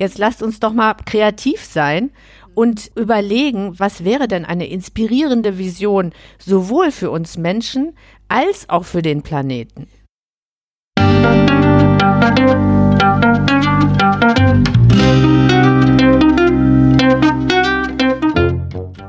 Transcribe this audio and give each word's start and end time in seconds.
Jetzt 0.00 0.16
lasst 0.16 0.42
uns 0.42 0.60
doch 0.60 0.72
mal 0.72 0.94
kreativ 0.94 1.62
sein 1.62 2.10
und 2.54 2.90
überlegen, 2.96 3.78
was 3.78 4.02
wäre 4.02 4.28
denn 4.28 4.46
eine 4.46 4.66
inspirierende 4.66 5.58
Vision 5.58 6.12
sowohl 6.38 6.90
für 6.90 7.10
uns 7.10 7.36
Menschen 7.36 7.92
als 8.26 8.70
auch 8.70 8.86
für 8.86 9.02
den 9.02 9.20
Planeten. 9.20 9.88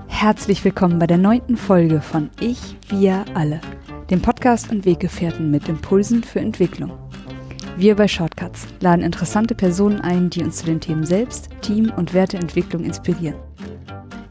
Herzlich 0.10 0.66
willkommen 0.66 1.00
bei 1.00 1.08
der 1.08 1.18
neunten 1.18 1.55
Folge 1.55 2.02
von 2.02 2.30
Ich, 2.42 2.76
Wir, 2.89 3.23
Alle, 3.34 3.62
dem 4.10 4.21
Podcast 4.21 4.70
und 4.71 4.84
Weggefährten 4.84 5.52
mit 5.52 5.70
Impulsen 5.70 6.21
für 6.21 6.42
Entwicklung. 6.42 7.00
Wir 7.77 7.95
bei 7.95 8.07
Shortcuts 8.07 8.67
laden 8.81 9.03
interessante 9.03 9.55
Personen 9.55 10.01
ein, 10.01 10.29
die 10.29 10.43
uns 10.43 10.57
zu 10.57 10.65
den 10.65 10.81
Themen 10.81 11.05
Selbst, 11.05 11.49
Team 11.61 11.91
und 11.95 12.13
Werteentwicklung 12.13 12.84
inspirieren. 12.84 13.38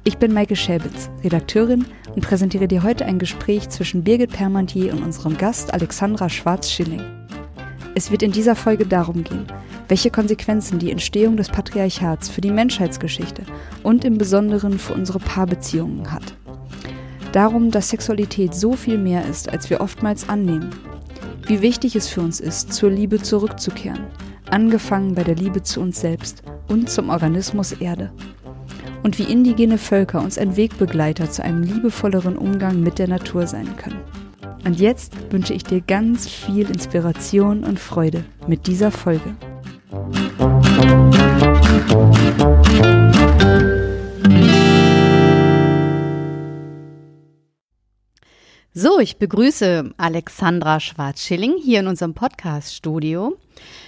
Ich 0.04 0.18
bin 0.18 0.32
Maike 0.32 0.54
Schäbitz, 0.54 1.10
Redakteurin 1.24 1.86
und 2.14 2.22
präsentiere 2.22 2.68
dir 2.68 2.82
heute 2.82 3.06
ein 3.06 3.18
Gespräch 3.18 3.68
zwischen 3.70 4.04
Birgit 4.04 4.32
Permantier 4.32 4.92
und 4.92 5.02
unserem 5.02 5.36
Gast 5.36 5.72
Alexandra 5.72 6.28
Schwarz-Schilling. 6.28 7.02
Es 7.94 8.10
wird 8.10 8.22
in 8.22 8.30
dieser 8.30 8.54
Folge 8.54 8.86
darum 8.86 9.24
gehen, 9.24 9.46
welche 9.88 10.10
Konsequenzen 10.10 10.78
die 10.78 10.90
Entstehung 10.90 11.36
des 11.36 11.48
Patriarchats 11.48 12.28
für 12.28 12.42
die 12.42 12.52
Menschheitsgeschichte 12.52 13.42
und 13.82 14.04
im 14.04 14.18
Besonderen 14.18 14.78
für 14.78 14.94
unsere 14.94 15.18
Paarbeziehungen 15.18 16.12
hat. 16.12 16.34
Darum, 17.32 17.70
dass 17.70 17.88
Sexualität 17.88 18.54
so 18.54 18.74
viel 18.74 18.98
mehr 18.98 19.24
ist, 19.24 19.48
als 19.48 19.70
wir 19.70 19.80
oftmals 19.80 20.28
annehmen 20.28 20.70
wie 21.46 21.62
wichtig 21.62 21.96
es 21.96 22.08
für 22.08 22.20
uns 22.20 22.40
ist, 22.40 22.72
zur 22.72 22.90
Liebe 22.90 23.20
zurückzukehren, 23.20 24.06
angefangen 24.50 25.14
bei 25.14 25.24
der 25.24 25.36
Liebe 25.36 25.62
zu 25.62 25.80
uns 25.80 26.00
selbst 26.00 26.42
und 26.68 26.90
zum 26.90 27.10
Organismus 27.10 27.72
Erde. 27.72 28.12
Und 29.02 29.18
wie 29.18 29.24
indigene 29.24 29.78
Völker 29.78 30.20
uns 30.20 30.38
ein 30.38 30.56
Wegbegleiter 30.56 31.30
zu 31.30 31.42
einem 31.42 31.62
liebevolleren 31.62 32.36
Umgang 32.36 32.80
mit 32.80 32.98
der 32.98 33.08
Natur 33.08 33.46
sein 33.46 33.76
können. 33.76 34.00
Und 34.64 34.78
jetzt 34.78 35.14
wünsche 35.30 35.54
ich 35.54 35.64
dir 35.64 35.80
ganz 35.80 36.28
viel 36.28 36.68
Inspiration 36.68 37.64
und 37.64 37.80
Freude 37.80 38.24
mit 38.46 38.66
dieser 38.66 38.90
Folge. 38.90 39.34
So, 48.72 49.00
ich 49.00 49.16
begrüße 49.16 49.94
Alexandra 49.96 50.78
Schwarz-Schilling 50.78 51.56
hier 51.60 51.80
in 51.80 51.88
unserem 51.88 52.14
Podcast-Studio. 52.14 53.36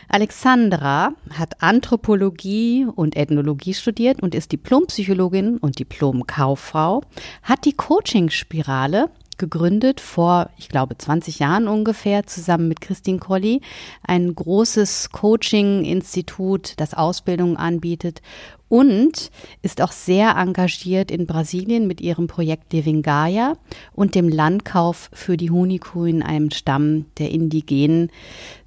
Alexandra 0.08 1.12
hat 1.30 1.62
Anthropologie 1.62 2.88
und 2.92 3.16
Ethnologie 3.16 3.74
studiert 3.74 4.24
und 4.24 4.34
ist 4.34 4.50
Diplompsychologin 4.50 5.58
und 5.58 5.78
Diplomkauffrau, 5.78 7.02
hat 7.44 7.64
die 7.64 7.74
Coaching-Spirale 7.74 9.08
gegründet 9.38 10.00
vor, 10.00 10.50
ich 10.56 10.68
glaube, 10.68 10.98
20 10.98 11.38
Jahren 11.38 11.68
ungefähr, 11.68 12.26
zusammen 12.26 12.66
mit 12.66 12.80
Christine 12.80 13.18
Colli, 13.18 13.60
ein 14.02 14.34
großes 14.34 15.10
Coaching-Institut, 15.10 16.74
das 16.78 16.94
Ausbildung 16.94 17.56
anbietet 17.56 18.20
und 18.72 19.30
ist 19.60 19.82
auch 19.82 19.92
sehr 19.92 20.34
engagiert 20.38 21.10
in 21.10 21.26
Brasilien 21.26 21.86
mit 21.86 22.00
ihrem 22.00 22.26
Projekt 22.26 22.72
Living 22.72 23.02
Gaia 23.02 23.58
und 23.92 24.14
dem 24.14 24.30
Landkauf 24.30 25.10
für 25.12 25.36
die 25.36 25.50
Huniku 25.50 26.06
in 26.06 26.22
einem 26.22 26.50
Stamm 26.50 27.04
der 27.18 27.30
Indigenen, 27.32 28.10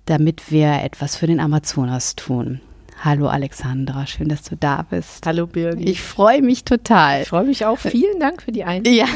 damit 0.06 0.52
wir 0.52 0.84
etwas 0.84 1.16
für 1.16 1.26
den 1.26 1.40
Amazonas 1.40 2.16
tun. 2.16 2.62
Hallo 3.04 3.26
Alexandra, 3.26 4.06
schön, 4.06 4.30
dass 4.30 4.44
du 4.44 4.56
da 4.56 4.86
bist. 4.88 5.26
Hallo 5.26 5.48
Birgit. 5.48 5.90
Ich 5.90 6.02
freue 6.02 6.44
mich 6.44 6.66
total. 6.66 7.24
Ich 7.24 7.30
freue 7.30 7.46
mich 7.46 7.66
auch. 7.66 7.80
Vielen 7.80 8.20
Dank 8.20 8.44
für 8.44 8.52
die 8.52 8.64
Einladung. 8.64 8.94
Ja. 8.94 9.08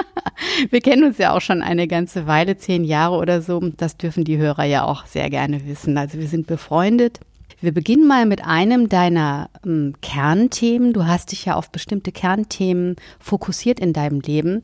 Wir 0.70 0.82
kennen 0.82 1.04
uns 1.04 1.16
ja 1.16 1.34
auch 1.34 1.40
schon 1.40 1.62
eine 1.62 1.88
ganze 1.88 2.26
Weile, 2.26 2.58
zehn 2.58 2.84
Jahre 2.84 3.16
oder 3.16 3.40
so. 3.40 3.60
Das 3.78 3.96
dürfen 3.96 4.24
die 4.24 4.36
Hörer 4.36 4.64
ja 4.64 4.84
auch 4.84 5.06
sehr 5.06 5.30
gerne 5.30 5.66
wissen. 5.66 5.96
Also 5.96 6.18
wir 6.18 6.28
sind 6.28 6.46
befreundet. 6.46 7.20
Wir 7.60 7.74
beginnen 7.74 8.06
mal 8.06 8.24
mit 8.24 8.44
einem 8.44 8.88
deiner 8.88 9.50
ähm, 9.66 9.94
Kernthemen. 10.00 10.92
Du 10.92 11.06
hast 11.06 11.32
dich 11.32 11.46
ja 11.46 11.56
auf 11.56 11.70
bestimmte 11.70 12.12
Kernthemen 12.12 12.94
fokussiert 13.18 13.80
in 13.80 13.92
deinem 13.92 14.20
Leben 14.20 14.62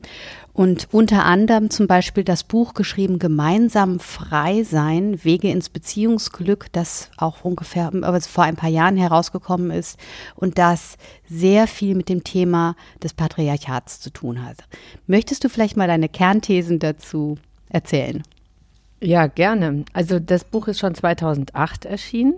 und 0.53 0.87
unter 0.93 1.25
anderem 1.25 1.69
zum 1.69 1.87
Beispiel 1.87 2.23
das 2.23 2.45
Buch 2.45 2.73
geschrieben 2.73 3.19
Gemeinsam 3.19 3.99
frei 3.99 4.63
sein, 4.63 5.21
Wege 5.25 5.49
ins 5.49 5.67
Beziehungsglück, 5.67 6.67
das 6.71 7.11
auch 7.17 7.43
ungefähr 7.43 7.93
äh, 7.93 8.21
vor 8.21 8.45
ein 8.45 8.55
paar 8.55 8.69
Jahren 8.69 8.95
herausgekommen 8.95 9.71
ist 9.71 9.99
und 10.35 10.57
das 10.57 10.95
sehr 11.27 11.67
viel 11.67 11.95
mit 11.95 12.07
dem 12.07 12.23
Thema 12.23 12.77
des 13.03 13.13
Patriarchats 13.13 13.99
zu 13.99 14.09
tun 14.09 14.45
hat. 14.45 14.55
Möchtest 15.05 15.43
du 15.43 15.49
vielleicht 15.49 15.75
mal 15.75 15.89
deine 15.89 16.07
Kernthesen 16.07 16.79
dazu 16.79 17.37
erzählen? 17.67 18.23
Ja, 19.01 19.27
gerne. 19.27 19.83
Also 19.91 20.19
das 20.19 20.45
Buch 20.45 20.69
ist 20.69 20.79
schon 20.79 20.95
2008 20.95 21.83
erschienen 21.83 22.35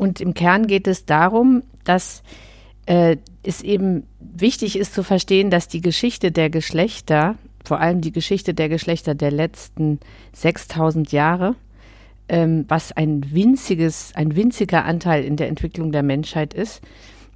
und 0.00 0.22
im 0.22 0.32
Kern 0.32 0.66
geht 0.66 0.88
es 0.88 1.04
darum, 1.04 1.62
dass 1.84 2.22
äh, 2.86 3.18
es 3.42 3.60
eben 3.60 4.04
wichtig 4.18 4.78
ist 4.78 4.94
zu 4.94 5.02
verstehen, 5.02 5.50
dass 5.50 5.68
die 5.68 5.82
Geschichte 5.82 6.32
der 6.32 6.48
Geschlechter, 6.48 7.34
vor 7.66 7.80
allem 7.80 8.00
die 8.00 8.10
Geschichte 8.10 8.54
der 8.54 8.70
Geschlechter 8.70 9.14
der 9.14 9.30
letzten 9.30 10.00
6000 10.32 11.12
Jahre, 11.12 11.54
ähm, 12.30 12.64
was 12.66 12.92
ein 12.92 13.30
winziges, 13.34 14.12
ein 14.14 14.36
winziger 14.36 14.86
Anteil 14.86 15.22
in 15.22 15.36
der 15.36 15.48
Entwicklung 15.48 15.92
der 15.92 16.02
Menschheit 16.02 16.54
ist, 16.54 16.80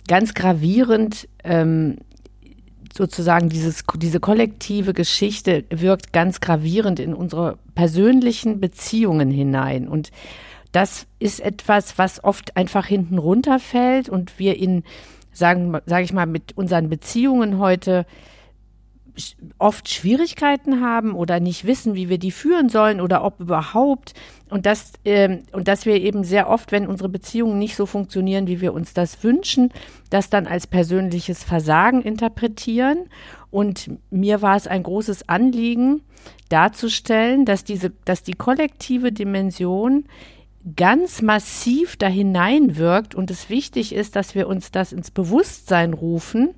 ganz 0.09 0.33
gravierend 0.33 1.29
ähm, 1.45 1.99
sozusagen 2.97 3.51
dieses, 3.51 3.85
diese 3.99 4.21
kollektive 4.21 4.95
Geschichte 4.95 5.65
wirkt 5.69 6.15
ganz 6.15 6.41
gravierend 6.41 6.99
in 6.99 7.13
unsere 7.13 7.59
persönlichen 7.75 8.59
Beziehungen 8.59 9.31
hinein. 9.31 9.87
Und 9.87 10.13
das 10.75 11.07
ist 11.21 11.41
etwas, 11.41 11.99
was 11.99 12.23
oft 12.25 12.57
einfach 12.57 12.87
hinten 12.87 13.19
runterfällt 13.19 14.09
und 14.09 14.39
wir 14.41 14.59
in, 14.59 14.83
sagen, 15.33 15.79
sage 15.87 16.05
ich 16.05 16.13
mal, 16.13 16.27
mit 16.27 16.57
unseren 16.57 16.89
Beziehungen 16.89 17.59
heute 17.59 18.07
oft 19.59 19.89
Schwierigkeiten 19.89 20.81
haben 20.81 21.15
oder 21.15 21.39
nicht 21.39 21.65
wissen, 21.65 21.95
wie 21.95 22.09
wir 22.09 22.19
die 22.19 22.33
führen 22.33 22.69
sollen 22.69 23.01
oder 23.01 23.23
ob 23.23 23.39
überhaupt. 23.39 24.15
Und 24.51 24.67
das, 24.67 24.95
ähm, 25.05 25.45
und 25.53 25.69
dass 25.69 25.87
wir 25.87 26.01
eben 26.01 26.25
sehr 26.25 26.51
oft, 26.51 26.73
wenn 26.73 26.89
unsere 26.89 27.09
Beziehungen 27.09 27.61
nicht 27.61 27.77
so 27.77 27.87
funktionieren, 27.87 28.49
wie 28.49 28.61
wir 28.61 28.75
uns 28.75 28.93
das 28.95 29.23
wünschen, 29.23 29.73
das 30.11 30.31
dann 30.31 30.49
als 30.49 30.67
persönliches 30.67 31.45
Versagen 31.45 32.03
interpretieren. 32.03 33.09
Und 33.53 33.91
mir 34.11 34.43
war 34.43 34.57
es 34.57 34.67
ein 34.67 34.83
großes 34.83 35.29
Anliegen, 35.29 36.03
darzustellen, 36.49 37.45
dass 37.45 37.63
diese, 37.63 37.91
dass 38.05 38.25
die 38.25 38.33
kollektive 38.33 39.13
Dimension 39.13 40.07
ganz 40.77 41.23
massiv 41.23 41.97
da 41.97 42.07
hineinwirkt 42.07 43.15
und 43.15 43.31
es 43.31 43.51
wichtig 43.51 43.95
ist, 43.95 44.17
dass 44.17 44.35
wir 44.35 44.49
uns 44.49 44.71
das 44.71 44.93
ins 44.93 45.11
Bewusstsein 45.11 45.93
rufen, 45.93 46.55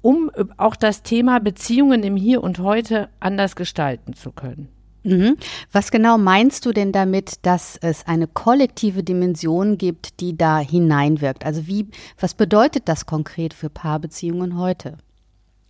um 0.00 0.30
auch 0.56 0.76
das 0.76 1.02
Thema 1.02 1.40
Beziehungen 1.40 2.02
im 2.02 2.16
Hier 2.16 2.42
und 2.42 2.58
Heute 2.58 3.08
anders 3.20 3.56
gestalten 3.56 4.14
zu 4.14 4.32
können. 4.32 4.68
Mhm. 5.04 5.36
Was 5.72 5.90
genau 5.90 6.16
meinst 6.16 6.64
du 6.64 6.72
denn 6.72 6.92
damit, 6.92 7.34
dass 7.42 7.76
es 7.76 8.06
eine 8.06 8.28
kollektive 8.28 9.02
Dimension 9.02 9.76
gibt, 9.78 10.20
die 10.20 10.36
da 10.36 10.60
hineinwirkt? 10.60 11.44
Also 11.44 11.66
wie, 11.66 11.88
was 12.20 12.34
bedeutet 12.34 12.88
das 12.88 13.06
konkret 13.06 13.52
für 13.54 13.68
Paarbeziehungen 13.68 14.56
heute? 14.56 14.98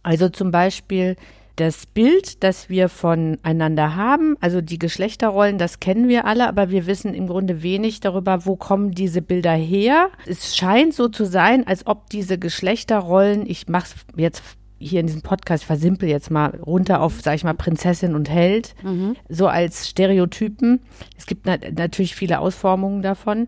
Also 0.03 0.29
zum 0.29 0.51
Beispiel 0.51 1.17
das 1.57 1.87
Bild, 1.87 2.43
das 2.43 2.69
wir 2.69 2.89
voneinander 2.89 3.95
haben, 3.95 4.37
also 4.41 4.61
die 4.61 4.79
Geschlechterrollen, 4.79 5.59
das 5.59 5.81
kennen 5.81 6.09
wir 6.09 6.25
alle, 6.25 6.49
aber 6.49 6.71
wir 6.71 6.87
wissen 6.87 7.15
im 7.15 7.27
Grunde 7.27 7.63
wenig 7.63 8.01
darüber, 8.01 8.47
wo 8.47 8.57
kommen 8.57 8.93
diese 8.93 9.23
Bilder 9.23 9.53
her. 9.53 10.09
Es 10.27 10.57
scheint 10.57 10.95
so 10.95 11.09
zu 11.09 11.25
sein, 11.27 11.67
als 11.67 11.87
ob 11.87 12.09
diese 12.11 12.39
Geschlechterrollen, 12.39 13.47
ich 13.47 13.69
mache 13.69 13.85
es 13.85 13.95
jetzt 14.17 14.43
hier 14.79 15.01
in 15.01 15.07
diesem 15.07 15.23
Podcast, 15.23 15.65
versimpel 15.65 16.09
jetzt 16.09 16.31
mal 16.31 16.57
runter 16.57 17.01
auf, 17.01 17.21
sag 17.21 17.35
ich 17.35 17.45
mal, 17.45 17.55
Prinzessin 17.55 18.15
und 18.15 18.29
Held, 18.29 18.75
mhm. 18.83 19.17
so 19.29 19.47
als 19.47 19.89
Stereotypen. 19.89 20.81
Es 21.17 21.27
gibt 21.27 21.47
na 21.47 21.57
natürlich 21.75 22.15
viele 22.15 22.41
Ausformungen 22.41 23.03
davon, 23.03 23.47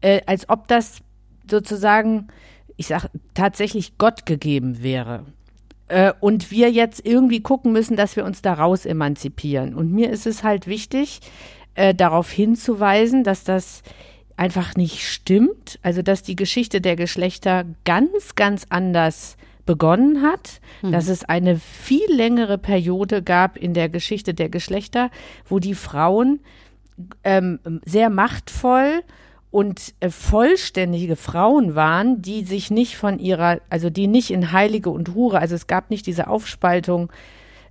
äh, 0.00 0.20
als 0.26 0.48
ob 0.48 0.68
das 0.68 1.00
sozusagen, 1.50 2.28
ich 2.76 2.88
sag, 2.88 3.08
tatsächlich 3.34 3.96
Gott 3.98 4.26
gegeben 4.26 4.82
wäre. 4.82 5.24
Äh, 5.88 6.12
und 6.20 6.50
wir 6.50 6.70
jetzt 6.70 7.04
irgendwie 7.06 7.40
gucken 7.40 7.72
müssen, 7.72 7.96
dass 7.96 8.16
wir 8.16 8.24
uns 8.24 8.42
daraus 8.42 8.86
emanzipieren. 8.86 9.74
Und 9.74 9.92
mir 9.92 10.10
ist 10.10 10.26
es 10.26 10.42
halt 10.42 10.66
wichtig, 10.66 11.20
äh, 11.74 11.94
darauf 11.94 12.30
hinzuweisen, 12.30 13.24
dass 13.24 13.44
das 13.44 13.82
einfach 14.36 14.74
nicht 14.76 15.06
stimmt. 15.06 15.78
Also, 15.82 16.02
dass 16.02 16.22
die 16.22 16.36
Geschichte 16.36 16.80
der 16.80 16.96
Geschlechter 16.96 17.64
ganz, 17.84 18.34
ganz 18.34 18.66
anders 18.68 19.36
begonnen 19.64 20.22
hat, 20.22 20.60
mhm. 20.82 20.92
dass 20.92 21.08
es 21.08 21.24
eine 21.24 21.56
viel 21.56 22.08
längere 22.08 22.56
Periode 22.56 23.22
gab 23.22 23.56
in 23.56 23.74
der 23.74 23.88
Geschichte 23.88 24.32
der 24.32 24.48
Geschlechter, 24.48 25.10
wo 25.48 25.58
die 25.58 25.74
Frauen 25.74 26.40
ähm, 27.24 27.58
sehr 27.84 28.08
machtvoll 28.08 29.02
und 29.50 29.94
äh, 30.00 30.10
vollständige 30.10 31.16
Frauen 31.16 31.74
waren, 31.74 32.22
die 32.22 32.44
sich 32.44 32.70
nicht 32.70 32.96
von 32.96 33.18
ihrer, 33.18 33.60
also 33.70 33.90
die 33.90 34.06
nicht 34.06 34.30
in 34.30 34.52
Heilige 34.52 34.90
und 34.90 35.14
Hure, 35.14 35.38
also 35.38 35.54
es 35.54 35.66
gab 35.66 35.90
nicht 35.90 36.06
diese 36.06 36.28
Aufspaltung 36.28 37.10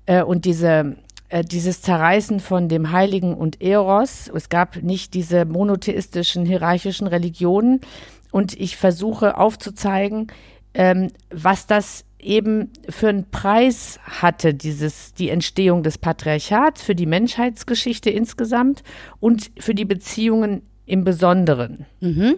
äh, 0.06 0.24
und 0.24 0.46
diese 0.46 0.96
äh, 1.30 1.44
dieses 1.44 1.82
Zerreißen 1.82 2.40
von 2.40 2.70
dem 2.70 2.92
Heiligen 2.92 3.34
und 3.34 3.62
Eros. 3.62 4.30
Es 4.34 4.50
gab 4.50 4.84
nicht 4.84 5.14
diese 5.14 5.46
monotheistischen, 5.46 6.46
hierarchischen 6.46 7.08
Religionen. 7.08 7.82
Und 8.32 8.54
ich 8.60 8.78
versuche 8.78 9.38
aufzuzeigen, 9.38 10.28
ähm, 10.74 11.12
was 11.32 11.68
das 11.68 12.06
eben 12.20 12.72
für 12.90 13.10
einen 13.10 13.30
Preis 13.30 14.00
hatte, 14.04 14.54
dieses, 14.54 15.14
die 15.14 15.30
Entstehung 15.30 15.84
des 15.84 15.98
Patriarchats 15.98 16.84
für 16.84 16.96
die 16.96 17.06
Menschheitsgeschichte 17.06 18.10
insgesamt 18.10 18.84
und 19.20 19.52
für 19.60 19.74
die 19.74 19.86
Beziehungen 19.86 20.62
im 20.86 21.04
Besonderen. 21.04 21.86
Mhm. 22.00 22.36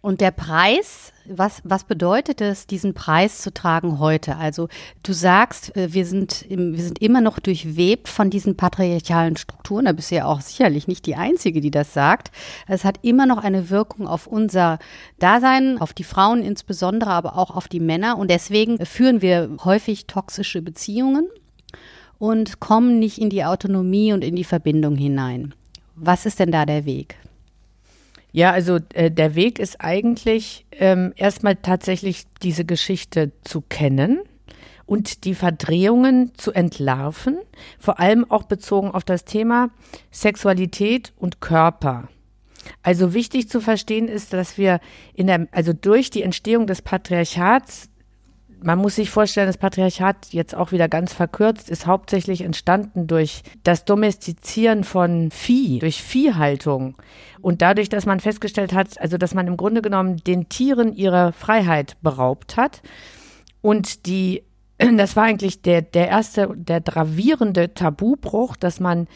Und 0.00 0.20
der 0.20 0.30
Preis, 0.30 1.12
was, 1.26 1.60
was 1.64 1.82
bedeutet 1.82 2.40
es, 2.40 2.68
diesen 2.68 2.94
Preis 2.94 3.42
zu 3.42 3.52
tragen 3.52 3.98
heute? 3.98 4.36
Also 4.36 4.68
du 5.02 5.12
sagst, 5.12 5.76
äh, 5.76 5.92
wir 5.92 6.06
sind, 6.06 6.42
im, 6.48 6.76
wir 6.76 6.84
sind 6.84 7.02
immer 7.02 7.20
noch 7.20 7.40
durchwebt 7.40 8.08
von 8.08 8.30
diesen 8.30 8.56
patriarchalen 8.56 9.36
Strukturen. 9.36 9.86
Da 9.86 9.92
bist 9.92 10.12
du 10.12 10.14
ja 10.14 10.26
auch 10.26 10.40
sicherlich 10.40 10.86
nicht 10.86 11.04
die 11.04 11.16
Einzige, 11.16 11.60
die 11.60 11.72
das 11.72 11.94
sagt. 11.94 12.30
Es 12.68 12.84
hat 12.84 13.00
immer 13.02 13.26
noch 13.26 13.38
eine 13.38 13.70
Wirkung 13.70 14.06
auf 14.06 14.28
unser 14.28 14.78
Dasein, 15.18 15.78
auf 15.78 15.92
die 15.92 16.04
Frauen 16.04 16.42
insbesondere, 16.42 17.10
aber 17.10 17.36
auch 17.36 17.50
auf 17.50 17.66
die 17.66 17.80
Männer. 17.80 18.18
Und 18.18 18.30
deswegen 18.30 18.84
führen 18.86 19.20
wir 19.20 19.50
häufig 19.64 20.06
toxische 20.06 20.62
Beziehungen 20.62 21.28
und 22.18 22.60
kommen 22.60 23.00
nicht 23.00 23.18
in 23.18 23.30
die 23.30 23.44
Autonomie 23.44 24.12
und 24.12 24.22
in 24.22 24.36
die 24.36 24.44
Verbindung 24.44 24.94
hinein. 24.94 25.54
Was 25.96 26.24
ist 26.24 26.38
denn 26.38 26.52
da 26.52 26.64
der 26.64 26.84
Weg? 26.84 27.16
Ja, 28.32 28.52
also 28.52 28.78
äh, 28.92 29.10
der 29.10 29.34
Weg 29.34 29.58
ist 29.58 29.80
eigentlich 29.80 30.66
ähm, 30.72 31.12
erstmal 31.16 31.56
tatsächlich 31.56 32.24
diese 32.42 32.64
Geschichte 32.64 33.32
zu 33.42 33.62
kennen 33.62 34.20
und 34.86 35.24
die 35.24 35.34
Verdrehungen 35.34 36.32
zu 36.34 36.52
entlarven, 36.52 37.38
vor 37.78 38.00
allem 38.00 38.30
auch 38.30 38.44
bezogen 38.44 38.90
auf 38.90 39.04
das 39.04 39.24
Thema 39.24 39.70
Sexualität 40.10 41.12
und 41.16 41.40
Körper. 41.40 42.08
Also 42.82 43.14
wichtig 43.14 43.48
zu 43.48 43.60
verstehen 43.60 44.08
ist, 44.08 44.32
dass 44.32 44.58
wir 44.58 44.80
in 45.14 45.26
der, 45.26 45.46
also 45.52 45.72
durch 45.72 46.10
die 46.10 46.22
Entstehung 46.22 46.66
des 46.66 46.82
Patriarchats 46.82 47.88
man 48.62 48.78
muss 48.78 48.96
sich 48.96 49.10
vorstellen, 49.10 49.46
das 49.46 49.58
Patriarchat 49.58 50.32
jetzt 50.32 50.54
auch 50.54 50.72
wieder 50.72 50.88
ganz 50.88 51.12
verkürzt 51.12 51.70
ist 51.70 51.86
hauptsächlich 51.86 52.42
entstanden 52.42 53.06
durch 53.06 53.42
das 53.62 53.84
Domestizieren 53.84 54.84
von 54.84 55.30
Vieh, 55.30 55.78
durch 55.78 56.02
Viehhaltung. 56.02 56.96
Und 57.40 57.62
dadurch, 57.62 57.88
dass 57.88 58.06
man 58.06 58.20
festgestellt 58.20 58.72
hat, 58.72 59.00
also 59.00 59.16
dass 59.16 59.34
man 59.34 59.46
im 59.46 59.56
Grunde 59.56 59.82
genommen 59.82 60.16
den 60.18 60.48
Tieren 60.48 60.92
ihre 60.92 61.32
Freiheit 61.32 61.96
beraubt 62.02 62.56
hat. 62.56 62.82
Und 63.60 64.06
die, 64.06 64.44
das 64.78 65.16
war 65.16 65.24
eigentlich 65.24 65.62
der, 65.62 65.82
der 65.82 66.08
erste, 66.08 66.50
der 66.54 66.80
gravierende 66.80 67.74
Tabubruch, 67.74 68.56
dass 68.56 68.80
man 68.80 69.06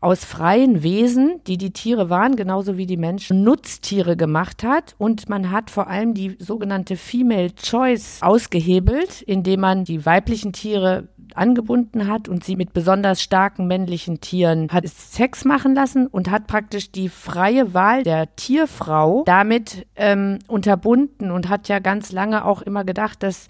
aus 0.00 0.24
freien 0.24 0.82
Wesen, 0.82 1.40
die 1.46 1.58
die 1.58 1.72
Tiere 1.72 2.10
waren, 2.10 2.36
genauso 2.36 2.76
wie 2.76 2.86
die 2.86 2.96
Menschen, 2.96 3.42
Nutztiere 3.42 4.16
gemacht 4.16 4.62
hat. 4.62 4.94
Und 4.98 5.28
man 5.28 5.50
hat 5.50 5.70
vor 5.70 5.88
allem 5.88 6.14
die 6.14 6.36
sogenannte 6.38 6.96
Female 6.96 7.50
Choice 7.54 8.18
ausgehebelt, 8.22 9.22
indem 9.22 9.60
man 9.60 9.84
die 9.84 10.04
weiblichen 10.06 10.52
Tiere 10.52 11.08
angebunden 11.34 12.08
hat 12.08 12.28
und 12.28 12.44
sie 12.44 12.56
mit 12.56 12.72
besonders 12.72 13.22
starken 13.22 13.66
männlichen 13.66 14.20
Tieren 14.20 14.68
hat 14.70 14.86
Sex 14.88 15.44
machen 15.44 15.74
lassen 15.74 16.06
und 16.06 16.30
hat 16.30 16.46
praktisch 16.46 16.90
die 16.90 17.08
freie 17.08 17.74
Wahl 17.74 18.02
der 18.02 18.34
Tierfrau 18.34 19.22
damit 19.24 19.86
ähm, 19.96 20.38
unterbunden 20.48 21.30
und 21.30 21.48
hat 21.48 21.68
ja 21.68 21.78
ganz 21.78 22.12
lange 22.12 22.44
auch 22.44 22.62
immer 22.62 22.84
gedacht, 22.84 23.22
dass 23.22 23.46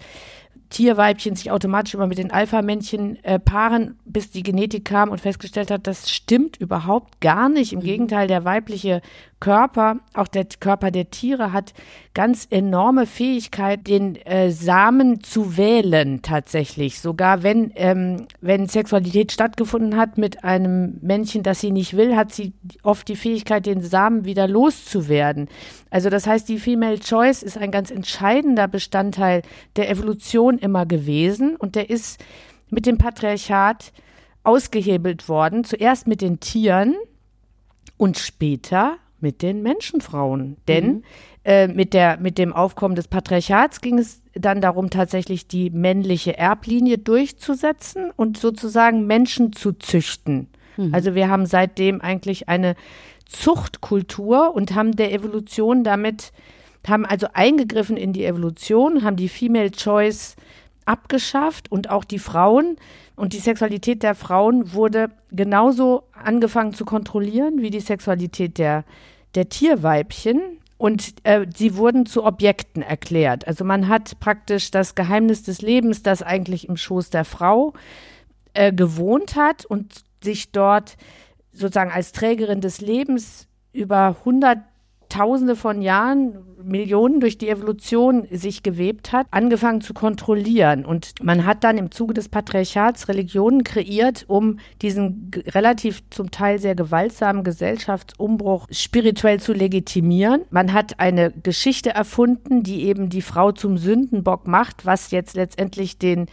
Tierweibchen 0.69 1.35
sich 1.35 1.51
automatisch 1.51 1.95
immer 1.95 2.07
mit 2.07 2.19
den 2.19 2.31
Alpha-Männchen 2.31 3.23
äh, 3.23 3.39
paaren, 3.39 3.97
bis 4.05 4.29
die 4.29 4.43
Genetik 4.43 4.85
kam 4.85 5.09
und 5.09 5.19
festgestellt 5.19 5.71
hat, 5.71 5.87
das 5.87 6.11
stimmt 6.11 6.57
überhaupt 6.57 7.21
gar 7.21 7.49
nicht. 7.49 7.73
Im 7.73 7.79
mhm. 7.79 7.83
Gegenteil, 7.83 8.27
der 8.27 8.45
weibliche 8.45 9.01
Körper, 9.39 9.97
auch 10.13 10.27
der 10.27 10.45
Körper 10.59 10.91
der 10.91 11.09
Tiere 11.11 11.53
hat 11.53 11.73
ganz 12.13 12.47
enorme 12.49 13.05
Fähigkeit, 13.05 13.87
den 13.87 14.15
äh, 14.17 14.51
Samen 14.51 15.23
zu 15.23 15.55
wählen 15.55 16.21
tatsächlich. 16.21 16.99
Sogar 16.99 17.41
wenn, 17.43 17.71
ähm, 17.75 18.27
wenn 18.41 18.67
Sexualität 18.67 19.31
stattgefunden 19.31 19.95
hat 19.97 20.17
mit 20.17 20.43
einem 20.43 20.97
Männchen, 21.01 21.43
das 21.43 21.61
sie 21.61 21.71
nicht 21.71 21.95
will, 21.95 22.15
hat 22.15 22.33
sie 22.33 22.53
oft 22.83 23.07
die 23.07 23.15
Fähigkeit, 23.15 23.65
den 23.65 23.81
Samen 23.81 24.25
wieder 24.25 24.47
loszuwerden. 24.47 25.47
Also 25.89 26.09
das 26.09 26.27
heißt, 26.27 26.49
die 26.49 26.59
Female 26.59 26.99
Choice 26.99 27.43
ist 27.43 27.57
ein 27.57 27.71
ganz 27.71 27.91
entscheidender 27.91 28.67
Bestandteil 28.67 29.41
der 29.75 29.89
Evolution 29.89 30.57
immer 30.57 30.85
gewesen 30.85 31.55
und 31.55 31.75
der 31.75 31.89
ist 31.89 32.23
mit 32.69 32.85
dem 32.85 32.97
Patriarchat 32.97 33.93
ausgehebelt 34.43 35.29
worden. 35.29 35.63
Zuerst 35.63 36.07
mit 36.07 36.21
den 36.21 36.39
Tieren 36.39 36.95
und 37.97 38.17
später 38.17 38.97
mit 39.21 39.41
den 39.41 39.61
Menschenfrauen. 39.61 40.57
Denn 40.67 40.87
mhm. 40.87 41.03
äh, 41.43 41.67
mit, 41.67 41.93
der, 41.93 42.17
mit 42.19 42.37
dem 42.37 42.53
Aufkommen 42.53 42.95
des 42.95 43.07
Patriarchats 43.07 43.81
ging 43.81 43.97
es 43.97 44.21
dann 44.33 44.61
darum, 44.61 44.89
tatsächlich 44.89 45.47
die 45.47 45.69
männliche 45.69 46.37
Erblinie 46.37 46.97
durchzusetzen 46.97 48.11
und 48.15 48.37
sozusagen 48.37 49.05
Menschen 49.07 49.53
zu 49.53 49.73
züchten. 49.73 50.47
Mhm. 50.77 50.93
Also 50.93 51.15
wir 51.15 51.29
haben 51.29 51.45
seitdem 51.45 52.01
eigentlich 52.01 52.49
eine 52.49 52.75
Zuchtkultur 53.25 54.55
und 54.55 54.73
haben 54.73 54.95
der 54.95 55.13
Evolution 55.13 55.83
damit, 55.83 56.31
haben 56.87 57.05
also 57.05 57.27
eingegriffen 57.33 57.97
in 57.97 58.13
die 58.13 58.25
Evolution, 58.25 59.03
haben 59.03 59.15
die 59.15 59.29
Female 59.29 59.71
Choice 59.71 60.35
abgeschafft 60.85 61.71
und 61.71 61.89
auch 61.89 62.03
die 62.03 62.19
Frauen 62.19 62.77
und 63.19 63.33
die 63.33 63.39
Sexualität 63.39 64.01
der 64.01 64.15
Frauen 64.15 64.73
wurde 64.73 65.09
genauso 65.29 66.03
angefangen 66.13 66.73
zu 66.73 66.85
kontrollieren 66.85 67.61
wie 67.61 67.69
die 67.69 67.81
Sexualität 67.81 68.57
der, 68.57 68.85
der 69.35 69.49
Tierweibchen. 69.49 70.39
Und 70.77 71.15
äh, 71.23 71.45
sie 71.53 71.75
wurden 71.75 72.05
zu 72.05 72.23
Objekten 72.23 72.81
erklärt. 72.81 73.45
Also 73.45 73.65
man 73.65 73.89
hat 73.89 74.21
praktisch 74.21 74.71
das 74.71 74.95
Geheimnis 74.95 75.43
des 75.43 75.61
Lebens, 75.61 76.01
das 76.01 76.23
eigentlich 76.23 76.69
im 76.69 76.77
Schoß 76.77 77.09
der 77.09 77.25
Frau 77.25 77.73
äh, 78.53 78.71
gewohnt 78.71 79.35
hat 79.35 79.65
und 79.65 80.05
sich 80.23 80.53
dort 80.53 80.95
sozusagen 81.51 81.91
als 81.91 82.13
Trägerin 82.13 82.61
des 82.61 82.79
Lebens 82.79 83.49
über 83.73 84.15
100 84.19 84.59
Tausende 85.09 85.57
von 85.57 85.81
Jahren, 85.81 86.48
Millionen 86.63 87.19
durch 87.19 87.37
die 87.37 87.49
Evolution 87.49 88.27
sich 88.31 88.63
gewebt 88.63 89.11
hat, 89.11 89.27
angefangen 89.31 89.81
zu 89.81 89.93
kontrollieren. 89.93 90.85
Und 90.85 91.13
man 91.21 91.45
hat 91.45 91.63
dann 91.63 91.77
im 91.77 91.91
Zuge 91.91 92.13
des 92.13 92.29
Patriarchats 92.29 93.07
Religionen 93.07 93.63
kreiert, 93.63 94.25
um 94.27 94.59
diesen 94.81 95.31
relativ 95.47 96.01
zum 96.09 96.31
Teil 96.31 96.59
sehr 96.59 96.75
gewaltsamen 96.75 97.43
Gesellschaftsumbruch 97.43 98.67
spirituell 98.71 99.39
zu 99.39 99.53
legitimieren. 99.53 100.41
Man 100.49 100.73
hat 100.73 100.99
eine 100.99 101.31
Geschichte 101.31 101.91
erfunden, 101.91 102.63
die 102.63 102.83
eben 102.83 103.09
die 103.09 103.21
Frau 103.21 103.51
zum 103.51 103.77
Sündenbock 103.77 104.47
macht, 104.47 104.85
was 104.85 105.11
jetzt 105.11 105.35
letztendlich 105.35 105.97
den 105.97 106.27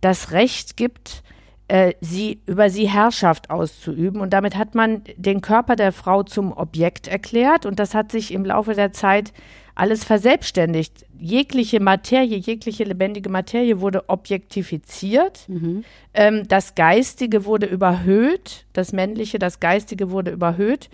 das 0.00 0.32
Recht 0.32 0.76
gibt, 0.76 1.22
äh, 1.66 1.94
sie, 2.00 2.40
über 2.46 2.68
sie 2.68 2.88
Herrschaft 2.88 3.50
auszuüben. 3.50 4.20
Und 4.20 4.32
damit 4.34 4.56
hat 4.56 4.74
man 4.74 5.02
den 5.16 5.40
Körper 5.40 5.76
der 5.76 5.92
Frau 5.92 6.22
zum 6.22 6.52
Objekt 6.52 7.08
erklärt. 7.08 7.64
Und 7.64 7.78
das 7.78 7.94
hat 7.94 8.12
sich 8.12 8.32
im 8.32 8.44
Laufe 8.44 8.74
der 8.74 8.92
Zeit 8.92 9.32
alles 9.74 10.04
verselbstständigt. 10.04 11.04
Jegliche 11.18 11.80
Materie, 11.80 12.36
jegliche 12.36 12.84
lebendige 12.84 13.28
Materie 13.28 13.80
wurde 13.80 14.08
objektifiziert. 14.08 15.48
Mhm. 15.48 15.84
Ähm, 16.12 16.46
das 16.48 16.74
Geistige 16.74 17.44
wurde 17.44 17.66
überhöht. 17.66 18.66
Das 18.72 18.92
Männliche, 18.92 19.38
das 19.38 19.60
Geistige 19.60 20.10
wurde 20.10 20.30
überhöht. 20.30 20.90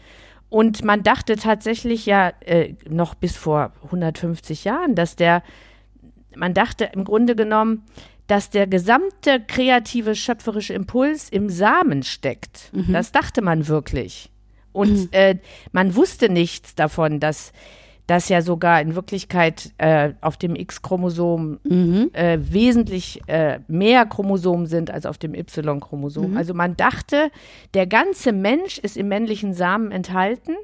Und 0.48 0.84
man 0.84 1.02
dachte 1.02 1.36
tatsächlich 1.36 2.06
ja 2.06 2.32
äh, 2.40 2.74
noch 2.88 3.14
bis 3.14 3.36
vor 3.36 3.72
150 3.84 4.64
Jahren, 4.64 4.94
dass 4.94 5.14
der, 5.14 5.42
man 6.34 6.54
dachte 6.54 6.90
im 6.92 7.04
Grunde 7.04 7.36
genommen, 7.36 7.84
dass 8.26 8.50
der 8.50 8.66
gesamte 8.66 9.40
kreative, 9.46 10.14
schöpferische 10.14 10.72
Impuls 10.72 11.28
im 11.28 11.50
Samen 11.50 12.02
steckt. 12.02 12.70
Mhm. 12.72 12.92
Das 12.92 13.12
dachte 13.12 13.42
man 13.42 13.68
wirklich. 13.68 14.30
Und 14.72 14.92
mhm. 14.92 15.08
äh, 15.10 15.36
man 15.72 15.96
wusste 15.96 16.28
nichts 16.28 16.74
davon, 16.74 17.20
dass 17.20 17.52
das 18.10 18.28
ja 18.28 18.42
sogar 18.42 18.80
in 18.80 18.96
Wirklichkeit 18.96 19.70
äh, 19.78 20.14
auf 20.20 20.36
dem 20.36 20.56
X-Chromosom 20.56 21.60
mhm. 21.62 22.10
äh, 22.12 22.38
wesentlich 22.40 23.20
äh, 23.28 23.60
mehr 23.68 24.04
Chromosomen 24.04 24.66
sind 24.66 24.90
als 24.90 25.06
auf 25.06 25.16
dem 25.16 25.32
Y-Chromosom. 25.32 26.32
Mhm. 26.32 26.36
Also 26.36 26.52
man 26.52 26.76
dachte, 26.76 27.30
der 27.72 27.86
ganze 27.86 28.32
Mensch 28.32 28.78
ist 28.78 28.96
im 28.96 29.06
männlichen 29.06 29.54
Samen 29.54 29.92
enthalten 29.92 30.56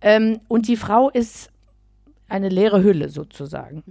ähm, 0.00 0.38
und 0.46 0.68
die 0.68 0.76
Frau 0.76 1.10
ist 1.10 1.50
eine 2.28 2.50
leere 2.50 2.84
Hülle 2.84 3.08
sozusagen. 3.08 3.82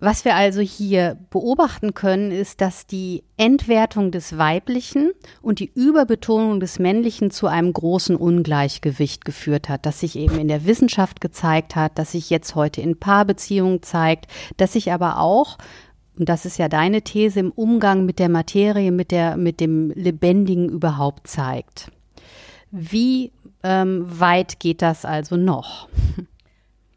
Was 0.00 0.24
wir 0.24 0.36
also 0.36 0.60
hier 0.60 1.16
beobachten 1.30 1.92
können, 1.92 2.30
ist, 2.30 2.60
dass 2.60 2.86
die 2.86 3.24
Entwertung 3.36 4.12
des 4.12 4.38
Weiblichen 4.38 5.10
und 5.42 5.58
die 5.58 5.72
Überbetonung 5.74 6.60
des 6.60 6.78
Männlichen 6.78 7.32
zu 7.32 7.48
einem 7.48 7.72
großen 7.72 8.14
Ungleichgewicht 8.14 9.24
geführt 9.24 9.68
hat, 9.68 9.86
das 9.86 9.98
sich 10.00 10.16
eben 10.16 10.38
in 10.38 10.46
der 10.46 10.66
Wissenschaft 10.66 11.20
gezeigt 11.20 11.74
hat, 11.74 11.98
das 11.98 12.12
sich 12.12 12.30
jetzt 12.30 12.54
heute 12.54 12.80
in 12.80 12.98
Paarbeziehungen 12.98 13.82
zeigt, 13.82 14.26
das 14.56 14.74
sich 14.74 14.92
aber 14.92 15.18
auch 15.18 15.58
und 16.18 16.28
das 16.28 16.44
ist 16.44 16.58
ja 16.58 16.68
deine 16.68 17.02
These 17.02 17.38
im 17.38 17.52
Umgang 17.52 18.04
mit 18.04 18.18
der 18.18 18.28
Materie, 18.28 18.90
mit 18.90 19.12
der, 19.12 19.36
mit 19.36 19.60
dem 19.60 19.90
Lebendigen 19.90 20.68
überhaupt 20.68 21.28
zeigt. 21.28 21.92
Wie 22.72 23.30
ähm, 23.62 24.04
weit 24.04 24.58
geht 24.58 24.82
das 24.82 25.04
also 25.04 25.36
noch? 25.36 25.88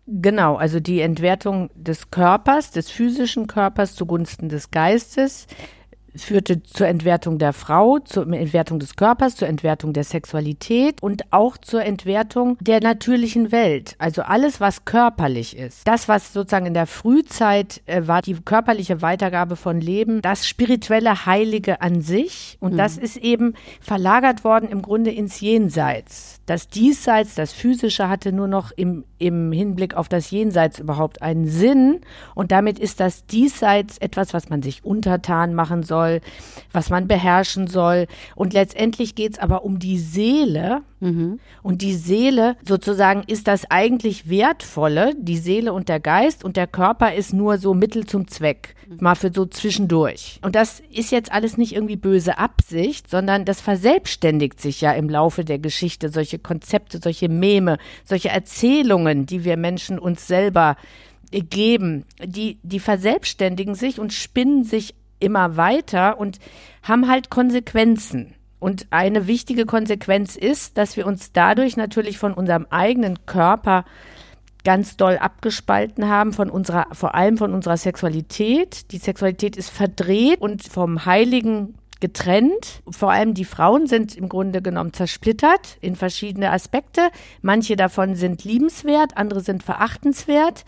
Genau, 0.08 0.56
also 0.56 0.80
die 0.80 1.02
Entwertung 1.02 1.70
des 1.76 2.10
Körpers, 2.10 2.72
des 2.72 2.90
physischen 2.90 3.48
Körpers 3.48 3.96
zugunsten 3.96 4.50
des 4.50 4.72
Geistes, 4.72 5.48
führte 6.16 6.64
zur 6.64 6.88
Entwertung 6.88 7.38
der 7.38 7.54
Frau, 7.54 8.00
zur 8.00 8.32
Entwertung 8.32 8.80
des 8.80 8.96
Körpers, 8.96 9.36
zur 9.36 9.48
Entwertung 9.48 9.94
der 9.94 10.04
Sexualität 10.04 11.02
und 11.02 11.24
auch 11.32 11.58
zur 11.58 11.84
Entwertung 11.84 12.58
der 12.60 12.82
natürlichen 12.82 13.52
Welt. 13.52 13.96
Also 13.98 14.22
alles, 14.24 14.60
was 14.60 14.86
körperlich 14.86 15.58
ist. 15.58 15.88
Das, 15.88 16.08
was 16.08 16.34
sozusagen 16.34 16.66
in 16.66 16.74
der 16.74 16.88
Frühzeit 16.88 17.82
äh, 17.86 18.08
war, 18.08 18.22
die 18.22 18.34
körperliche 18.34 19.02
Weitergabe 19.02 19.56
von 19.56 19.80
Leben, 19.80 20.22
das 20.22 20.48
spirituelle 20.48 21.26
Heilige 21.26 21.82
an 21.82 22.02
sich. 22.02 22.58
Und 22.60 22.74
mhm. 22.74 22.78
das 22.78 22.98
ist 22.98 23.18
eben 23.18 23.54
verlagert 23.80 24.44
worden 24.44 24.70
im 24.70 24.82
Grunde 24.82 25.12
ins 25.12 25.40
Jenseits. 25.40 26.42
Das 26.46 26.68
Diesseits, 26.68 27.36
das 27.36 27.54
Physische 27.54 28.10
hatte 28.10 28.34
nur 28.34 28.48
noch 28.48 28.72
im, 28.72 29.06
im 29.18 29.52
Hinblick 29.52 29.96
auf 29.96 30.10
das 30.10 30.32
Jenseits 30.32 30.80
überhaupt 30.80 31.22
einen 31.22 31.48
Sinn. 31.48 32.02
Und 32.36 32.52
damit 32.52 32.80
ist 32.80 33.00
das 33.00 33.26
Diesseits 33.26 33.98
etwas, 34.00 34.34
was 34.34 34.50
man 34.50 34.62
sich 34.62 34.84
untertan 34.84 35.54
machen 35.54 35.84
soll 35.84 36.01
soll, 36.02 36.22
was 36.72 36.90
man 36.90 37.08
beherrschen 37.08 37.68
soll. 37.68 38.08
Und 38.36 38.54
letztendlich 38.54 39.16
geht 39.16 39.34
es 39.34 39.40
aber 39.40 39.64
um 39.64 39.80
die 39.80 39.98
Seele. 39.98 40.82
Mhm. 41.00 41.40
Und 41.64 41.82
die 41.82 41.94
Seele 41.94 42.56
sozusagen 42.66 43.24
ist 43.28 43.48
das 43.48 43.70
eigentlich 43.70 44.30
Wertvolle, 44.30 45.14
die 45.18 45.38
Seele 45.38 45.74
und 45.74 45.90
der 45.90 46.00
Geist. 46.00 46.44
Und 46.44 46.58
der 46.58 46.68
Körper 46.68 47.14
ist 47.14 47.34
nur 47.34 47.58
so 47.58 47.74
Mittel 47.74 48.06
zum 48.06 48.28
Zweck, 48.28 48.76
mhm. 48.88 48.98
mal 49.02 49.16
für 49.16 49.32
so 49.34 49.46
zwischendurch. 49.46 50.40
Und 50.42 50.56
das 50.56 50.82
ist 50.92 51.12
jetzt 51.12 51.32
alles 51.32 51.58
nicht 51.58 51.76
irgendwie 51.76 51.98
böse 51.98 52.38
Absicht, 52.38 53.10
sondern 53.10 53.46
das 53.46 53.62
verselbstständigt 53.62 54.60
sich 54.60 54.82
ja 54.82 54.94
im 54.94 55.10
Laufe 55.10 55.44
der 55.44 55.60
Geschichte. 55.60 56.10
Solche 56.10 56.40
Konzepte, 56.40 57.00
solche 57.02 57.30
Meme, 57.30 57.78
solche 58.06 58.30
Erzählungen, 58.30 59.26
die 59.26 59.44
wir 59.44 59.58
Menschen 59.58 60.00
uns 60.00 60.28
selber 60.28 60.78
geben, 61.32 62.06
die, 62.24 62.60
die 62.62 62.80
verselbstständigen 62.80 63.76
sich 63.76 64.00
und 64.00 64.14
spinnen 64.14 64.64
sich 64.64 64.96
immer 65.22 65.58
weiter 65.58 66.20
und 66.20 66.40
haben 66.84 67.08
halt 67.08 67.30
Konsequenzen. 67.30 68.36
Und 68.60 68.88
eine 68.92 69.26
wichtige 69.28 69.66
Konsequenz 69.66 70.36
ist, 70.36 70.78
dass 70.78 70.96
wir 70.96 71.08
uns 71.08 71.32
dadurch 71.32 71.78
natürlich 71.78 72.18
von 72.20 72.34
unserem 72.34 72.68
eigenen 72.70 73.26
Körper 73.26 73.86
ganz 74.64 74.98
doll 74.98 75.18
abgespalten 75.18 76.08
haben 76.08 76.34
von 76.34 76.50
unserer, 76.50 76.88
vor 76.92 77.16
allem 77.16 77.38
von 77.38 77.54
unserer 77.54 77.78
Sexualität. 77.78 78.92
Die 78.92 79.00
Sexualität 79.00 79.58
ist 79.58 79.72
verdreht 79.72 80.40
und 80.40 80.64
vom 80.64 81.06
Heiligen 81.06 81.76
getrennt. 82.00 82.82
Vor 82.90 83.12
allem 83.12 83.34
die 83.34 83.46
Frauen 83.46 83.88
sind 83.88 84.16
im 84.16 84.30
Grunde 84.30 84.62
genommen 84.62 84.94
zersplittert 84.94 85.78
in 85.82 85.96
verschiedene 85.96 86.52
Aspekte. 86.52 87.10
Manche 87.42 87.76
davon 87.76 88.16
sind 88.16 88.44
liebenswert, 88.44 89.18
andere 89.18 89.42
sind 89.42 89.64
verachtenswert 89.64 90.66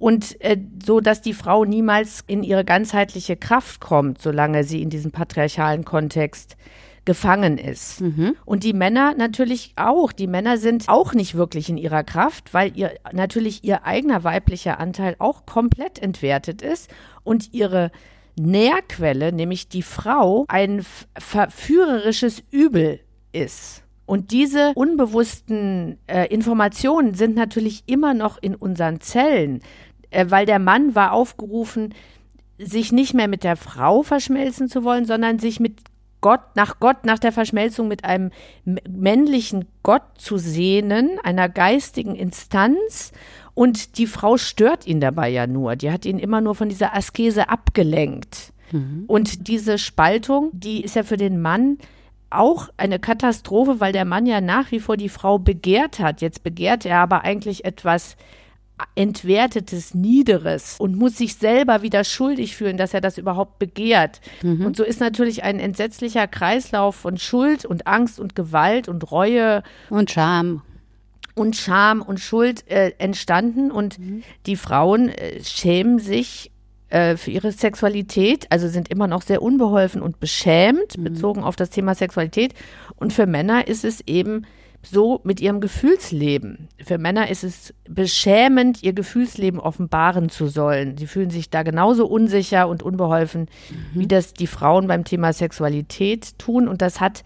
und 0.00 0.40
äh, 0.40 0.56
so, 0.82 1.00
dass 1.00 1.20
die 1.20 1.34
Frau 1.34 1.66
niemals 1.66 2.24
in 2.26 2.42
ihre 2.42 2.64
ganzheitliche 2.64 3.36
Kraft 3.36 3.80
kommt, 3.80 4.20
solange 4.20 4.64
sie 4.64 4.82
in 4.82 4.88
diesem 4.88 5.12
patriarchalen 5.12 5.84
Kontext 5.84 6.56
gefangen 7.04 7.58
ist. 7.58 8.00
Mhm. 8.00 8.34
Und 8.46 8.64
die 8.64 8.72
Männer 8.72 9.14
natürlich 9.14 9.74
auch. 9.76 10.12
Die 10.12 10.26
Männer 10.26 10.56
sind 10.56 10.88
auch 10.88 11.12
nicht 11.12 11.34
wirklich 11.34 11.68
in 11.68 11.76
ihrer 11.76 12.02
Kraft, 12.02 12.54
weil 12.54 12.76
ihr 12.76 12.92
natürlich 13.12 13.62
ihr 13.62 13.84
eigener 13.84 14.24
weiblicher 14.24 14.80
Anteil 14.80 15.16
auch 15.18 15.44
komplett 15.44 15.98
entwertet 15.98 16.62
ist 16.62 16.90
und 17.22 17.52
ihre 17.52 17.92
Nährquelle, 18.38 19.32
nämlich 19.32 19.68
die 19.68 19.82
Frau, 19.82 20.46
ein 20.48 20.82
verführerisches 21.18 22.42
Übel 22.50 23.00
ist. 23.32 23.82
Und 24.10 24.32
diese 24.32 24.72
unbewussten 24.74 25.96
äh, 26.08 26.26
Informationen 26.34 27.14
sind 27.14 27.36
natürlich 27.36 27.84
immer 27.86 28.12
noch 28.12 28.38
in 28.42 28.56
unseren 28.56 29.00
Zellen 29.00 29.60
äh, 30.10 30.26
weil 30.28 30.46
der 30.46 30.58
Mann 30.58 30.94
war 30.94 31.12
aufgerufen, 31.12 31.94
sich 32.58 32.92
nicht 32.92 33.14
mehr 33.14 33.28
mit 33.28 33.44
der 33.44 33.56
Frau 33.56 34.02
verschmelzen 34.02 34.68
zu 34.68 34.84
wollen, 34.84 35.06
sondern 35.06 35.38
sich 35.38 35.60
mit 35.60 35.78
Gott, 36.20 36.40
nach 36.54 36.80
Gott, 36.80 37.04
nach 37.04 37.18
der 37.18 37.32
Verschmelzung 37.32 37.88
mit 37.88 38.04
einem 38.04 38.30
männlichen 38.64 39.66
Gott 39.82 40.02
zu 40.18 40.36
sehnen, 40.36 41.18
einer 41.22 41.48
geistigen 41.48 42.14
Instanz. 42.14 43.12
Und 43.54 43.98
die 43.98 44.06
Frau 44.06 44.36
stört 44.36 44.86
ihn 44.86 45.00
dabei 45.00 45.30
ja 45.30 45.46
nur. 45.46 45.76
Die 45.76 45.90
hat 45.90 46.04
ihn 46.04 46.18
immer 46.18 46.40
nur 46.40 46.54
von 46.54 46.68
dieser 46.68 46.94
Askese 46.94 47.48
abgelenkt. 47.48 48.52
Mhm. 48.70 49.04
Und 49.06 49.48
diese 49.48 49.78
Spaltung, 49.78 50.50
die 50.52 50.82
ist 50.82 50.96
ja 50.96 51.02
für 51.02 51.16
den 51.16 51.40
Mann 51.40 51.78
auch 52.28 52.68
eine 52.76 52.98
Katastrophe, 52.98 53.80
weil 53.80 53.92
der 53.92 54.04
Mann 54.04 54.26
ja 54.26 54.40
nach 54.40 54.70
wie 54.70 54.80
vor 54.80 54.96
die 54.96 55.08
Frau 55.08 55.38
begehrt 55.38 55.98
hat. 55.98 56.20
Jetzt 56.20 56.42
begehrt 56.42 56.84
er 56.84 56.98
aber 56.98 57.24
eigentlich 57.24 57.64
etwas 57.64 58.16
entwertetes, 58.94 59.94
niederes 59.94 60.76
und 60.78 60.96
muss 60.96 61.16
sich 61.16 61.36
selber 61.36 61.82
wieder 61.82 62.04
schuldig 62.04 62.56
fühlen, 62.56 62.76
dass 62.76 62.94
er 62.94 63.00
das 63.00 63.18
überhaupt 63.18 63.58
begehrt. 63.58 64.20
Mhm. 64.42 64.66
Und 64.66 64.76
so 64.76 64.84
ist 64.84 65.00
natürlich 65.00 65.42
ein 65.42 65.58
entsetzlicher 65.58 66.26
Kreislauf 66.26 66.96
von 66.96 67.18
Schuld 67.18 67.64
und 67.64 67.86
Angst 67.86 68.20
und 68.20 68.34
Gewalt 68.34 68.88
und 68.88 69.10
Reue 69.10 69.62
und 69.88 70.10
Scham 70.10 70.62
und 71.34 71.56
Scham 71.56 72.02
und 72.02 72.20
Schuld 72.20 72.68
äh, 72.70 72.92
entstanden 72.98 73.70
und 73.70 73.98
mhm. 73.98 74.22
die 74.46 74.56
Frauen 74.56 75.08
äh, 75.08 75.42
schämen 75.42 75.98
sich 75.98 76.50
äh, 76.90 77.16
für 77.16 77.30
ihre 77.30 77.52
Sexualität, 77.52 78.46
also 78.50 78.68
sind 78.68 78.90
immer 78.90 79.06
noch 79.06 79.22
sehr 79.22 79.42
unbeholfen 79.42 80.02
und 80.02 80.20
beschämt 80.20 80.98
mhm. 80.98 81.04
bezogen 81.04 81.44
auf 81.44 81.56
das 81.56 81.70
Thema 81.70 81.94
Sexualität 81.94 82.54
und 82.96 83.12
für 83.12 83.26
Männer 83.26 83.68
ist 83.68 83.84
es 83.84 84.00
eben 84.06 84.44
so 84.82 85.20
mit 85.24 85.40
ihrem 85.40 85.60
Gefühlsleben. 85.60 86.68
Für 86.82 86.98
Männer 86.98 87.28
ist 87.30 87.44
es 87.44 87.74
beschämend, 87.88 88.82
ihr 88.82 88.92
Gefühlsleben 88.92 89.60
offenbaren 89.60 90.30
zu 90.30 90.46
sollen. 90.46 90.96
Sie 90.96 91.06
fühlen 91.06 91.30
sich 91.30 91.50
da 91.50 91.62
genauso 91.62 92.06
unsicher 92.06 92.66
und 92.68 92.82
unbeholfen, 92.82 93.42
mhm. 93.42 94.00
wie 94.00 94.06
das 94.06 94.32
die 94.32 94.46
Frauen 94.46 94.86
beim 94.86 95.04
Thema 95.04 95.32
Sexualität 95.32 96.38
tun. 96.38 96.66
Und 96.66 96.80
das 96.80 97.00
hat, 97.00 97.24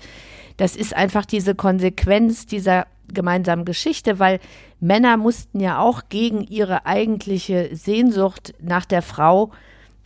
das 0.56 0.74
ist 0.74 0.94
einfach 0.94 1.24
diese 1.24 1.54
Konsequenz 1.54 2.46
dieser 2.46 2.86
gemeinsamen 3.12 3.64
Geschichte, 3.64 4.18
weil 4.18 4.40
Männer 4.80 5.16
mussten 5.16 5.60
ja 5.60 5.78
auch 5.78 6.02
gegen 6.08 6.42
ihre 6.42 6.86
eigentliche 6.86 7.70
Sehnsucht 7.72 8.54
nach 8.60 8.84
der 8.84 9.02
Frau, 9.02 9.52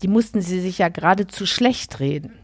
die 0.03 0.09
mussten 0.09 0.41
sie 0.41 0.61
sich 0.61 0.79
ja 0.79 0.89
geradezu 0.89 1.47
schlecht 1.47 2.01
reden. 2.01 2.38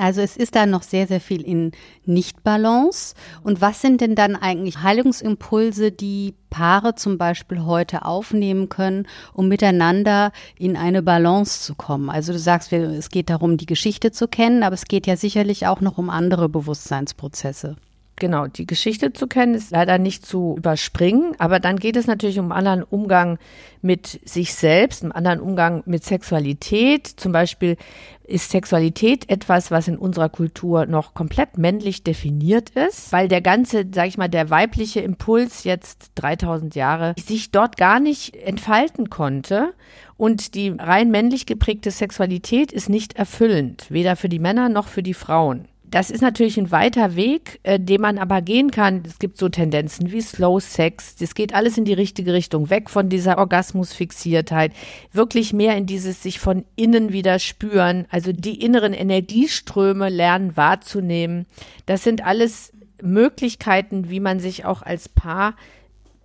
Also 0.00 0.22
es 0.22 0.36
ist 0.36 0.56
da 0.56 0.66
noch 0.66 0.82
sehr, 0.82 1.06
sehr 1.06 1.20
viel 1.20 1.42
in 1.42 1.72
Nichtbalance. 2.06 3.14
Und 3.42 3.60
was 3.60 3.80
sind 3.80 4.00
denn 4.00 4.14
dann 4.14 4.34
eigentlich 4.34 4.82
Heilungsimpulse, 4.82 5.92
die 5.92 6.34
Paare 6.48 6.94
zum 6.94 7.18
Beispiel 7.18 7.64
heute 7.64 8.04
aufnehmen 8.04 8.68
können, 8.68 9.06
um 9.34 9.48
miteinander 9.48 10.32
in 10.58 10.76
eine 10.76 11.02
Balance 11.02 11.62
zu 11.62 11.74
kommen? 11.74 12.08
Also 12.08 12.32
du 12.32 12.38
sagst, 12.38 12.72
es 12.72 13.10
geht 13.10 13.30
darum, 13.30 13.56
die 13.56 13.66
Geschichte 13.66 14.10
zu 14.10 14.26
kennen, 14.26 14.62
aber 14.62 14.74
es 14.74 14.86
geht 14.86 15.06
ja 15.06 15.16
sicherlich 15.16 15.66
auch 15.66 15.80
noch 15.80 15.98
um 15.98 16.10
andere 16.10 16.48
Bewusstseinsprozesse. 16.48 17.76
Genau, 18.20 18.46
die 18.48 18.66
Geschichte 18.66 19.14
zu 19.14 19.26
kennen 19.26 19.54
ist 19.54 19.70
leider 19.70 19.96
nicht 19.96 20.26
zu 20.26 20.54
überspringen, 20.58 21.32
aber 21.38 21.58
dann 21.58 21.78
geht 21.78 21.96
es 21.96 22.06
natürlich 22.06 22.38
um 22.38 22.52
einen 22.52 22.66
anderen 22.66 22.82
Umgang 22.82 23.38
mit 23.80 24.20
sich 24.28 24.54
selbst, 24.54 25.02
einen 25.02 25.12
anderen 25.12 25.40
Umgang 25.40 25.82
mit 25.86 26.04
Sexualität. 26.04 27.06
Zum 27.06 27.32
Beispiel 27.32 27.78
ist 28.22 28.50
Sexualität 28.50 29.30
etwas, 29.30 29.70
was 29.70 29.88
in 29.88 29.96
unserer 29.96 30.28
Kultur 30.28 30.84
noch 30.84 31.14
komplett 31.14 31.56
männlich 31.56 32.04
definiert 32.04 32.68
ist, 32.70 33.10
weil 33.10 33.26
der 33.26 33.40
ganze, 33.40 33.86
sag 33.90 34.08
ich 34.08 34.18
mal, 34.18 34.28
der 34.28 34.50
weibliche 34.50 35.00
Impuls 35.00 35.64
jetzt 35.64 36.12
3000 36.16 36.74
Jahre 36.74 37.14
sich 37.18 37.50
dort 37.50 37.78
gar 37.78 38.00
nicht 38.00 38.36
entfalten 38.36 39.08
konnte. 39.08 39.72
Und 40.18 40.54
die 40.54 40.74
rein 40.78 41.10
männlich 41.10 41.46
geprägte 41.46 41.90
Sexualität 41.90 42.70
ist 42.70 42.90
nicht 42.90 43.16
erfüllend, 43.16 43.86
weder 43.88 44.14
für 44.14 44.28
die 44.28 44.38
Männer 44.38 44.68
noch 44.68 44.88
für 44.88 45.02
die 45.02 45.14
Frauen 45.14 45.69
das 45.90 46.10
ist 46.10 46.20
natürlich 46.20 46.56
ein 46.56 46.70
weiter 46.70 47.16
Weg, 47.16 47.60
äh, 47.64 47.80
den 47.80 48.00
man 48.00 48.18
aber 48.18 48.42
gehen 48.42 48.70
kann. 48.70 49.02
Es 49.04 49.18
gibt 49.18 49.38
so 49.38 49.48
Tendenzen 49.48 50.12
wie 50.12 50.20
Slow 50.20 50.60
Sex. 50.60 51.16
Das 51.16 51.34
geht 51.34 51.54
alles 51.54 51.76
in 51.78 51.84
die 51.84 51.92
richtige 51.92 52.32
Richtung. 52.32 52.70
Weg 52.70 52.90
von 52.90 53.08
dieser 53.08 53.38
Orgasmusfixiertheit. 53.38 54.72
Wirklich 55.12 55.52
mehr 55.52 55.76
in 55.76 55.86
dieses 55.86 56.22
sich 56.22 56.38
von 56.38 56.64
innen 56.76 57.12
wieder 57.12 57.38
spüren. 57.38 58.06
Also 58.10 58.32
die 58.32 58.62
inneren 58.62 58.92
Energieströme 58.92 60.08
lernen 60.08 60.56
wahrzunehmen. 60.56 61.46
Das 61.86 62.04
sind 62.04 62.24
alles 62.24 62.72
Möglichkeiten, 63.02 64.10
wie 64.10 64.20
man 64.20 64.38
sich 64.38 64.64
auch 64.64 64.82
als 64.82 65.08
Paar 65.08 65.56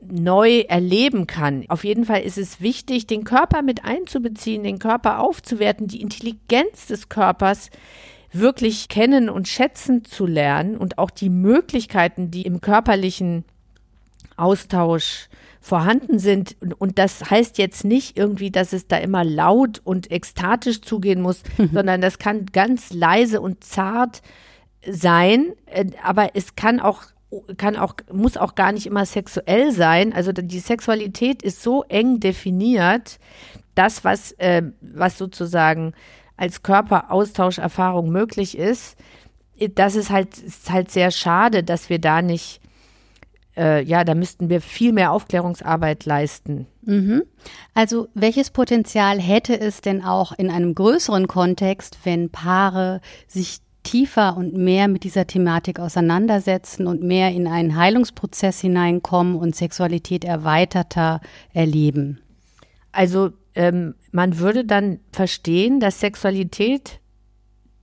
neu 0.01 0.60
erleben 0.67 1.25
kann. 1.25 1.65
Auf 1.69 1.84
jeden 1.84 2.05
Fall 2.05 2.22
ist 2.22 2.38
es 2.38 2.62
wichtig, 2.62 3.07
den 3.07 3.24
Körper 3.24 3.63
mit 3.63 3.86
einzubeziehen, 3.86 4.63
den 4.63 4.77
Körper 4.77 5.19
aufzuwerten, 5.19 5.88
die 5.88 6.01
Intelligenz 6.01 6.86
des 6.88 7.10
Körpers 7.10 7.72
wirklich 8.39 8.89
kennen 8.89 9.30
und 9.30 9.48
schätzen 9.48 10.06
zu 10.06 10.25
lernen 10.25 10.77
und 10.77 10.98
auch 10.98 11.10
die 11.10 11.30
Möglichkeiten, 11.30 12.32
die 12.32 12.44
im 12.44 12.62
körperlichen 12.62 13.46
Austausch 14.38 15.30
vorhanden 15.62 16.20
sind. 16.20 16.56
Und, 16.77 17.00
das 17.00 17.30
heißt 17.32 17.58
jetzt 17.58 17.86
nicht 17.86 18.18
irgendwie, 18.18 18.51
dass 18.51 18.72
es 18.74 18.88
da 18.88 18.98
immer 18.98 19.24
laut 19.24 19.82
und 19.84 20.12
ekstatisch 20.12 20.82
zugehen 20.82 21.22
muss, 21.22 21.42
sondern 21.74 22.01
das 22.01 22.20
kann 22.20 22.46
ganz 22.48 22.94
leise 22.94 23.42
und 23.42 23.63
zart 23.63 24.22
sein. 24.88 25.54
Äh, 25.65 25.86
aber 26.04 26.36
es 26.36 26.56
kann 26.56 26.80
auch 26.80 27.04
kann 27.58 27.75
auch, 27.75 27.96
muss 28.13 28.38
auch 28.38 28.56
gar 28.56 28.72
nicht 28.72 28.86
immer 28.86 29.06
sexuell 29.06 29.72
sein. 29.72 30.13
Also 30.13 30.32
die 30.32 30.60
Sexualität 30.60 31.42
ist 31.42 31.62
so 31.62 31.84
eng 31.84 32.20
definiert, 32.20 33.20
das, 33.74 34.04
was, 34.04 34.32
äh, 34.34 34.63
was 34.80 35.18
sozusagen 35.18 35.94
als 36.38 36.63
Körperaustauscherfahrung 36.63 38.10
möglich 38.10 38.58
ist, 38.58 38.98
das 39.75 39.96
ist 39.96 40.10
halt, 40.10 40.38
ist 40.38 40.70
halt 40.70 40.92
sehr 40.92 41.12
schade, 41.12 41.63
dass 41.63 41.89
wir 41.89 42.00
da 42.00 42.22
nicht, 42.22 42.60
äh, 43.56 43.84
ja, 43.84 44.04
da 44.04 44.15
müssten 44.15 44.50
wir 44.50 44.60
viel 44.60 44.92
mehr 44.92 45.12
Aufklärungsarbeit 45.12 46.06
leisten. 46.06 46.68
Mhm. 46.82 47.24
Also 47.74 48.10
welches 48.13 48.51
Potenzial 48.51 49.20
hätte 49.20 49.60
es 49.60 49.82
denn 49.82 50.04
auch 50.04 50.34
in 50.34 50.50
einem 50.50 50.75
größeren 50.75 51.27
Kontext, 51.27 52.00
wenn 52.04 52.30
Paare 52.30 53.00
sich 53.27 53.60
tiefer 53.84 54.36
und 54.36 54.54
mehr 54.56 54.88
mit 54.88 55.04
dieser 55.04 55.27
Thematik 55.27 55.80
auseinandersetzen 55.80 56.88
und 56.88 57.04
mehr 57.04 57.32
in 57.32 57.48
einen 57.48 57.77
Heilungsprozess 57.77 58.60
hineinkommen 58.60 59.36
und 59.36 59.56
Sexualität 59.56 60.25
erweiterter 60.25 61.22
erleben? 61.54 62.20
Also 62.92 63.32
ähm, 63.55 63.95
man 64.12 64.39
würde 64.39 64.65
dann 64.65 65.00
verstehen, 65.12 65.79
dass 65.79 66.00
Sexualität 66.00 67.00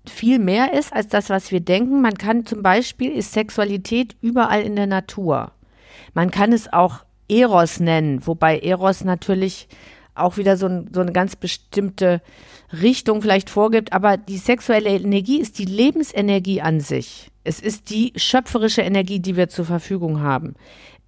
viel 0.07 0.39
mehr 0.39 0.73
ist 0.75 0.93
als 0.93 1.09
das, 1.09 1.31
was 1.31 1.51
wir 1.51 1.61
denken. 1.61 2.03
Man 2.03 2.15
kann 2.15 2.45
zum 2.45 2.63
Beispiel, 2.63 3.11
ist 3.13 3.33
Sexualität 3.33 4.17
überall 4.21 4.63
in 4.63 4.77
der 4.77 4.87
Natur. 4.87 5.53
Man 6.15 6.31
kann 6.31 6.53
es 6.53 6.73
auch 6.73 7.05
Eros 7.29 7.81
nennen, 7.81 8.27
wobei 8.27 8.59
Eros 8.59 9.05
natürlich 9.05 9.69
auch 10.15 10.37
wieder 10.37 10.57
so, 10.57 10.67
ein, 10.67 10.91
so 10.93 11.01
eine 11.01 11.13
ganz 11.13 11.37
bestimmte 11.37 12.21
Richtung 12.83 13.23
vielleicht 13.23 13.49
vorgibt. 13.49 13.93
Aber 13.93 14.17
die 14.17 14.37
sexuelle 14.37 14.91
Energie 14.91 15.41
ist 15.41 15.59
die 15.59 15.65
Lebensenergie 15.65 16.61
an 16.61 16.81
sich. 16.81 17.31
Es 17.45 17.61
ist 17.61 17.91
die 17.91 18.13
schöpferische 18.17 18.83
Energie, 18.83 19.21
die 19.21 19.37
wir 19.37 19.49
zur 19.49 19.65
Verfügung 19.65 20.21
haben. 20.21 20.55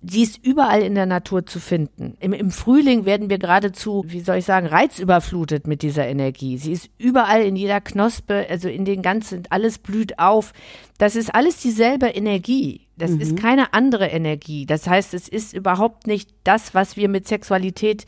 Sie 0.07 0.23
ist 0.23 0.45
überall 0.45 0.83
in 0.83 0.95
der 0.95 1.07
Natur 1.07 1.47
zu 1.47 1.61
finden. 1.61 2.17
Im, 2.21 2.33
Im, 2.33 2.51
Frühling 2.51 3.05
werden 3.05 3.31
wir 3.31 3.39
geradezu, 3.39 4.05
wie 4.07 4.21
soll 4.21 4.37
ich 4.37 4.45
sagen, 4.45 4.67
reizüberflutet 4.67 5.67
mit 5.67 5.83
dieser 5.83 6.07
Energie. 6.07 6.59
Sie 6.59 6.73
ist 6.73 6.91
überall 6.99 7.43
in 7.43 7.57
jeder 7.57 7.81
Knospe, 7.81 8.47
also 8.49 8.69
in 8.69 8.85
den 8.85 9.03
ganzen, 9.03 9.45
alles 9.51 9.79
blüht 9.79 10.19
auf. 10.19 10.53
Das 10.99 11.17
ist 11.17 11.35
alles 11.35 11.57
dieselbe 11.59 12.09
Energie. 12.09 12.83
Das 12.97 13.13
mhm. 13.13 13.21
ist 13.21 13.37
keine 13.37 13.73
andere 13.73 14.09
Energie. 14.09 14.67
Das 14.67 14.87
heißt, 14.87 15.15
es 15.15 15.29
ist 15.29 15.55
überhaupt 15.55 16.07
nicht 16.07 16.31
das, 16.45 16.75
was 16.75 16.97
wir 16.97 17.09
mit 17.09 17.27
Sexualität 17.27 18.05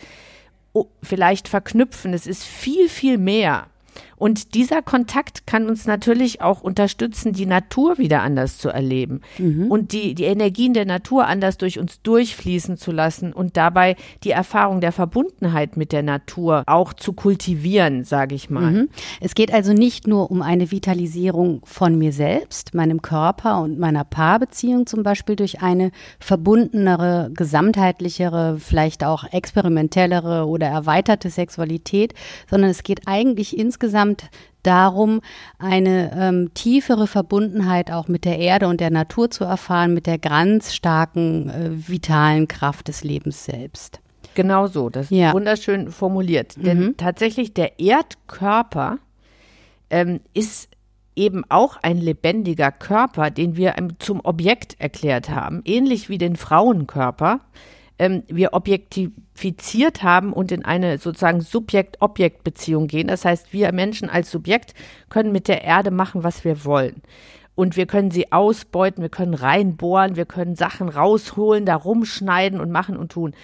vielleicht 1.03 1.49
verknüpfen. 1.49 2.13
Es 2.13 2.27
ist 2.27 2.45
viel, 2.45 2.89
viel 2.89 3.17
mehr. 3.19 3.69
Und 4.17 4.55
dieser 4.55 4.83
Kontakt 4.83 5.47
kann 5.47 5.69
uns 5.69 5.87
natürlich 5.87 6.41
auch 6.41 6.63
unterstützen, 6.63 7.33
die 7.33 7.47
Natur 7.47 7.99
wieder 7.99 8.23
anders 8.23 8.59
zu 8.59 8.71
erleben 8.71 9.21
mhm. 9.39 9.71
und 9.71 9.93
die, 9.93 10.15
die 10.15 10.25
Energien 10.25 10.73
der 10.73 10.87
Natur 10.87 11.27
anders 11.27 11.59
durch 11.59 11.79
uns 11.79 12.01
durchfließen 12.03 12.79
zu 12.79 12.93
lassen 12.93 13.33
und 13.33 13.57
dabei 13.57 13.97
die 14.25 14.31
Erfahrung 14.31 14.81
der 14.81 14.93
Verbundenheit 14.93 15.77
mit 15.77 15.93
der 15.93 16.03
Natur 16.03 16.65
auch 16.67 16.95
zu 16.95 17.13
kultivieren, 17.13 18.05
sage 18.05 18.35
ich 18.35 18.49
mal. 18.49 18.73
Mhm. 18.73 18.89
Es 19.21 19.35
geht 19.35 19.53
also 19.53 19.73
nicht 19.73 20.07
nur 20.07 20.31
um 20.31 20.41
eine 20.41 20.71
Vitalisierung 20.71 21.61
von 21.65 21.99
mir 21.99 22.13
selbst, 22.13 22.75
meinem 22.75 23.03
Körper 23.03 23.61
und 23.61 23.79
meiner 23.79 24.05
Paarbeziehung 24.05 24.87
zum 24.87 25.03
Beispiel 25.03 25.37
durch 25.37 25.61
eine 25.61 25.91
verbundenere, 26.21 27.31
gesamtheitlichere, 27.35 28.59
vielleicht 28.59 29.05
auch 29.05 29.25
experimentellere 29.31 30.47
oder 30.47 30.69
erweiterte 30.69 31.29
Sexualität, 31.29 32.15
sondern 32.49 32.71
es 32.71 32.83
geht 32.83 33.03
eigentlich 33.07 33.57
insgesamt 33.59 34.06
insgesamt 34.07 34.31
darum, 34.63 35.21
eine 35.59 36.13
ähm, 36.13 36.53
tiefere 36.55 37.07
Verbundenheit 37.07 37.93
auch 37.93 38.09
mit 38.09 38.25
der 38.25 38.39
Erde 38.39 38.67
und 38.67 38.81
der 38.81 38.91
Natur 38.91 39.31
zu 39.31 39.45
erfahren, 39.45 39.95
mit 39.95 40.07
der 40.07 40.19
ganz 40.19 40.75
starken, 40.75 41.49
äh, 41.51 41.89
vitalen 41.89 42.49
Kraft 42.49 42.89
des 42.89 43.05
Lebens 43.05 43.45
selbst. 43.45 44.01
Genau 44.35 44.67
so, 44.67 44.91
das 44.91 45.07
ist 45.07 45.17
ja. 45.17 45.33
wunderschön 45.33 45.91
formuliert. 45.91 46.57
Mhm. 46.57 46.63
Denn 46.63 46.97
tatsächlich 46.97 47.55
der 47.55 47.79
Erdkörper 47.79 48.99
ähm, 49.89 50.21
ist 50.35 50.69
eben 51.15 51.45
auch 51.49 51.79
ein 51.83 51.99
lebendiger 51.99 52.73
Körper, 52.73 53.31
den 53.31 53.57
wir 53.57 53.75
zum 54.01 54.21
Objekt 54.23 54.79
erklärt 54.81 55.31
haben, 55.31 55.63
ähnlich 55.65 56.09
wie 56.09 56.19
den 56.19 56.37
Frauenkörper 56.37 57.41
ähm, 57.99 58.23
wir 58.29 58.53
objektifiziert 58.53 60.03
haben 60.03 60.33
und 60.33 60.53
in 60.53 60.65
eine 60.65 60.99
sozusagen 60.99 61.41
Subjekt-Objekt-Beziehung 61.41 62.87
gehen. 62.87 63.09
Das 63.09 63.25
heißt, 63.25 63.53
wir 63.53 63.73
Menschen 63.73 64.11
als 64.11 64.31
Subjekt 64.31 64.75
können 65.09 65.33
mit 65.33 65.49
der 65.49 65.65
Erde 65.65 65.91
machen, 65.91 66.25
was 66.25 66.45
wir 66.45 66.65
wollen. 66.65 67.03
Und 67.55 67.77
wir 67.77 67.87
können 67.87 68.11
sie 68.11 68.33
ausbeuten, 68.33 69.03
wir 69.03 69.09
können 69.09 69.35
reinbohren, 69.35 70.17
wir 70.17 70.27
können 70.27 70.57
Sachen 70.57 70.91
rausholen, 70.91 71.65
da 71.65 71.75
rumschneiden 71.75 72.61
und 72.61 72.71
machen 72.71 72.97
und 72.99 73.13
tun. 73.13 73.35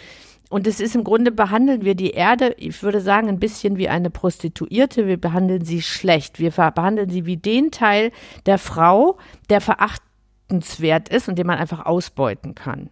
Und 0.50 0.66
es 0.66 0.80
ist 0.80 0.94
im 0.94 1.02
Grunde, 1.02 1.32
behandeln 1.32 1.82
wir 1.82 1.94
die 1.94 2.10
Erde, 2.10 2.54
ich 2.58 2.82
würde 2.82 3.00
sagen, 3.00 3.28
ein 3.28 3.38
bisschen 3.38 3.78
wie 3.78 3.88
eine 3.88 4.10
Prostituierte. 4.10 5.06
Wir 5.06 5.18
behandeln 5.18 5.64
sie 5.64 5.80
schlecht. 5.80 6.38
Wir 6.38 6.50
behandeln 6.50 7.08
sie 7.08 7.24
wie 7.24 7.38
den 7.38 7.70
Teil 7.70 8.12
der 8.44 8.58
Frau, 8.58 9.16
der 9.48 9.62
verachtenswert 9.62 11.08
ist 11.08 11.30
und 11.30 11.38
den 11.38 11.46
man 11.46 11.56
einfach 11.56 11.86
ausbeuten 11.86 12.54
kann. 12.54 12.90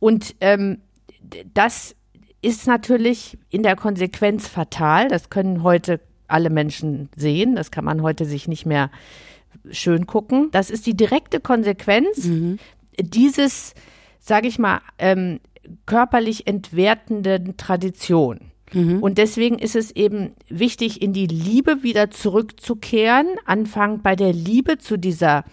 Und 0.00 0.34
ähm, 0.40 0.78
das 1.54 1.94
ist 2.42 2.66
natürlich 2.66 3.38
in 3.50 3.62
der 3.62 3.76
Konsequenz 3.76 4.48
fatal. 4.48 5.08
Das 5.08 5.30
können 5.30 5.62
heute 5.62 6.00
alle 6.26 6.50
Menschen 6.50 7.08
sehen. 7.14 7.54
Das 7.54 7.70
kann 7.70 7.84
man 7.84 8.02
heute 8.02 8.24
sich 8.24 8.48
nicht 8.48 8.66
mehr 8.66 8.90
schön 9.70 10.06
gucken. 10.06 10.48
Das 10.52 10.70
ist 10.70 10.86
die 10.86 10.96
direkte 10.96 11.40
Konsequenz 11.40 12.24
mhm. 12.24 12.58
dieses, 12.98 13.74
sage 14.18 14.48
ich 14.48 14.58
mal, 14.58 14.80
ähm, 14.98 15.40
körperlich 15.86 16.46
entwertenden 16.46 17.56
Tradition. 17.56 18.52
Mhm. 18.72 19.02
Und 19.02 19.18
deswegen 19.18 19.58
ist 19.58 19.76
es 19.76 19.90
eben 19.90 20.32
wichtig, 20.48 21.02
in 21.02 21.12
die 21.12 21.26
Liebe 21.26 21.82
wieder 21.82 22.10
zurückzukehren, 22.10 23.26
anfangen 23.44 24.02
bei 24.02 24.16
der 24.16 24.32
Liebe 24.32 24.78
zu 24.78 24.96
dieser 24.96 25.44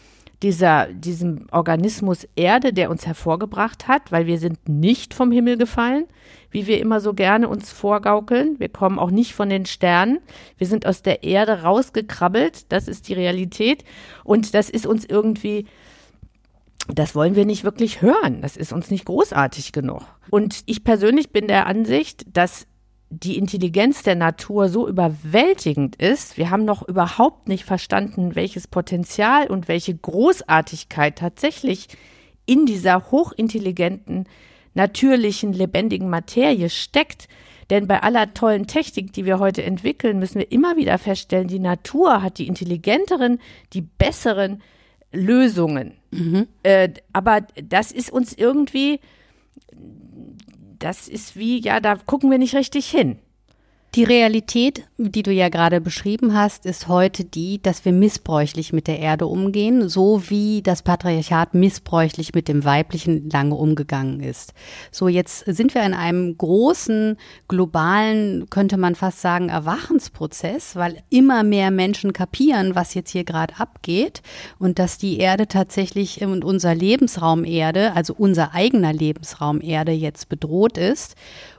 dieser, 0.44 0.88
diesem 0.88 1.48
Organismus 1.52 2.28
Erde, 2.36 2.72
der 2.72 2.92
uns 2.92 3.08
hervorgebracht 3.08 3.88
hat, 3.88 4.12
weil 4.12 4.28
wir 4.28 4.38
sind 4.38 4.70
nicht 4.70 5.14
vom 5.14 5.32
Himmel 5.32 5.58
gefallen, 5.58 6.06
wie 6.52 6.68
wir 6.68 6.80
immer 6.80 7.00
so 7.00 7.14
gerne 7.14 7.50
uns 7.50 7.72
vorgaukeln. 7.72 8.60
Wir 8.60 8.70
kommen 8.70 9.00
auch 9.00 9.12
nicht 9.12 9.34
von 9.34 9.50
den 9.50 9.66
Sternen. 9.66 10.20
Wir 10.58 10.68
sind 10.68 10.86
aus 10.86 11.02
der 11.02 11.24
Erde 11.24 11.64
rausgekrabbelt. 11.64 12.72
Das 12.72 12.88
ist 12.88 13.08
die 13.08 13.14
Realität. 13.14 13.84
Und 14.24 14.54
das 14.54 14.70
ist 14.70 14.86
uns 14.86 15.06
irgendwie, 15.06 15.66
das 16.88 17.16
wollen 17.16 17.36
wir 17.36 17.46
nicht 17.46 17.64
wirklich 17.64 18.02
hören. 18.02 18.42
Das 18.42 18.58
ist 18.58 18.72
uns 18.72 18.92
nicht 18.92 19.06
großartig 19.06 19.72
genug. 19.72 20.04
Und 20.30 20.62
ich 20.68 20.84
persönlich 20.84 21.32
bin 21.32 21.48
der 21.48 21.66
Ansicht, 21.66 22.26
dass 22.32 22.68
die 23.10 23.38
Intelligenz 23.38 24.04
der 24.04 24.16
Natur 24.16 24.70
so 24.70 24.88
überwältigend 24.88 25.96
ist, 25.96 26.38
wir 26.38 26.50
haben 26.50 26.66
noch 26.66 26.88
überhaupt 26.88 27.48
nicht 27.48 27.64
verstanden, 27.64 28.36
welches 28.36 28.68
Potenzial 28.68 29.48
und 29.48 29.68
welche 29.68 29.96
Großartigkeit 29.96 31.18
tatsächlich 31.18 31.88
in 32.46 32.66
dieser 32.66 33.10
hochintelligenten, 33.12 34.28
natürlichen, 34.74 35.54
lebendigen 35.54 36.10
Materie 36.10 36.70
steckt. 36.70 37.28
Denn 37.70 37.88
bei 37.88 38.02
aller 38.04 38.34
tollen 38.34 38.68
Technik, 38.68 39.14
die 39.14 39.26
wir 39.26 39.40
heute 39.40 39.64
entwickeln, 39.64 40.20
müssen 40.20 40.40
wir 40.40 40.52
immer 40.52 40.78
wieder 40.78 40.98
feststellen, 40.98 41.48
die 41.48 41.60
Natur 41.60 42.22
hat 42.22 42.38
die 42.38 42.48
intelligenteren, 42.48 43.40
die 43.74 43.82
besseren 43.82 44.62
Lösungen. 45.12 45.94
Mhm. 46.12 46.48
Äh, 46.64 46.90
aber 47.14 47.42
das 47.62 47.92
ist 47.92 48.12
uns 48.12 48.34
irgendwie 48.34 49.00
das 50.80 51.08
ist 51.08 51.36
wie, 51.36 51.60
ja, 51.62 51.80
da 51.80 51.96
gucken 51.96 52.32
wir 52.32 52.38
nicht 52.38 52.56
richtig 52.56 52.90
hin. 52.90 53.20
Die 53.98 54.04
Realität 54.04 54.88
die 55.00 55.22
du 55.22 55.32
ja 55.32 55.50
gerade 55.50 55.80
beschrieben 55.80 56.34
hast, 56.34 56.66
ist 56.66 56.88
heute 56.88 57.24
die, 57.24 57.62
dass 57.62 57.86
wir 57.86 57.92
missbräuchlich 57.92 58.74
mit 58.74 58.88
der 58.88 58.98
Erde 58.98 59.28
umgehen, 59.28 59.90
so 59.90 60.24
wie 60.30 60.64
das 60.64 60.82
Patriarchat 60.82 61.54
missbräuchlich 61.54 62.34
mit 62.34 62.48
dem 62.48 62.66
Weiblichen 62.66 63.30
lange 63.30 63.54
umgegangen 63.54 64.22
ist. 64.22 64.54
So, 64.92 65.08
jetzt 65.08 65.46
sind 65.46 65.76
wir 65.76 65.84
in 65.84 65.94
einem 65.94 66.36
großen, 66.36 67.18
globalen, 67.48 68.50
könnte 68.50 68.78
man 68.78 68.96
fast 68.96 69.22
sagen, 69.22 69.50
Erwachensprozess, 69.50 70.76
weil 70.76 71.04
immer 71.12 71.44
mehr 71.44 71.70
Menschen 71.70 72.12
kapieren, 72.12 72.74
was 72.74 72.96
jetzt 72.96 73.12
hier 73.12 73.24
gerade 73.24 73.60
abgeht 73.60 74.24
und 74.58 74.80
dass 74.80 74.98
die 74.98 75.20
Erde 75.20 75.48
tatsächlich 75.48 76.24
und 76.24 76.44
unser 76.44 76.74
Lebensraum 76.74 77.46
Erde, 77.46 77.94
also 77.94 78.16
unser 78.18 78.56
eigener 78.56 78.94
Lebensraum 78.94 79.62
Erde 79.62 79.92
jetzt 79.92 80.28
bedroht 80.28 80.80
ist. 80.80 81.16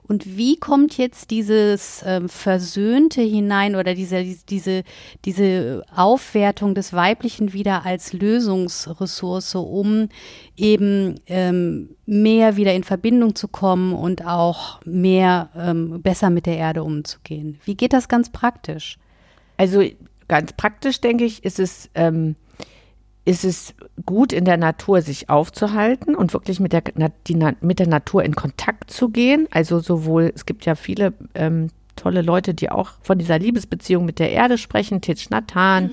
Und 0.09 0.39
wie 0.39 0.57
kommt 0.57 0.97
jetzt 0.97 1.31
dieses 1.31 2.03
ähm, 2.07 2.31
Versöhnte 2.31 3.21
hinein 3.21 3.77
oder 3.77 3.95
diese, 3.95 4.25
diese, 4.49 4.83
diese 5.27 5.85
Aufwertung 5.95 6.75
des 6.75 6.95
Weiblichen 6.95 7.53
wieder 7.53 7.85
als 7.85 8.15
Lösungsressource, 8.15 9.55
um 9.55 10.09
eben 10.57 11.21
ähm, 11.27 11.91
mehr 12.07 12.57
wieder 12.57 12.75
in 12.75 12.85
Verbindung 12.85 13.35
zu 13.35 13.49
kommen 13.49 13.93
und 13.93 14.25
auch 14.25 14.81
mehr 14.87 15.51
ähm, 15.55 16.01
besser 16.01 16.31
mit 16.31 16.47
der 16.47 16.57
Erde 16.57 16.85
umzugehen? 16.85 17.61
Wie 17.65 17.77
geht 17.77 17.93
das 17.93 18.09
ganz 18.09 18.31
praktisch? 18.31 18.99
Also 19.59 19.83
ganz 20.27 20.55
praktisch, 20.55 21.03
denke 21.03 21.25
ich, 21.25 21.45
ist 21.45 21.59
es 21.59 21.91
ähm, 21.95 22.37
ist 23.29 23.45
es 23.45 23.75
gut, 24.07 24.33
in 24.33 24.47
der 24.47 24.57
Natur 24.57 25.03
sich 25.03 25.29
aufzuhalten 25.29 26.15
und 26.15 26.33
wirklich 26.33 26.61
mit 26.61 26.73
der, 26.73 26.83
die, 27.27 27.39
mit 27.61 27.79
der 27.79 27.87
Natur 27.87 28.25
in 28.25 28.35
Kontakt 28.35 28.91
zu 28.91 29.11
gehen. 29.11 29.47
Also 29.51 29.81
sowohl, 29.81 30.33
es 30.35 30.47
gibt 30.47 30.65
ja 30.65 30.75
viele 30.75 31.13
ähm, 31.35 31.69
tolle 31.95 32.23
Leute, 32.23 32.55
die 32.55 32.71
auch 32.71 32.93
von 33.03 33.19
dieser 33.19 33.39
Liebesbeziehung 33.39 34.07
mit 34.07 34.19
der 34.19 34.33
Erde 34.33 34.57
sprechen. 34.57 35.03
Titsch 35.03 35.29
Nathan, 35.29 35.85
mhm. 35.85 35.91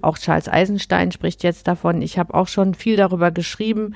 auch 0.00 0.16
Charles 0.16 0.48
Eisenstein 0.48 1.12
spricht 1.12 1.42
jetzt 1.42 1.68
davon. 1.68 2.00
Ich 2.00 2.18
habe 2.18 2.32
auch 2.32 2.48
schon 2.48 2.72
viel 2.72 2.96
darüber 2.96 3.32
geschrieben, 3.32 3.94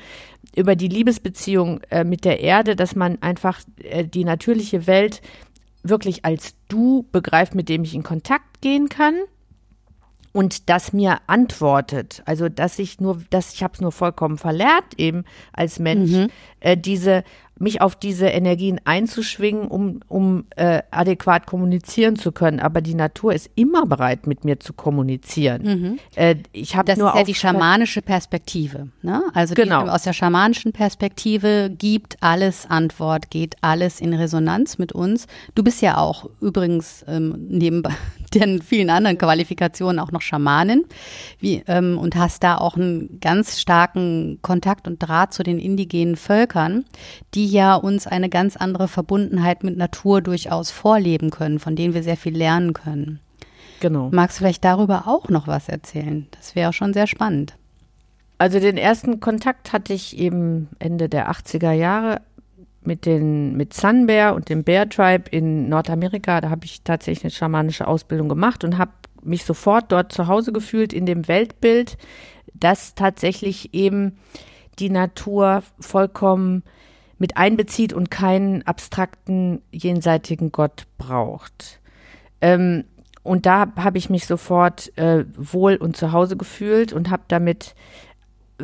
über 0.55 0.76
die 0.76 0.88
Liebesbeziehung 0.88 1.81
äh, 1.88 2.05
mit 2.05 2.26
der 2.26 2.40
Erde, 2.40 2.76
dass 2.76 2.94
man 2.94 3.22
einfach 3.22 3.61
äh, 3.83 4.05
die 4.05 4.24
natürliche 4.24 4.87
Welt 4.87 5.22
wirklich 5.83 6.26
als 6.26 6.57
du 6.68 7.07
begreift, 7.11 7.55
mit 7.55 7.70
dem 7.70 7.85
ich 7.85 7.94
in 7.94 8.02
Kontakt 8.02 8.61
gehen 8.61 8.90
kann 8.90 9.14
und 10.33 10.71
das 10.71 10.92
mir 10.92 11.18
antwortet, 11.27 12.23
also 12.25 12.49
dass 12.49 12.79
ich 12.79 13.01
nur, 13.01 13.23
dass 13.31 13.53
ich 13.55 13.62
habe 13.62 13.75
es 13.75 13.81
nur 13.81 13.92
vollkommen 13.92 14.38
verlernt 14.38 14.99
eben 14.99 15.25
als 15.53 15.79
Mensch, 15.79 16.11
mhm. 16.11 16.29
äh, 16.61 16.77
diese 16.77 17.23
mich 17.62 17.81
auf 17.81 17.96
diese 17.96 18.27
Energien 18.27 18.81
einzuschwingen, 18.85 19.68
um, 19.68 20.01
um 20.09 20.44
äh, 20.57 20.83
adäquat 20.90 21.46
kommunizieren 21.46 22.16
zu 22.16 22.33
können. 22.33 22.61
Aber 22.61 22.81
die 22.81 22.94
Natur 22.94 23.33
ist 23.33 23.51
immer 23.55 23.87
bereit, 23.87 24.27
mit 24.27 24.44
mir 24.44 24.59
zu 24.59 24.72
kommunizieren. 24.72 25.62
Mhm. 25.62 25.98
Äh, 26.16 26.37
ich 26.53 26.77
habe 26.77 26.94
nur 26.98 27.11
ist 27.11 27.16
ja 27.16 27.25
die 27.25 27.35
schamanische 27.35 28.03
Perspektive. 28.03 28.88
Ne? 29.03 29.22
Also 29.33 29.55
genau. 29.55 29.85
Die, 29.85 29.90
aus 29.90 30.03
der 30.03 30.12
schamanischen 30.12 30.72
Perspektive 30.72 31.70
gibt 31.70 32.16
alles 32.20 32.66
Antwort, 32.68 33.31
geht 33.31 33.55
alles 33.61 34.01
in 34.01 34.12
Resonanz 34.12 34.79
mit 34.79 34.92
uns. 34.92 35.27
Du 35.55 35.62
bist 35.62 35.81
ja 35.83 35.98
auch 35.98 36.29
übrigens 36.40 37.05
ähm, 37.07 37.46
neben 37.48 37.85
den 38.35 38.61
vielen 38.61 38.90
anderen 38.90 39.18
Qualifikationen 39.18 40.01
auch 40.01 40.11
noch 40.11 40.22
Schamanin 40.22 40.85
wie, 41.38 41.62
ähm, 41.68 41.96
und 41.98 42.16
hast 42.16 42.42
da 42.42 42.59
auch 42.59 42.77
einen 42.77 43.20
ganz 43.20 43.61
starken 43.61 44.38
Kontakt 44.42 44.88
und 44.88 44.98
Draht 44.98 45.33
zu 45.33 45.42
den 45.42 45.59
indigenen 45.59 46.16
Völkern, 46.16 46.85
die 47.35 47.52
ja 47.53 47.75
uns 47.77 48.07
eine 48.07 48.29
ganz 48.29 48.57
andere 48.57 48.88
Verbundenheit 48.88 49.62
mit 49.62 49.77
Natur 49.77 50.21
durchaus 50.21 50.71
vorleben 50.71 51.31
können, 51.31 51.59
von 51.59 51.77
denen 51.77 51.95
wir 51.95 52.03
sehr 52.03 52.17
viel 52.17 52.37
lernen 52.37 52.73
können. 52.73 53.21
Genau. 53.81 54.11
Magst 54.12 54.38
du 54.38 54.45
vielleicht 54.45 54.65
darüber 54.65 55.05
auch 55.07 55.29
noch 55.29 55.47
was 55.47 55.69
erzählen? 55.69 56.27
Das 56.33 56.55
wäre 56.55 56.73
schon 56.73 56.93
sehr 56.93 57.07
spannend. 57.07 57.57
Also 58.38 58.59
den 58.59 58.77
ersten 58.77 59.21
Kontakt 59.21 59.73
hatte 59.73 59.93
ich 59.93 60.19
eben 60.19 60.69
Ende 60.79 61.09
der 61.09 61.31
80er 61.31 61.73
Jahre 61.73 62.23
mit 62.85 63.07
den 63.07 63.57
mit 63.57 63.75
Sun 63.75 64.07
Bear 64.07 64.35
und 64.35 64.49
dem 64.49 64.65
Bear 64.65 64.88
Tribe 64.88 65.31
in 65.31 65.69
Nordamerika. 65.69 66.41
Da 66.41 66.51
habe 66.51 66.65
ich 66.65 66.83
tatsächlich 66.83 67.25
eine 67.25 67.31
schamanische 67.31 67.87
Ausbildung 67.87 68.29
gemacht 68.29 68.65
und 68.65 68.79
habe 68.79 68.93
mich 69.23 69.45
sofort 69.45 69.93
dort 69.93 70.12
zu 70.12 70.27
Hause 70.27 70.53
gefühlt 70.53 70.93
in 70.93 71.07
dem 71.07 71.29
Weltbild, 71.29 71.97
das 72.55 72.95
tatsächlich 72.95 73.73
eben 73.75 74.19
die 74.79 74.91
Natur 74.91 75.62
vollkommen 75.79 76.65
mit 77.22 77.37
einbezieht 77.37 77.92
und 77.92 78.11
keinen 78.11 78.66
abstrakten 78.66 79.62
jenseitigen 79.70 80.50
Gott 80.50 80.88
braucht. 80.98 81.80
Ähm, 82.40 82.82
und 83.22 83.46
da 83.46 83.72
habe 83.76 83.96
ich 83.96 84.11
mich 84.11 84.26
sofort 84.26 84.90
äh, 84.98 85.24
wohl 85.37 85.76
und 85.76 85.96
zu 85.96 86.11
Hause 86.11 86.37
gefühlt 86.37 86.92
und 86.92 87.11
habe 87.11 87.22
damit 87.28 87.76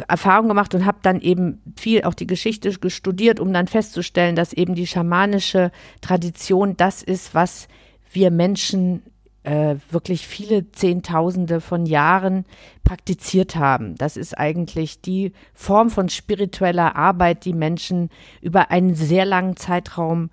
Erfahrung 0.08 0.48
gemacht 0.48 0.74
und 0.74 0.86
habe 0.86 0.98
dann 1.02 1.20
eben 1.20 1.62
viel 1.76 2.02
auch 2.02 2.14
die 2.14 2.26
Geschichte 2.26 2.72
studiert, 2.90 3.38
um 3.38 3.52
dann 3.52 3.68
festzustellen, 3.68 4.34
dass 4.34 4.52
eben 4.52 4.74
die 4.74 4.88
schamanische 4.88 5.70
Tradition 6.00 6.76
das 6.76 7.04
ist, 7.04 7.36
was 7.36 7.68
wir 8.10 8.32
Menschen 8.32 9.04
äh, 9.48 9.76
wirklich 9.90 10.26
viele 10.28 10.70
Zehntausende 10.72 11.62
von 11.62 11.86
Jahren 11.86 12.44
praktiziert 12.84 13.56
haben. 13.56 13.94
Das 13.94 14.18
ist 14.18 14.36
eigentlich 14.36 15.00
die 15.00 15.32
Form 15.54 15.88
von 15.88 16.10
spiritueller 16.10 16.96
Arbeit, 16.96 17.46
die 17.46 17.54
Menschen 17.54 18.10
über 18.42 18.70
einen 18.70 18.94
sehr 18.94 19.24
langen 19.24 19.56
Zeitraum 19.56 20.28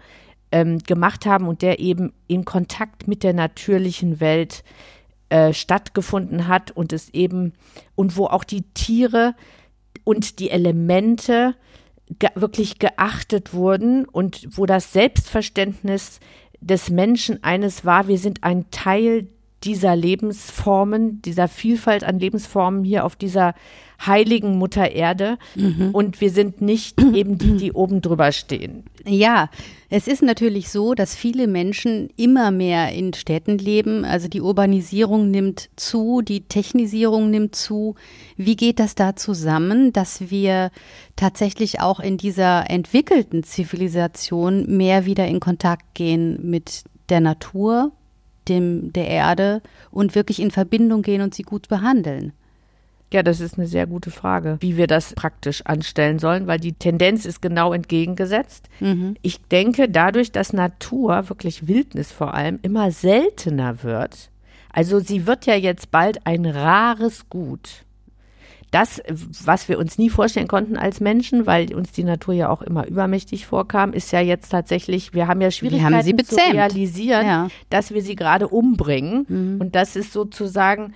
ähm, 0.52 0.80
gemacht 0.80 1.26
haben 1.26 1.48
und 1.48 1.62
der 1.62 1.80
eben 1.80 2.12
in 2.28 2.44
Kontakt 2.44 3.08
mit 3.08 3.24
der 3.24 3.32
natürlichen 3.32 4.20
Welt 4.20 4.66
äh, 5.30 5.54
stattgefunden 5.54 6.50
hat 6.50 6.72
und 6.72 6.92
es 6.92 7.10
eben 7.14 7.54
und 7.96 8.18
wo 8.18 8.26
auch 8.26 8.44
die 8.44 8.64
Tiere 8.74 9.34
und 10.04 10.40
die 10.40 10.50
Elemente 10.50 11.56
ge 12.20 12.30
wirklich 12.36 12.80
geachtet 12.80 13.54
wurden 13.54 14.04
und 14.04 14.46
wo 14.58 14.66
das 14.66 14.92
Selbstverständnis 14.92 16.20
des 16.66 16.90
Menschen 16.90 17.44
eines 17.44 17.86
war, 17.86 18.08
wir 18.08 18.18
sind 18.18 18.44
ein 18.44 18.70
Teil 18.72 19.28
dieser 19.66 19.96
Lebensformen, 19.96 21.22
dieser 21.22 21.48
Vielfalt 21.48 22.04
an 22.04 22.20
Lebensformen 22.20 22.84
hier 22.84 23.04
auf 23.04 23.16
dieser 23.16 23.56
heiligen 24.06 24.58
Mutter 24.58 24.92
Erde. 24.92 25.38
Mhm. 25.56 25.90
Und 25.92 26.22
wir 26.22 26.30
sind 26.30 26.62
nicht 26.62 27.02
eben 27.14 27.38
die, 27.38 27.58
die 27.58 27.72
oben 27.72 28.02
drüber 28.02 28.32
stehen. 28.32 28.84
Ja, 29.08 29.50
es 29.90 30.08
ist 30.08 30.22
natürlich 30.22 30.70
so, 30.70 30.94
dass 30.94 31.16
viele 31.16 31.48
Menschen 31.48 32.10
immer 32.18 32.52
mehr 32.52 32.92
in 32.92 33.14
Städten 33.14 33.58
leben. 33.58 34.04
Also 34.04 34.28
die 34.28 34.42
Urbanisierung 34.42 35.32
nimmt 35.32 35.70
zu, 35.76 36.22
die 36.22 36.42
Technisierung 36.42 37.30
nimmt 37.30 37.56
zu. 37.56 37.96
Wie 38.36 38.56
geht 38.56 38.80
das 38.80 38.96
da 38.96 39.16
zusammen, 39.16 39.94
dass 39.94 40.30
wir 40.30 40.72
tatsächlich 41.16 41.82
auch 41.82 42.00
in 42.00 42.18
dieser 42.18 42.70
entwickelten 42.70 43.44
Zivilisation 43.44 44.66
mehr 44.78 45.06
wieder 45.06 45.28
in 45.28 45.40
Kontakt 45.40 45.94
gehen 45.94 46.40
mit 46.42 46.84
der 47.10 47.20
Natur, 47.20 47.92
dem, 48.50 48.94
der 48.94 49.08
Erde 49.08 49.62
und 49.92 50.16
wirklich 50.16 50.42
in 50.42 50.52
Verbindung 50.52 51.02
gehen 51.02 51.22
und 51.22 51.34
sie 51.34 51.44
gut 51.44 51.68
behandeln? 51.68 52.34
Ja, 53.14 53.24
das 53.24 53.40
ist 53.40 53.58
eine 53.58 53.68
sehr 53.68 53.88
gute 53.88 54.12
Frage, 54.12 54.58
wie 54.60 54.78
wir 54.78 54.88
das 54.88 55.14
praktisch 55.14 55.62
anstellen 55.66 56.20
sollen, 56.20 56.48
weil 56.48 56.60
die 56.60 56.74
Tendenz 56.74 57.26
ist 57.26 57.42
genau 57.42 57.72
entgegengesetzt. 57.72 58.68
Mhm. 58.80 59.16
Ich 59.22 59.42
denke, 59.44 59.88
dadurch, 59.90 60.32
dass 60.32 60.54
Natur, 60.54 61.30
wirklich 61.30 61.68
Wildnis 61.68 62.12
vor 62.12 62.34
allem, 62.34 62.60
immer 62.62 62.92
seltener 62.92 63.84
wird, 63.84 64.32
also 64.74 65.00
sie 65.00 65.28
wird 65.28 65.46
ja 65.46 65.56
jetzt 65.56 65.92
bald 65.92 66.26
ein 66.26 66.46
rares 66.46 67.30
Gut 67.30 67.86
das, 68.76 69.02
was 69.46 69.70
wir 69.70 69.80
uns 69.80 69.98
nie 69.98 70.10
vorstellen 70.10 70.50
konnten 70.50 70.76
als 70.76 71.00
Menschen, 71.00 71.46
weil 71.46 71.74
uns 71.74 71.94
die 71.94 72.04
Natur 72.04 72.34
ja 72.34 72.50
auch 72.50 72.62
immer 72.62 72.86
übermächtig 72.86 73.46
vorkam, 73.46 73.94
ist 73.94 74.12
ja 74.12 74.20
jetzt 74.20 74.50
tatsächlich, 74.50 75.14
wir 75.14 75.30
haben 75.30 75.40
ja 75.40 75.50
Schwierigkeiten 75.50 75.96
haben 75.96 76.26
zu 76.26 76.36
realisieren, 76.36 77.26
ja. 77.26 77.48
dass 77.70 77.94
wir 77.94 78.02
sie 78.02 78.18
gerade 78.18 78.50
umbringen. 78.50 79.26
Mhm. 79.30 79.62
Und 79.62 79.76
das 79.76 79.96
ist 79.96 80.12
sozusagen, 80.12 80.94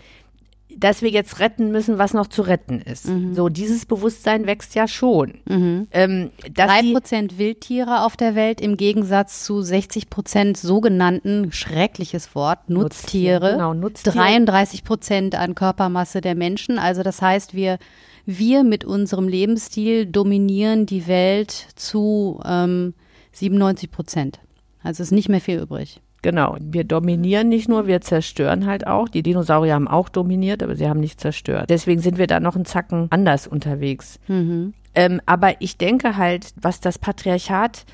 dass 0.76 1.02
wir 1.02 1.10
jetzt 1.10 1.40
retten 1.40 1.72
müssen, 1.72 1.98
was 1.98 2.14
noch 2.14 2.28
zu 2.28 2.42
retten 2.44 2.80
ist. 2.82 3.08
Mhm. 3.08 3.34
So, 3.34 3.50
dieses 3.50 3.86
Bewusstsein 3.86 4.46
wächst 4.46 4.76
ja 4.76 4.88
schon. 4.88 5.40
Mhm. 5.46 5.88
Ähm, 5.92 6.32
Drei 6.54 6.94
Prozent 6.94 7.38
Wildtiere 7.38 8.04
auf 8.04 8.16
der 8.16 8.36
Welt 8.36 8.62
im 8.62 8.78
Gegensatz 8.78 9.44
zu 9.44 9.62
60 9.62 10.10
Prozent 10.10 10.58
sogenannten, 10.58 11.52
schreckliches 11.52 12.36
Wort, 12.36 12.70
Nutztiere. 12.70 13.54
Genau, 13.54 13.74
Nutztiere. 13.74 14.16
33 14.16 14.84
Prozent 14.84 15.36
an 15.36 15.56
Körpermasse 15.56 16.22
der 16.22 16.36
Menschen. 16.36 16.78
Also 16.78 17.02
das 17.02 17.22
heißt, 17.22 17.56
wir, 17.56 17.80
wir 18.26 18.64
mit 18.64 18.86
unserem 18.86 19.28
Lebensstil 19.28 20.06
dominieren 20.06 20.86
die 20.86 21.08
Welt 21.08 21.52
zu 21.76 22.40
ähm, 22.46 22.94
97 23.32 23.90
Prozent. 23.90 24.40
Also 24.84 25.04
ist 25.04 25.12
nicht 25.12 25.30
mehr 25.30 25.42
viel 25.42 25.60
übrig. 25.60 26.00
Genau, 26.22 26.58
wir 26.60 26.84
dominieren 26.84 27.50
nicht 27.50 27.70
nur, 27.70 27.88
wir 27.88 28.02
zerstören 28.02 28.66
halt 28.66 28.86
auch. 28.88 29.08
Die 29.08 29.24
Dinosaurier 29.24 29.74
haben 29.74 29.88
auch 29.88 30.10
dominiert, 30.10 30.62
aber 30.62 30.76
sie 30.76 30.88
haben 30.88 31.00
nicht 31.00 31.20
zerstört. 31.20 31.70
Deswegen 31.70 32.02
sind 32.02 32.18
wir 32.18 32.28
da 32.28 32.40
noch 32.40 32.56
einen 32.56 32.66
Zacken 32.66 33.08
anders 33.10 33.48
unterwegs. 33.48 34.20
Mhm. 34.28 34.74
Ähm, 34.96 35.22
aber 35.26 35.62
ich 35.62 35.78
denke 35.78 36.18
halt, 36.18 36.54
was 36.60 36.82
das 36.82 37.00
Patriarchat 37.00 37.86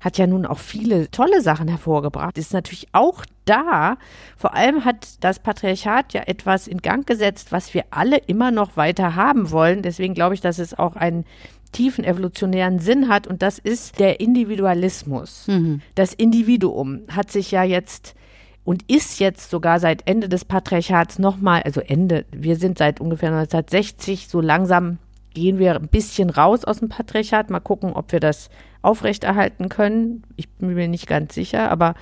hat 0.00 0.18
ja 0.18 0.26
nun 0.26 0.46
auch 0.46 0.58
viele 0.58 1.10
tolle 1.10 1.40
Sachen 1.40 1.68
hervorgebracht, 1.68 2.36
ist 2.36 2.52
natürlich 2.52 2.88
auch 2.92 3.24
da. 3.44 3.96
Vor 4.36 4.54
allem 4.54 4.84
hat 4.84 5.22
das 5.24 5.38
Patriarchat 5.38 6.12
ja 6.12 6.22
etwas 6.26 6.66
in 6.66 6.78
Gang 6.78 7.06
gesetzt, 7.06 7.52
was 7.52 7.72
wir 7.72 7.84
alle 7.90 8.16
immer 8.18 8.50
noch 8.50 8.76
weiter 8.76 9.14
haben 9.14 9.50
wollen. 9.52 9.82
Deswegen 9.82 10.14
glaube 10.14 10.34
ich, 10.34 10.40
dass 10.40 10.58
es 10.58 10.76
auch 10.76 10.96
einen 10.96 11.24
tiefen 11.72 12.04
evolutionären 12.04 12.78
Sinn 12.78 13.08
hat 13.08 13.26
und 13.26 13.42
das 13.42 13.58
ist 13.58 13.98
der 13.98 14.20
Individualismus. 14.20 15.46
Mhm. 15.48 15.80
Das 15.94 16.14
Individuum 16.14 17.02
hat 17.08 17.30
sich 17.30 17.50
ja 17.50 17.64
jetzt 17.64 18.14
und 18.64 18.88
ist 18.90 19.18
jetzt 19.18 19.50
sogar 19.50 19.80
seit 19.80 20.06
Ende 20.06 20.28
des 20.28 20.44
Patriarchats 20.44 21.18
nochmal, 21.18 21.62
also 21.62 21.80
Ende, 21.80 22.24
wir 22.30 22.56
sind 22.56 22.78
seit 22.78 23.00
ungefähr 23.00 23.30
1960 23.30 24.28
so 24.28 24.40
langsam 24.40 24.98
gehen 25.34 25.58
wir 25.58 25.76
ein 25.76 25.88
bisschen 25.88 26.30
raus 26.30 26.64
aus 26.64 26.80
dem 26.80 26.88
Patriarchat, 26.88 27.50
mal 27.50 27.60
gucken, 27.60 27.92
ob 27.94 28.12
wir 28.12 28.20
das 28.20 28.50
aufrechterhalten 28.82 29.68
können. 29.68 30.24
Ich 30.36 30.48
bin 30.48 30.74
mir 30.74 30.88
nicht 30.88 31.06
ganz 31.06 31.34
sicher, 31.34 31.70
aber 31.70 31.94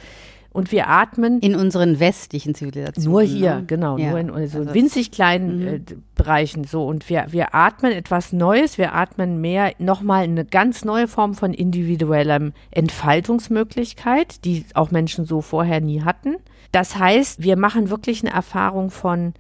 und 0.52 0.72
wir 0.72 0.88
atmen. 0.88 1.40
In 1.40 1.54
unseren 1.54 2.00
westlichen 2.00 2.54
Zivilisationen. 2.54 3.10
Nur 3.10 3.22
hier, 3.22 3.56
ne? 3.56 3.64
genau, 3.66 3.98
ja. 3.98 4.10
nur 4.10 4.18
in 4.18 4.48
so 4.48 4.58
also, 4.58 4.74
winzig 4.74 5.12
kleinen 5.12 5.60
mhm. 5.60 5.66
äh, 5.68 5.80
Bereichen 6.16 6.64
so. 6.64 6.86
Und 6.86 7.08
wir, 7.08 7.26
wir 7.30 7.54
atmen 7.54 7.92
etwas 7.92 8.32
Neues, 8.32 8.76
wir 8.76 8.94
atmen 8.94 9.40
mehr, 9.40 9.72
nochmal 9.78 10.24
eine 10.24 10.44
ganz 10.44 10.84
neue 10.84 11.06
Form 11.06 11.34
von 11.34 11.54
individuellem 11.54 12.52
Entfaltungsmöglichkeit, 12.72 14.44
die 14.44 14.64
auch 14.74 14.90
Menschen 14.90 15.24
so 15.24 15.40
vorher 15.40 15.80
nie 15.80 16.02
hatten. 16.02 16.36
Das 16.72 16.98
heißt, 16.98 17.42
wir 17.42 17.56
machen 17.56 17.90
wirklich 17.90 18.24
eine 18.24 18.34
Erfahrung 18.34 18.90
von 18.90 19.34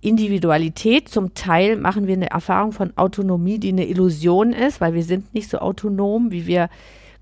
Individualität. 0.00 1.08
Zum 1.08 1.34
Teil 1.34 1.76
machen 1.76 2.06
wir 2.06 2.14
eine 2.14 2.30
Erfahrung 2.30 2.72
von 2.72 2.96
Autonomie, 2.96 3.58
die 3.58 3.70
eine 3.70 3.86
Illusion 3.86 4.52
ist, 4.52 4.80
weil 4.80 4.94
wir 4.94 5.02
sind 5.02 5.34
nicht 5.34 5.50
so 5.50 5.58
autonom, 5.58 6.30
wie 6.30 6.46
wir 6.46 6.68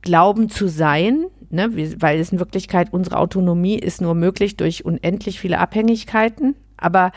glauben 0.03 0.49
zu 0.49 0.69
sein, 0.69 1.27
ne? 1.53 1.71
weil 2.01 2.21
es 2.21 2.33
in 2.33 2.39
Wirklichkeit 2.39 2.93
unsere 2.93 3.19
Autonomie 3.19 3.79
ist 3.79 4.01
nur 4.01 4.15
möglich 4.15 4.57
durch 4.57 4.85
unendlich 4.85 5.41
viele 5.41 5.59
Abhängigkeiten. 5.59 6.57
Aber 6.77 7.13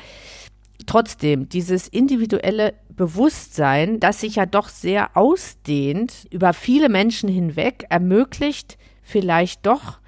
trotzdem, 0.85 1.49
dieses 1.49 1.87
individuelle 1.87 2.73
Bewusstsein, 2.89 3.99
das 3.99 4.21
sich 4.21 4.35
ja 4.35 4.45
doch 4.45 4.69
sehr 4.69 5.17
ausdehnt 5.17 6.27
über 6.31 6.53
viele 6.53 6.89
Menschen 6.89 7.29
hinweg, 7.29 7.85
ermöglicht 7.89 8.77
vielleicht 9.01 9.65
doch 9.65 9.99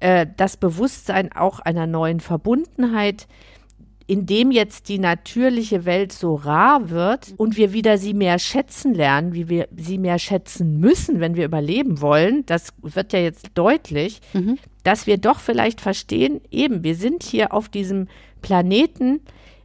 äh, 0.00 0.26
das 0.36 0.56
Bewusstsein 0.56 1.32
auch 1.32 1.60
einer 1.60 1.86
neuen 1.86 2.20
Verbundenheit, 2.20 3.26
indem 4.06 4.50
jetzt 4.50 4.88
die 4.88 4.98
natürliche 4.98 5.84
Welt 5.84 6.12
so 6.12 6.34
rar 6.34 6.90
wird 6.90 7.34
und 7.38 7.56
wir 7.56 7.72
wieder 7.72 7.96
sie 7.96 8.12
mehr 8.12 8.38
schätzen 8.38 8.94
lernen, 8.94 9.34
wie 9.34 9.48
wir 9.48 9.68
sie 9.74 9.98
mehr 9.98 10.18
schätzen 10.18 10.78
müssen, 10.78 11.20
wenn 11.20 11.36
wir 11.36 11.44
überleben 11.44 12.00
wollen, 12.00 12.44
das 12.46 12.68
wird 12.82 13.12
ja 13.12 13.20
jetzt 13.20 13.50
deutlich, 13.54 14.20
mhm. 14.34 14.58
dass 14.82 15.06
wir 15.06 15.16
doch 15.16 15.40
vielleicht 15.40 15.80
verstehen, 15.80 16.40
eben, 16.50 16.84
wir 16.84 16.96
sind 16.96 17.22
hier 17.22 17.54
auf 17.54 17.68
diesem 17.68 18.08
Planeten 18.42 19.20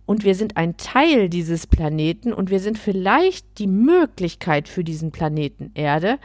und 0.06 0.23
wir 0.23 0.36
sind 0.36 0.58
ein 0.58 0.78
Teil 0.78 1.30
dieses 1.30 1.67
Planeten 1.67 2.32
und 2.34 2.49
wir 2.49 2.60
sind 2.60 2.78
vielleicht 2.78 3.60
die 3.60 3.67
Möglichkeit 3.67 4.69
für 4.69 4.84
diesen 4.84 5.12
Planeten 5.12 5.71
Erde, 5.75 6.17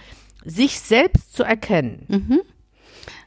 sich 0.44 0.78
selbst 0.80 1.34
zu 1.34 1.42
erkennen. 1.42 2.06
Mhm. 2.08 2.40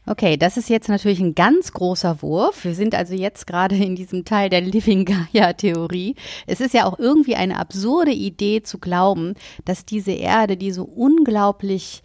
Okay, 0.10 0.38
das 0.38 0.56
ist 0.56 0.70
jetzt 0.70 0.88
natürlich 0.88 1.20
ein 1.20 1.36
ganz 1.36 1.74
großer 1.74 2.22
Wurf. 2.22 2.64
Wir 2.64 2.76
sind 2.76 2.96
also 2.96 3.14
jetzt 3.14 3.46
gerade 3.46 3.76
in 3.76 3.98
diesem 3.98 4.24
Teil 4.24 4.50
der 4.50 4.62
Living 4.62 5.04
Gaia-Theorie. 5.06 6.16
Es 6.46 6.62
ist 6.62 6.74
ja 6.74 6.86
auch 6.86 6.98
irgendwie 6.98 7.36
eine 7.36 7.60
absurde 7.60 8.12
Idee 8.12 8.64
zu 8.64 8.78
glauben, 8.78 9.34
dass 9.66 9.86
diese 9.86 10.14
Erde, 10.14 10.56
die 10.56 10.72
so 10.72 10.86
unglaublich 10.86 12.04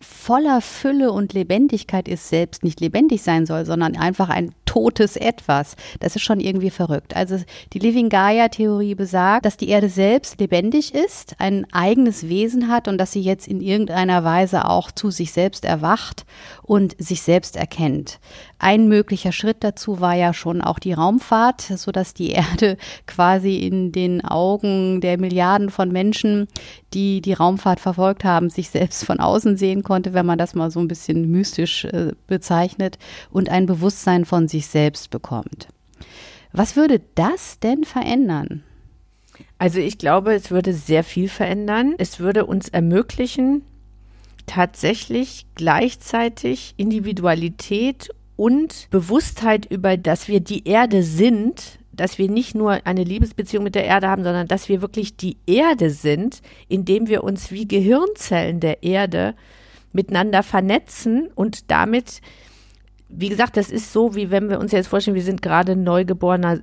voller 0.00 0.60
Fülle 0.60 1.12
und 1.12 1.34
Lebendigkeit 1.34 2.08
ist, 2.08 2.28
selbst 2.28 2.64
nicht 2.64 2.80
lebendig 2.80 3.22
sein 3.22 3.46
soll, 3.46 3.64
sondern 3.64 3.96
einfach 3.96 4.28
ein 4.28 4.52
totes 4.76 5.16
Etwas. 5.16 5.74
Das 6.00 6.16
ist 6.16 6.22
schon 6.22 6.38
irgendwie 6.38 6.68
verrückt. 6.68 7.16
Also 7.16 7.38
die 7.72 7.78
Living 7.78 8.10
Gaia-Theorie 8.10 8.94
besagt, 8.94 9.46
dass 9.46 9.56
die 9.56 9.70
Erde 9.70 9.88
selbst 9.88 10.38
lebendig 10.38 10.94
ist, 10.94 11.34
ein 11.38 11.66
eigenes 11.72 12.28
Wesen 12.28 12.68
hat 12.68 12.86
und 12.86 12.98
dass 12.98 13.12
sie 13.12 13.22
jetzt 13.22 13.48
in 13.48 13.62
irgendeiner 13.62 14.22
Weise 14.22 14.68
auch 14.68 14.90
zu 14.90 15.10
sich 15.10 15.32
selbst 15.32 15.64
erwacht 15.64 16.26
und 16.62 16.94
sich 16.98 17.22
selbst 17.22 17.56
erkennt. 17.56 18.18
Ein 18.58 18.86
möglicher 18.86 19.32
Schritt 19.32 19.58
dazu 19.60 20.00
war 20.00 20.14
ja 20.14 20.34
schon 20.34 20.60
auch 20.60 20.78
die 20.78 20.92
Raumfahrt, 20.92 21.62
so 21.62 21.90
dass 21.90 22.12
die 22.12 22.32
Erde 22.32 22.76
quasi 23.06 23.56
in 23.56 23.92
den 23.92 24.22
Augen 24.26 25.00
der 25.00 25.18
Milliarden 25.18 25.70
von 25.70 25.90
Menschen, 25.90 26.48
die 26.96 27.20
die 27.20 27.34
Raumfahrt 27.34 27.78
verfolgt 27.78 28.24
haben, 28.24 28.48
sich 28.48 28.70
selbst 28.70 29.04
von 29.04 29.20
außen 29.20 29.58
sehen 29.58 29.82
konnte, 29.82 30.14
wenn 30.14 30.24
man 30.24 30.38
das 30.38 30.54
mal 30.54 30.70
so 30.70 30.80
ein 30.80 30.88
bisschen 30.88 31.30
mystisch 31.30 31.84
äh, 31.84 32.12
bezeichnet 32.26 32.98
und 33.30 33.50
ein 33.50 33.66
Bewusstsein 33.66 34.24
von 34.24 34.48
sich 34.48 34.66
selbst 34.66 35.10
bekommt. 35.10 35.68
Was 36.52 36.74
würde 36.74 37.02
das 37.14 37.60
denn 37.60 37.84
verändern? 37.84 38.62
Also 39.58 39.78
ich 39.78 39.98
glaube, 39.98 40.32
es 40.32 40.50
würde 40.50 40.72
sehr 40.72 41.04
viel 41.04 41.28
verändern. 41.28 41.94
Es 41.98 42.18
würde 42.18 42.46
uns 42.46 42.70
ermöglichen, 42.70 43.60
tatsächlich 44.46 45.44
gleichzeitig 45.54 46.72
Individualität 46.78 48.08
und 48.36 48.88
Bewusstheit 48.90 49.66
über, 49.66 49.98
dass 49.98 50.28
wir 50.28 50.40
die 50.40 50.66
Erde 50.66 51.02
sind, 51.02 51.78
dass 51.96 52.18
wir 52.18 52.30
nicht 52.30 52.54
nur 52.54 52.86
eine 52.86 53.04
Liebesbeziehung 53.04 53.64
mit 53.64 53.74
der 53.74 53.84
Erde 53.84 54.08
haben, 54.08 54.24
sondern 54.24 54.48
dass 54.48 54.68
wir 54.68 54.82
wirklich 54.82 55.16
die 55.16 55.36
Erde 55.46 55.90
sind, 55.90 56.40
indem 56.68 57.08
wir 57.08 57.24
uns 57.24 57.50
wie 57.50 57.66
Gehirnzellen 57.66 58.60
der 58.60 58.82
Erde 58.82 59.34
miteinander 59.92 60.42
vernetzen 60.42 61.28
und 61.34 61.70
damit 61.70 62.20
wie 63.08 63.28
gesagt, 63.28 63.56
das 63.56 63.70
ist 63.70 63.92
so, 63.92 64.14
wie 64.14 64.30
wenn 64.30 64.48
wir 64.48 64.58
uns 64.58 64.72
jetzt 64.72 64.88
vorstellen, 64.88 65.14
wir 65.14 65.22
sind 65.22 65.40
gerade 65.40 65.72
ein 65.72 65.84
neugeborener 65.84 66.58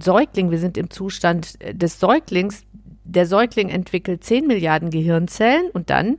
Säugling, 0.00 0.50
wir 0.50 0.58
sind 0.58 0.78
im 0.78 0.90
Zustand 0.90 1.58
des 1.72 1.98
Säuglings. 1.98 2.64
Der 3.04 3.26
Säugling 3.26 3.68
entwickelt 3.68 4.22
10 4.22 4.46
Milliarden 4.46 4.90
Gehirnzellen 4.90 5.70
und 5.72 5.90
dann 5.90 6.18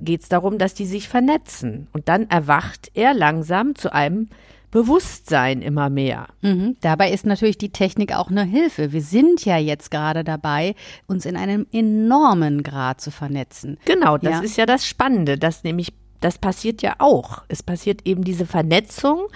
geht 0.00 0.22
es 0.22 0.28
darum, 0.28 0.58
dass 0.58 0.74
die 0.74 0.86
sich 0.86 1.08
vernetzen. 1.08 1.88
Und 1.92 2.08
dann 2.08 2.28
erwacht 2.30 2.90
er 2.94 3.12
langsam 3.12 3.74
zu 3.74 3.92
einem 3.92 4.28
Bewusstsein 4.74 5.62
immer 5.62 5.88
mehr. 5.88 6.26
Mhm. 6.42 6.76
Dabei 6.80 7.12
ist 7.12 7.26
natürlich 7.26 7.58
die 7.58 7.70
Technik 7.70 8.12
auch 8.12 8.28
eine 8.28 8.42
Hilfe. 8.42 8.90
Wir 8.90 9.02
sind 9.02 9.44
ja 9.44 9.56
jetzt 9.56 9.92
gerade 9.92 10.24
dabei, 10.24 10.74
uns 11.06 11.26
in 11.26 11.36
einem 11.36 11.64
enormen 11.70 12.64
Grad 12.64 13.00
zu 13.00 13.12
vernetzen. 13.12 13.78
Genau, 13.84 14.18
das 14.18 14.32
ja. 14.32 14.40
ist 14.40 14.56
ja 14.56 14.66
das 14.66 14.84
Spannende, 14.84 15.38
dass 15.38 15.62
nämlich, 15.62 15.92
das 16.20 16.38
passiert 16.38 16.82
ja 16.82 16.96
auch. 16.98 17.44
Es 17.46 17.62
passiert 17.62 18.04
eben 18.04 18.24
diese 18.24 18.46
Vernetzung 18.46 19.28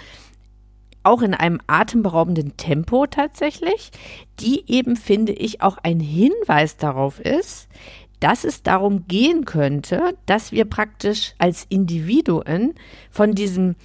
auch 1.05 1.22
in 1.22 1.35
einem 1.35 1.61
atemberaubenden 1.68 2.57
Tempo 2.57 3.07
tatsächlich, 3.07 3.92
die 4.40 4.64
eben, 4.66 4.96
finde 4.96 5.35
ich, 5.35 5.62
auch 5.62 5.79
ein 5.85 6.01
Hinweis 6.01 6.79
darauf 6.79 7.20
ist, 7.20 7.68
dass 8.18 8.42
es 8.42 8.64
darum 8.64 9.07
gehen 9.07 9.44
könnte, 9.44 10.16
dass 10.27 10.51
wir 10.51 10.64
praktisch 10.64 11.35
als 11.38 11.64
Individuen 11.68 12.74
von 13.12 13.37
diesem 13.37 13.77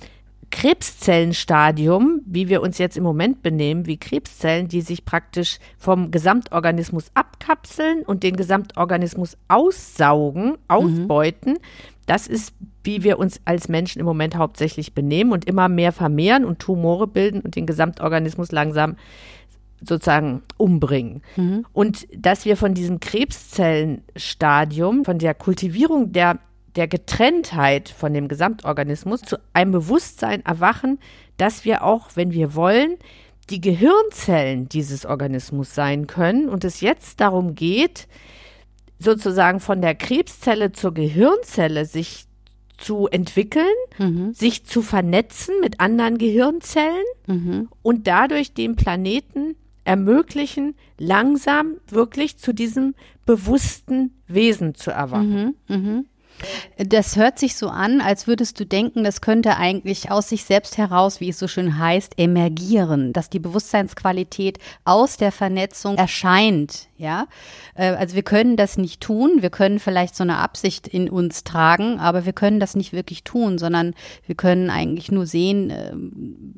Krebszellenstadium, 0.54 2.22
wie 2.28 2.48
wir 2.48 2.62
uns 2.62 2.78
jetzt 2.78 2.96
im 2.96 3.04
Moment 3.04 3.42
benehmen, 3.42 3.88
wie 3.88 3.98
Krebszellen, 3.98 4.68
die 4.68 4.82
sich 4.82 5.04
praktisch 5.04 5.58
vom 5.80 6.12
Gesamtorganismus 6.12 7.08
abkapseln 7.16 8.04
und 8.04 8.22
den 8.22 8.36
Gesamtorganismus 8.36 9.36
aussaugen, 9.48 10.60
ausbeuten. 10.68 11.54
Mhm. 11.54 11.60
Das 12.06 12.28
ist, 12.28 12.54
wie 12.84 13.04
wir 13.04 13.18
uns 13.18 13.42
als 13.46 13.68
Menschen 13.68 14.00
im 14.00 14.06
Moment 14.06 14.38
hauptsächlich 14.38 14.94
benehmen 14.94 15.32
und 15.32 15.46
immer 15.46 15.70
mehr 15.70 15.92
vermehren 15.92 16.46
und 16.46 16.60
Tumore 16.60 17.08
bilden 17.08 17.42
und 17.42 17.56
den 17.56 17.66
Gesamtorganismus 17.66 18.52
langsam 18.52 18.98
sozusagen 19.82 20.44
umbringen. 20.58 21.24
Mhm. 21.36 21.66
Und 21.74 22.08
dass 22.16 22.46
wir 22.46 22.58
von 22.58 22.76
diesem 22.76 23.00
Krebszellenstadium, 23.00 25.04
von 25.04 25.18
der 25.18 25.34
Kultivierung 25.34 26.12
der, 26.12 26.38
der 26.76 26.88
Getrenntheit 26.88 27.90
von 27.90 28.14
dem 28.14 28.28
Gesamtorganismus 28.28 29.22
zu 29.22 29.38
einem 29.54 29.72
Bewusstsein 29.72 30.46
erwachen, 30.46 31.00
dass 31.38 31.66
wir 31.66 31.84
auch, 31.84 32.12
wenn 32.16 32.32
wir 32.32 32.56
wollen, 32.56 32.98
die 33.50 33.62
Gehirnzellen 33.62 34.70
dieses 34.70 35.06
Organismus 35.06 35.76
sein 35.76 36.08
können 36.08 36.50
und 36.50 36.64
es 36.64 36.82
jetzt 36.82 37.20
darum 37.20 37.56
geht, 37.56 38.08
sozusagen 39.00 39.60
von 39.60 39.82
der 39.82 39.96
Krebszelle 39.96 40.72
zur 40.72 40.94
Gehirnzelle 40.94 41.86
sich 41.86 42.26
zu 42.78 43.08
entwickeln, 43.08 43.66
mhm. 43.98 44.34
sich 44.34 44.66
zu 44.66 44.82
vernetzen 44.82 45.56
mit 45.62 45.80
anderen 45.80 46.18
Gehirnzellen 46.18 47.06
mhm. 47.28 47.70
und 47.82 48.08
dadurch 48.08 48.54
den 48.54 48.76
Planeten 48.76 49.56
ermöglichen, 49.84 50.76
langsam 50.98 51.76
wirklich 51.88 52.38
zu 52.38 52.54
diesem 52.54 52.96
bewussten 53.26 54.14
Wesen 54.28 54.76
zu 54.76 54.92
erwachen. 54.92 55.56
Mhm, 55.68 55.76
mhm. 55.76 56.06
Das 56.78 57.16
hört 57.16 57.40
sich 57.40 57.56
so 57.56 57.70
an, 57.70 58.02
als 58.02 58.28
würdest 58.28 58.60
du 58.60 58.66
denken, 58.66 59.04
das 59.04 59.22
könnte 59.22 59.58
eigentlich 59.58 60.12
aus 60.12 60.30
sich 60.30 60.44
selbst 60.44 60.78
heraus, 60.78 61.20
wie 61.20 61.30
es 61.30 61.40
so 61.40 61.48
schön 61.48 61.78
heißt, 61.78 62.14
emergieren, 62.18 63.14
dass 63.14 63.30
die 63.30 63.40
Bewusstseinsqualität 63.40 64.60
aus 64.84 65.18
der 65.18 65.32
Vernetzung 65.32 65.98
erscheint. 65.98 66.88
Ja, 66.98 67.28
äh, 67.76 67.90
also 67.90 68.16
wir 68.16 68.24
können 68.24 68.56
das 68.56 68.78
nicht 68.78 69.02
tun. 69.02 69.42
Wir 69.42 69.50
können 69.50 69.80
vielleicht 69.80 70.16
so 70.16 70.24
eine 70.24 70.38
Absicht 70.38 70.88
in 70.88 71.10
uns 71.10 71.44
tragen, 71.44 72.00
aber 72.00 72.26
wir 72.26 72.34
können 72.34 72.60
das 72.60 72.76
nicht 72.76 72.94
wirklich 72.94 73.24
tun, 73.24 73.58
sondern 73.58 73.94
wir 74.26 74.36
können 74.36 74.70
eigentlich 74.70 75.12
nur 75.12 75.26
sehen, 75.26 75.70
äh, 75.70 75.92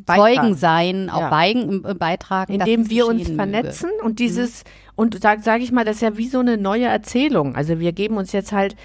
Zeugen 0.05 0.55
sein, 0.55 1.09
auch 1.09 1.21
ja. 1.21 1.29
beigen, 1.29 1.83
äh, 1.83 1.95
beitragen, 1.95 2.53
indem 2.53 2.89
wir 2.89 3.07
uns 3.07 3.29
vernetzen 3.29 3.89
möge. 3.89 4.03
und 4.03 4.19
dieses 4.19 4.63
mhm. 4.63 4.69
und 4.95 5.21
sag 5.21 5.43
sage 5.43 5.63
ich 5.63 5.71
mal, 5.71 5.83
das 5.83 5.95
ist 5.97 6.01
ja 6.01 6.17
wie 6.17 6.27
so 6.27 6.39
eine 6.39 6.57
neue 6.57 6.85
Erzählung. 6.85 7.55
Also 7.55 7.79
wir 7.79 7.91
geben 7.91 8.17
uns 8.17 8.31
jetzt 8.31 8.51
halt 8.51 8.75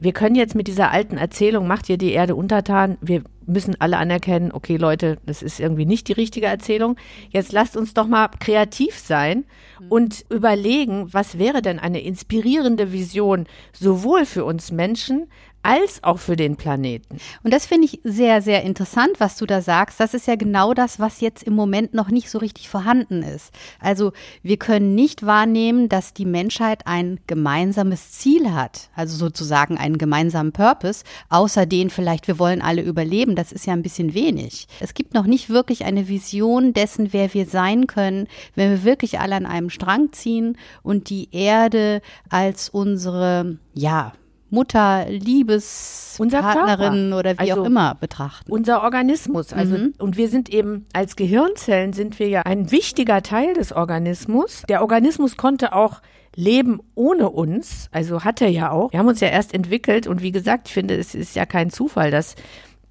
wir 0.00 0.12
können 0.12 0.36
jetzt 0.36 0.54
mit 0.54 0.68
dieser 0.68 0.90
alten 0.90 1.16
Erzählung, 1.16 1.66
macht 1.66 1.88
ihr 1.88 1.98
die 1.98 2.12
Erde 2.12 2.36
untertan, 2.36 2.98
wir 3.00 3.22
müssen 3.46 3.76
alle 3.80 3.96
anerkennen, 3.96 4.52
okay 4.52 4.76
Leute, 4.76 5.18
das 5.26 5.42
ist 5.42 5.58
irgendwie 5.58 5.86
nicht 5.86 6.06
die 6.08 6.12
richtige 6.12 6.46
Erzählung. 6.46 6.96
Jetzt 7.30 7.52
lasst 7.52 7.76
uns 7.76 7.94
doch 7.94 8.06
mal 8.06 8.28
kreativ 8.38 8.98
sein 8.98 9.44
mhm. 9.80 9.88
und 9.88 10.24
überlegen, 10.30 11.12
was 11.12 11.38
wäre 11.38 11.62
denn 11.62 11.78
eine 11.78 12.00
inspirierende 12.00 12.92
Vision 12.92 13.46
sowohl 13.72 14.26
für 14.26 14.44
uns 14.44 14.70
Menschen 14.70 15.26
als 15.68 16.02
auch 16.02 16.18
für 16.18 16.34
den 16.34 16.56
Planeten. 16.56 17.18
Und 17.42 17.52
das 17.52 17.66
finde 17.66 17.84
ich 17.84 18.00
sehr, 18.02 18.40
sehr 18.40 18.62
interessant, 18.62 19.10
was 19.18 19.36
du 19.36 19.44
da 19.44 19.60
sagst. 19.60 20.00
Das 20.00 20.14
ist 20.14 20.26
ja 20.26 20.34
genau 20.34 20.72
das, 20.72 20.98
was 20.98 21.20
jetzt 21.20 21.42
im 21.42 21.54
Moment 21.54 21.92
noch 21.92 22.08
nicht 22.08 22.30
so 22.30 22.38
richtig 22.38 22.70
vorhanden 22.70 23.22
ist. 23.22 23.52
Also 23.78 24.12
wir 24.42 24.56
können 24.56 24.94
nicht 24.94 25.26
wahrnehmen, 25.26 25.90
dass 25.90 26.14
die 26.14 26.24
Menschheit 26.24 26.86
ein 26.86 27.20
gemeinsames 27.26 28.12
Ziel 28.12 28.54
hat, 28.54 28.88
also 28.96 29.14
sozusagen 29.14 29.76
einen 29.76 29.98
gemeinsamen 29.98 30.52
Purpose, 30.52 31.04
außer 31.28 31.66
den 31.66 31.90
vielleicht, 31.90 32.28
wir 32.28 32.38
wollen 32.38 32.62
alle 32.62 32.80
überleben. 32.80 33.36
Das 33.36 33.52
ist 33.52 33.66
ja 33.66 33.74
ein 33.74 33.82
bisschen 33.82 34.14
wenig. 34.14 34.68
Es 34.80 34.94
gibt 34.94 35.12
noch 35.12 35.26
nicht 35.26 35.50
wirklich 35.50 35.84
eine 35.84 36.08
Vision 36.08 36.72
dessen, 36.72 37.12
wer 37.12 37.34
wir 37.34 37.44
sein 37.44 37.86
können, 37.86 38.26
wenn 38.54 38.70
wir 38.70 38.84
wirklich 38.84 39.20
alle 39.20 39.36
an 39.36 39.44
einem 39.44 39.68
Strang 39.68 40.12
ziehen 40.12 40.56
und 40.82 41.10
die 41.10 41.28
Erde 41.30 42.00
als 42.30 42.70
unsere, 42.70 43.58
ja, 43.74 44.14
Mutter, 44.50 45.06
Liebespartnerin 45.08 47.12
oder 47.12 47.34
wie 47.34 47.50
also 47.50 47.62
auch 47.62 47.66
immer 47.66 47.94
betrachten. 47.94 48.50
Unser 48.50 48.82
Organismus, 48.82 49.52
also 49.52 49.76
mhm. 49.76 49.94
und 49.98 50.16
wir 50.16 50.28
sind 50.28 50.48
eben 50.48 50.86
als 50.92 51.16
Gehirnzellen 51.16 51.92
sind 51.92 52.18
wir 52.18 52.28
ja 52.28 52.42
ein 52.42 52.70
wichtiger 52.70 53.22
Teil 53.22 53.54
des 53.54 53.72
Organismus. 53.72 54.62
Der 54.68 54.82
Organismus 54.82 55.36
konnte 55.36 55.74
auch 55.74 56.00
leben 56.34 56.80
ohne 56.94 57.30
uns, 57.30 57.88
also 57.90 58.24
hat 58.24 58.40
er 58.40 58.48
ja 58.48 58.70
auch. 58.70 58.92
Wir 58.92 59.00
haben 59.00 59.08
uns 59.08 59.20
ja 59.20 59.28
erst 59.28 59.54
entwickelt 59.54 60.06
und 60.06 60.22
wie 60.22 60.32
gesagt, 60.32 60.68
ich 60.68 60.74
finde, 60.74 60.94
es 60.94 61.14
ist 61.14 61.36
ja 61.36 61.46
kein 61.46 61.70
Zufall, 61.70 62.10
dass 62.10 62.34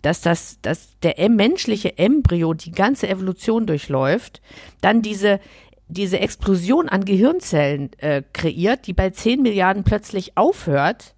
dass 0.04 0.22
das, 0.22 0.62
dass 0.62 1.00
der 1.02 1.28
menschliche 1.28 1.98
Embryo 1.98 2.54
die 2.54 2.72
ganze 2.72 3.10
Evolution 3.10 3.65
durchläuft, 3.65 4.41
dann 4.80 5.02
diese 5.02 5.39
diese 5.89 6.20
Explosion 6.20 6.89
an 6.89 7.06
Gehirnzellen 7.06 7.91
äh, 8.00 8.22
kreiert, 8.34 8.88
die 8.88 8.93
bei 8.93 9.10
10 9.10 9.41
Milliarden 9.41 9.84
plötzlich 9.84 10.38
aufhört 10.38 11.15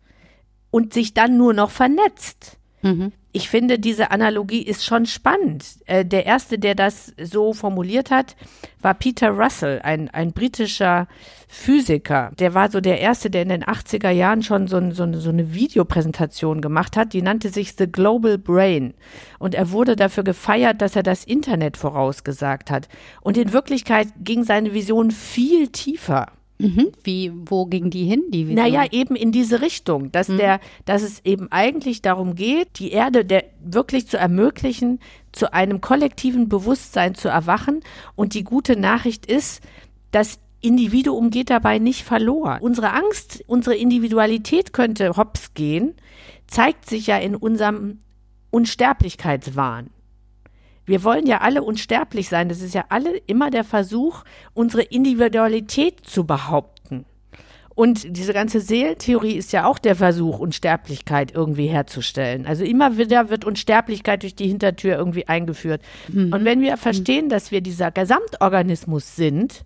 und 0.72 0.94
sich 0.94 1.14
dann 1.14 1.38
nur 1.38 1.54
noch 1.54 1.72
vernetzt. 1.72 2.58
Mhm. 2.82 3.12
Ich 3.32 3.48
finde, 3.48 3.78
diese 3.78 4.10
Analogie 4.10 4.64
ist 4.64 4.84
schon 4.84 5.06
spannend. 5.06 5.64
Äh, 5.86 6.04
der 6.04 6.26
erste, 6.26 6.58
der 6.58 6.74
das 6.74 7.14
so 7.22 7.54
formuliert 7.54 8.10
hat, 8.10 8.36
war 8.82 8.96
Peter 8.96 9.30
Russell, 9.30 9.82
ein, 9.84 10.10
ein 10.10 10.32
britischer 10.32 11.08
Physiker. 11.48 12.32
Der 12.40 12.56
war 12.56 12.72
so 12.72 12.82
der 12.82 13.00
erste, 13.00 13.30
der 13.30 13.44
in 13.44 13.50
den 13.50 13.64
80er 13.64 14.10
Jahren 14.10 14.42
schon 14.42 14.68
so, 14.68 14.80
so, 14.92 15.14
so 15.14 15.30
eine 15.30 15.54
Videopräsentation 15.54 16.60
gemacht 16.60 16.98
hat. 16.98 17.14
Die 17.14 17.22
nannte 17.22 17.50
sich 17.50 17.76
The 17.78 17.92
Global 17.92 18.40
Brain. 18.40 18.96
Und 19.38 19.54
er 19.54 19.70
wurde 19.70 19.96
dafür 19.96 20.24
gefeiert, 20.24 20.82
dass 20.82 20.96
er 20.96 21.04
das 21.04 21.24
Internet 21.24 21.78
vorausgesagt 21.78 22.72
hat. 22.72 22.90
Und 23.22 23.38
in 23.38 23.54
Wirklichkeit 23.54 24.08
ging 24.24 24.44
seine 24.44 24.74
Vision 24.74 25.12
viel 25.12 25.68
tiefer. 25.68 26.32
Mhm. 26.62 26.92
Wie, 27.04 27.32
wo 27.46 27.66
ging 27.66 27.90
die 27.90 28.04
hin, 28.04 28.24
die 28.32 28.48
Vision? 28.48 28.56
Naja, 28.56 28.86
eben 28.92 29.16
in 29.16 29.32
diese 29.32 29.62
Richtung, 29.62 30.12
dass 30.12 30.28
mhm. 30.28 30.38
der, 30.38 30.60
dass 30.84 31.04
es 31.04 31.24
eben 31.24 31.50
eigentlich 31.52 32.02
darum 32.02 32.36
geht, 32.36 32.80
die 32.80 32.92
Erde 32.92 33.24
der 33.24 33.46
wirklich 33.64 34.08
zu 34.08 34.18
ermöglichen, 34.18 35.00
zu 35.32 35.54
einem 35.54 35.80
kollektiven 35.80 36.50
Bewusstsein 36.50 37.16
zu 37.16 37.30
erwachen. 37.30 37.80
Und 38.16 38.34
die 38.34 38.44
gute 38.44 38.78
Nachricht 38.78 39.26
ist, 39.26 39.64
das 40.12 40.40
Individuum 40.60 41.30
geht 41.30 41.50
dabei 41.50 41.80
nicht 41.80 42.04
verloren. 42.04 42.60
Unsere 42.62 42.92
Angst, 42.92 43.42
unsere 43.48 43.78
Individualität 43.78 44.74
könnte 44.74 45.16
hops 45.16 45.54
gehen, 45.54 45.94
zeigt 46.48 46.90
sich 46.90 47.08
ja 47.08 47.18
in 47.18 47.38
unserem 47.38 48.00
Unsterblichkeitswahn. 48.52 49.92
Wir 50.90 51.04
wollen 51.04 51.28
ja 51.28 51.42
alle 51.42 51.62
unsterblich 51.62 52.30
sein. 52.30 52.50
Das 52.50 52.62
ist 52.62 52.74
ja 52.74 52.86
alle 52.90 53.16
immer 53.28 53.52
der 53.52 53.64
Versuch, 53.64 54.24
unsere 54.56 54.82
Individualität 54.82 56.02
zu 56.04 56.26
behaupten. 56.26 57.06
Und 57.76 58.18
diese 58.18 58.34
ganze 58.34 58.60
Seelentheorie 58.60 59.36
ist 59.36 59.54
ja 59.54 59.66
auch 59.66 59.78
der 59.78 59.96
Versuch, 59.96 60.40
Unsterblichkeit 60.40 61.32
irgendwie 61.34 61.68
herzustellen. 61.68 62.46
Also 62.48 62.66
immer 62.66 62.98
wieder 62.98 63.30
wird 63.30 63.46
Unsterblichkeit 63.46 64.24
durch 64.24 64.36
die 64.36 64.48
Hintertür 64.48 64.98
irgendwie 64.98 65.28
eingeführt. 65.28 65.82
Mhm. 66.08 66.34
Und 66.34 66.44
wenn 66.44 66.60
wir 66.60 66.76
verstehen, 66.76 67.30
dass 67.30 67.52
wir 67.52 67.62
dieser 67.62 67.92
Gesamtorganismus 67.92 69.16
sind, 69.16 69.64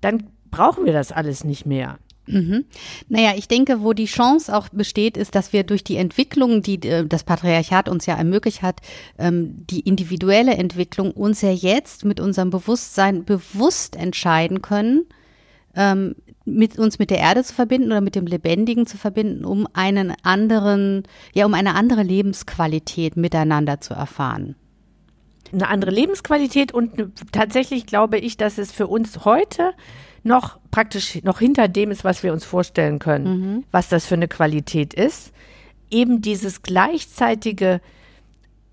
dann 0.00 0.30
brauchen 0.50 0.86
wir 0.86 0.92
das 0.92 1.10
alles 1.10 1.42
nicht 1.42 1.66
mehr. 1.66 1.98
Mhm. 2.26 2.64
Naja, 3.08 3.32
ich 3.36 3.48
denke, 3.48 3.82
wo 3.82 3.92
die 3.92 4.04
Chance 4.04 4.56
auch 4.56 4.68
besteht, 4.68 5.16
ist, 5.16 5.34
dass 5.34 5.52
wir 5.52 5.64
durch 5.64 5.82
die 5.82 5.96
Entwicklung, 5.96 6.62
die 6.62 6.80
äh, 6.88 7.06
das 7.06 7.24
Patriarchat 7.24 7.88
uns 7.88 8.06
ja 8.06 8.14
ermöglicht 8.14 8.62
hat, 8.62 8.80
ähm, 9.18 9.66
die 9.68 9.80
individuelle 9.80 10.54
Entwicklung 10.54 11.10
uns 11.10 11.42
ja 11.42 11.50
jetzt 11.50 12.04
mit 12.04 12.20
unserem 12.20 12.50
Bewusstsein 12.50 13.24
bewusst 13.24 13.96
entscheiden 13.96 14.62
können, 14.62 15.06
ähm, 15.74 16.14
mit 16.44 16.78
uns 16.78 16.98
mit 16.98 17.10
der 17.10 17.18
Erde 17.18 17.42
zu 17.42 17.54
verbinden 17.54 17.88
oder 17.88 18.00
mit 18.00 18.14
dem 18.14 18.26
Lebendigen 18.26 18.86
zu 18.86 18.96
verbinden, 18.98 19.44
um 19.44 19.66
einen 19.72 20.14
anderen, 20.22 21.02
ja, 21.34 21.44
um 21.44 21.54
eine 21.54 21.74
andere 21.74 22.02
Lebensqualität 22.02 23.16
miteinander 23.16 23.80
zu 23.80 23.94
erfahren 23.94 24.54
eine 25.52 25.68
andere 25.68 25.90
Lebensqualität 25.90 26.72
und 26.72 27.12
tatsächlich 27.30 27.84
glaube 27.84 28.18
ich, 28.18 28.38
dass 28.38 28.56
es 28.56 28.72
für 28.72 28.86
uns 28.86 29.26
heute 29.26 29.74
noch 30.22 30.58
praktisch 30.70 31.22
noch 31.22 31.38
hinter 31.38 31.68
dem 31.68 31.90
ist, 31.90 32.04
was 32.04 32.22
wir 32.22 32.32
uns 32.32 32.44
vorstellen 32.44 32.98
können, 32.98 33.24
mhm. 33.24 33.64
was 33.70 33.88
das 33.88 34.06
für 34.06 34.14
eine 34.14 34.28
Qualität 34.28 34.94
ist. 34.94 35.32
Eben 35.90 36.22
dieses 36.22 36.62
gleichzeitige 36.62 37.80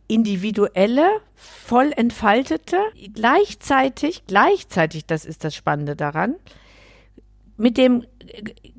individuelle, 0.07 1.07
voll 1.35 1.91
entfaltete, 1.95 2.77
gleichzeitig, 3.13 4.23
gleichzeitig, 4.27 5.05
das 5.05 5.25
ist 5.25 5.43
das 5.43 5.55
Spannende 5.55 5.95
daran, 5.95 6.35
mit 7.57 7.77
dem 7.77 8.05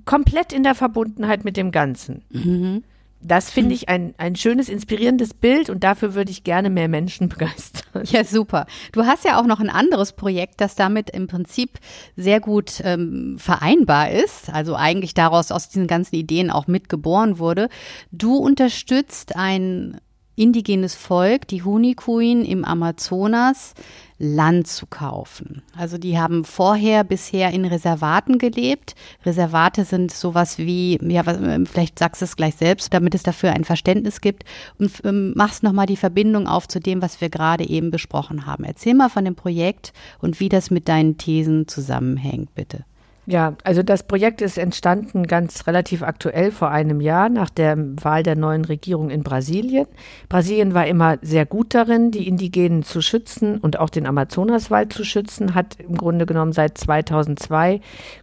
komplett 0.05 0.53
in 0.53 0.63
der 0.63 0.75
Verbundenheit 0.75 1.45
mit 1.45 1.57
dem 1.57 1.71
Ganzen. 1.71 2.25
Mhm. 2.31 2.85
Das 3.23 3.51
finde 3.51 3.75
ich 3.75 3.89
ein, 3.89 4.15
ein 4.17 4.35
schönes, 4.35 4.69
inspirierendes 4.71 5.35
Bild 5.35 5.69
und 5.69 5.85
dafür 5.85 6.15
würde 6.15 6.31
ich 6.31 6.43
gerne 6.43 6.71
mehr 6.71 6.89
Menschen 6.89 7.29
begeistern. 7.31 8.05
Ja, 8.07 8.25
super. 8.25 8.67
Du 8.93 9.05
hast 9.05 9.25
ja 9.25 9.39
auch 9.39 9.47
noch 9.47 9.61
ein 9.61 9.69
anderes 9.69 10.13
Projekt, 10.13 10.61
das 10.61 10.75
damit 10.75 11.11
im 11.11 11.27
Prinzip 11.27 11.79
sehr 12.17 12.41
gut 12.41 12.81
ähm, 12.85 13.37
vereinbar 13.39 14.11
ist, 14.11 14.49
also 14.51 14.75
eigentlich 14.75 15.13
daraus 15.13 15.53
aus 15.53 15.69
diesen 15.69 15.87
ganzen 15.87 16.15
Ideen 16.17 16.51
auch 16.51 16.67
mitgeboren 16.67 17.39
wurde. 17.39 17.69
Du 18.11 18.37
unterstützt 18.37 19.37
ein 19.37 20.01
indigenes 20.41 20.95
Volk, 20.95 21.47
die 21.49 21.63
Hunikuin 21.63 22.45
im 22.45 22.65
Amazonas, 22.65 23.75
Land 24.19 24.67
zu 24.67 24.87
kaufen. 24.87 25.63
Also 25.77 25.97
die 25.97 26.19
haben 26.19 26.45
vorher 26.45 27.05
bisher 27.05 27.53
in 27.53 27.65
Reservaten 27.65 28.39
gelebt. 28.39 28.95
Reservate 29.25 29.85
sind 29.85 30.13
sowas 30.13 30.59
wie, 30.59 30.99
ja, 31.03 31.27
ähm, 31.27 31.65
vielleicht 31.65 31.99
sagst 31.99 32.21
du 32.21 32.27
es 32.27 32.37
gleich 32.37 32.55
selbst, 32.55 32.93
damit 32.93 33.15
es 33.15 33.23
dafür 33.23 33.53
ein 33.53 33.65
Verständnis 33.65 34.21
gibt 34.21 34.45
und 34.79 34.93
ähm, 35.05 35.33
machst 35.37 35.63
nochmal 35.63 35.87
die 35.87 35.97
Verbindung 35.97 36.47
auf 36.47 36.69
zu 36.69 36.81
dem, 36.81 37.01
was 37.01 37.21
wir 37.21 37.31
gerade 37.31 37.67
eben 37.67 37.91
besprochen 37.91 38.45
haben. 38.45 38.65
Erzähl 38.65 38.95
mal 38.95 39.09
von 39.09 39.25
dem 39.25 39.37
Projekt 39.37 39.93
und 40.21 40.39
wie 40.41 40.51
das 40.51 40.71
mit 40.71 40.89
deinen 40.89 41.17
Thesen 41.17 41.67
zusammenhängt, 41.67 42.55
bitte. 42.55 42.85
Ja, 43.27 43.55
also 43.65 43.83
das 43.83 44.03
Projekt 44.03 44.41
ist 44.41 44.59
entstanden 44.59 45.27
ganz 45.27 45.67
relativ 45.67 46.03
aktuell 46.03 46.51
vor 46.51 46.71
einem 46.71 47.01
Jahr 47.01 47.29
nach 47.29 47.51
der 47.51 47.77
Wahl 48.03 48.23
der 48.23 48.35
neuen 48.35 48.65
Regierung 48.65 49.11
in 49.11 49.23
Brasilien. 49.23 49.87
Brasilien 50.29 50.75
war 50.75 50.87
immer 50.87 51.19
sehr 51.21 51.47
gut 51.47 51.75
darin, 51.75 52.11
die 52.11 52.27
Indigenen 52.27 52.83
zu 52.83 53.03
schützen 53.03 53.59
und 53.59 53.79
auch 53.79 53.91
den 53.91 54.07
Amazonaswald 54.07 54.93
zu 54.93 55.05
schützen, 55.05 55.55
hat 55.55 55.79
im 55.81 55.97
Grunde 55.97 56.27
genommen 56.27 56.53
seit 56.53 56.79
2002 56.79 57.81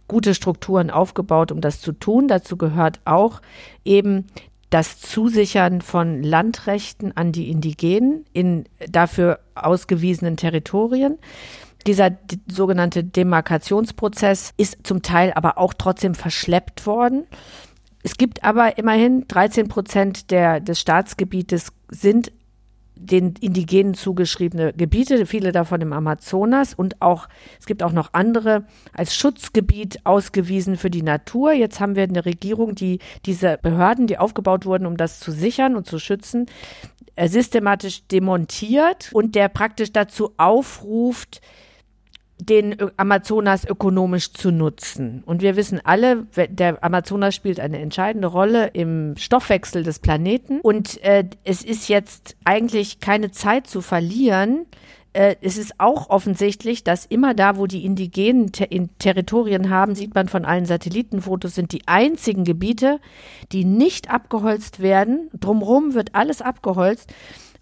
gute 0.08 0.34
Strukturen 0.34 0.90
aufgebaut, 0.90 1.52
um 1.52 1.60
das 1.60 1.80
zu 1.80 1.92
tun. 1.92 2.26
Dazu 2.28 2.56
gehört 2.56 3.00
auch 3.04 3.40
eben 3.84 4.26
das 4.70 5.00
Zusichern 5.00 5.80
von 5.80 6.22
Landrechten 6.22 7.16
an 7.16 7.32
die 7.32 7.50
Indigenen 7.50 8.26
in 8.32 8.64
dafür 8.90 9.38
ausgewiesenen 9.54 10.36
Territorien. 10.36 11.18
Dieser 11.88 12.10
sogenannte 12.46 13.02
Demarkationsprozess 13.02 14.52
ist 14.58 14.76
zum 14.82 15.00
Teil 15.00 15.32
aber 15.32 15.56
auch 15.56 15.72
trotzdem 15.72 16.14
verschleppt 16.14 16.84
worden. 16.84 17.26
Es 18.02 18.18
gibt 18.18 18.44
aber 18.44 18.76
immerhin 18.76 19.26
13 19.26 19.68
Prozent 19.68 20.30
der, 20.30 20.60
des 20.60 20.80
Staatsgebietes 20.80 21.72
sind 21.88 22.30
den 22.94 23.36
Indigenen 23.40 23.94
zugeschriebene 23.94 24.74
Gebiete, 24.74 25.24
viele 25.24 25.50
davon 25.50 25.80
im 25.80 25.94
Amazonas 25.94 26.74
und 26.74 27.00
auch, 27.00 27.26
es 27.58 27.64
gibt 27.64 27.82
auch 27.82 27.92
noch 27.92 28.10
andere 28.12 28.66
als 28.92 29.14
Schutzgebiet 29.14 30.04
ausgewiesen 30.04 30.76
für 30.76 30.90
die 30.90 31.02
Natur. 31.02 31.52
Jetzt 31.52 31.80
haben 31.80 31.96
wir 31.96 32.02
eine 32.02 32.26
Regierung, 32.26 32.74
die 32.74 32.98
diese 33.24 33.58
Behörden, 33.62 34.06
die 34.06 34.18
aufgebaut 34.18 34.66
wurden, 34.66 34.84
um 34.84 34.98
das 34.98 35.20
zu 35.20 35.32
sichern 35.32 35.74
und 35.74 35.86
zu 35.86 35.98
schützen, 35.98 36.44
äh, 37.16 37.28
systematisch 37.28 38.06
demontiert 38.08 39.08
und 39.14 39.34
der 39.36 39.48
praktisch 39.48 39.90
dazu 39.90 40.34
aufruft, 40.36 41.40
den 42.40 42.76
Amazonas 42.96 43.64
ökonomisch 43.64 44.32
zu 44.32 44.50
nutzen. 44.50 45.22
Und 45.26 45.42
wir 45.42 45.56
wissen 45.56 45.80
alle, 45.82 46.26
der 46.48 46.82
Amazonas 46.82 47.34
spielt 47.34 47.60
eine 47.60 47.78
entscheidende 47.78 48.28
Rolle 48.28 48.68
im 48.68 49.16
Stoffwechsel 49.16 49.82
des 49.82 49.98
Planeten. 49.98 50.60
Und 50.60 51.02
äh, 51.02 51.24
es 51.44 51.62
ist 51.62 51.88
jetzt 51.88 52.36
eigentlich 52.44 53.00
keine 53.00 53.30
Zeit 53.32 53.66
zu 53.66 53.80
verlieren. 53.80 54.66
Äh, 55.12 55.36
es 55.40 55.56
ist 55.56 55.74
auch 55.78 56.10
offensichtlich, 56.10 56.84
dass 56.84 57.04
immer 57.04 57.34
da, 57.34 57.56
wo 57.56 57.66
die 57.66 57.84
Indigenen 57.84 58.52
ter 58.52 58.68
Territorien 58.98 59.68
haben, 59.68 59.94
sieht 59.94 60.14
man 60.14 60.28
von 60.28 60.44
allen 60.44 60.66
Satellitenfotos, 60.66 61.54
sind 61.54 61.72
die 61.72 61.88
einzigen 61.88 62.44
Gebiete, 62.44 63.00
die 63.50 63.64
nicht 63.64 64.10
abgeholzt 64.10 64.80
werden. 64.80 65.28
Drumherum 65.38 65.94
wird 65.94 66.14
alles 66.14 66.40
abgeholzt. 66.40 67.12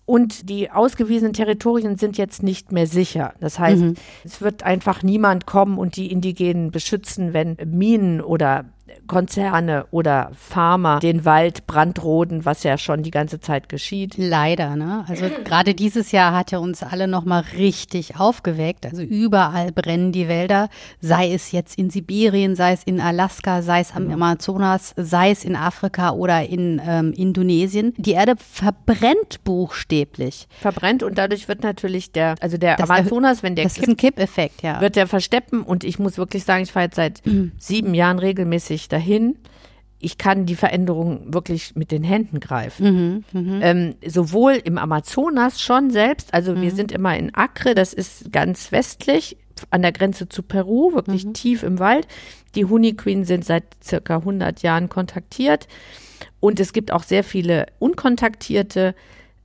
Und 0.07 0.49
die 0.49 0.71
ausgewiesenen 0.71 1.33
Territorien 1.33 1.97
sind 1.97 2.17
jetzt 2.17 2.43
nicht 2.43 2.71
mehr 2.71 2.87
sicher. 2.87 3.35
Das 3.41 3.59
heißt, 3.59 3.83
mhm. 3.83 3.95
es 4.25 4.41
wird 4.41 4.63
einfach 4.63 5.03
niemand 5.03 5.47
kommen 5.47 5.79
und 5.79 5.97
die 5.97 6.13
Indigenen 6.13 6.71
beschützen, 6.71 7.33
wenn 7.33 7.57
Minen 7.67 8.21
oder 8.21 8.67
Konzerne 9.07 9.87
oder 9.91 10.31
Farmer 10.35 11.01
den 11.01 11.25
Wald 11.25 11.67
brandroden, 11.67 12.45
was 12.45 12.63
ja 12.63 12.79
schon 12.79 13.03
die 13.03 13.11
ganze 13.11 13.41
Zeit 13.41 13.69
geschieht. 13.69 14.15
Leider, 14.17 14.77
ne? 14.77 15.05
Also 15.09 15.27
gerade 15.45 15.75
dieses 15.75 16.13
Jahr 16.13 16.35
hat 16.35 16.51
ja 16.51 16.59
uns 16.59 16.83
alle 16.83 17.09
nochmal 17.09 17.45
richtig 17.57 18.19
aufgeweckt. 18.19 18.87
Also 18.87 19.03
überall 19.03 19.73
brennen 19.73 20.13
die 20.13 20.29
Wälder, 20.29 20.69
sei 21.01 21.33
es 21.33 21.53
jetzt 21.53 21.79
in 21.79 21.91
Sibirien, 21.91 22.57
sei 22.57 22.73
es 22.73 22.83
in 22.85 23.01
Alaska, 23.01 23.63
sei 23.63 23.81
es 23.81 23.95
am 23.95 24.05
genau. 24.05 24.15
Amazonas, 24.15 24.93
sei 24.97 25.31
es 25.31 25.45
in 25.45 25.57
Afrika 25.57 26.11
oder 26.13 26.49
in 26.49 26.81
ähm, 26.87 27.13
Indonesien. 27.13 27.93
Die 27.97 28.13
Erde 28.13 28.35
verbrennt 28.39 29.43
buchstäblich. 29.45 30.47
Verbrennt 30.61 31.03
und 31.03 31.19
dadurch 31.19 31.49
wird 31.49 31.63
natürlich 31.63 32.13
der, 32.13 32.35
also 32.41 32.57
der 32.57 32.77
das 32.77 32.91
Amazonas, 32.91 33.43
wenn 33.43 33.55
der 33.55 33.65
das 33.65 33.79
ist 33.79 33.89
ein 33.89 33.97
Kippeffekt, 33.97 34.63
ja. 34.63 34.81
Wird 34.81 34.97
der 34.97 35.07
versteppen 35.07 35.63
und 35.63 35.85
ich 35.85 35.99
muss 35.99 36.19
wirklich 36.19 36.45
sagen, 36.45 36.63
ich 36.63 36.73
fahre 36.73 36.87
jetzt 36.87 36.97
seit 36.97 37.23
sieben 37.59 37.95
Jahren 37.95 38.19
regelmäßig 38.19 38.76
ich 38.77 38.89
dahin. 38.89 39.37
Ich 39.99 40.19
kann 40.19 40.47
die 40.47 40.57
Veränderung 40.57 41.33
wirklich 41.33 41.75
mit 41.75 41.91
den 41.91 42.05
Händen 42.05 42.39
greifen. 42.39 43.25
Mhm, 43.33 43.41
mh. 43.41 43.65
ähm, 43.65 43.95
sowohl 44.07 44.53
im 44.53 44.79
Amazonas 44.79 45.61
schon 45.61 45.91
selbst, 45.91 46.35
also 46.35 46.55
mhm. 46.55 46.63
wir 46.63 46.71
sind 46.71 46.93
immer 46.93 47.17
in 47.17 47.35
Acre, 47.35 47.75
das 47.75 47.95
ist 47.95 48.31
ganz 48.31 48.73
westlich, 48.73 49.39
an 49.71 49.83
der 49.83 49.93
Grenze 49.93 50.29
zu 50.29 50.43
Peru, 50.43 50.93
wirklich 50.93 51.25
mhm. 51.25 51.33
tief 51.33 51.63
im 51.63 51.79
Wald. 51.79 52.07
Die 52.55 52.67
Honey 52.67 52.95
Queen 52.95 53.25
sind 53.25 53.45
seit 53.45 53.65
circa 53.83 54.19
100 54.19 54.63
Jahren 54.63 54.89
kontaktiert. 54.89 55.67
Und 56.41 56.61
es 56.61 56.73
gibt 56.73 56.93
auch 56.93 57.03
sehr 57.03 57.25
viele 57.25 57.67
unkontaktierte 57.79 58.95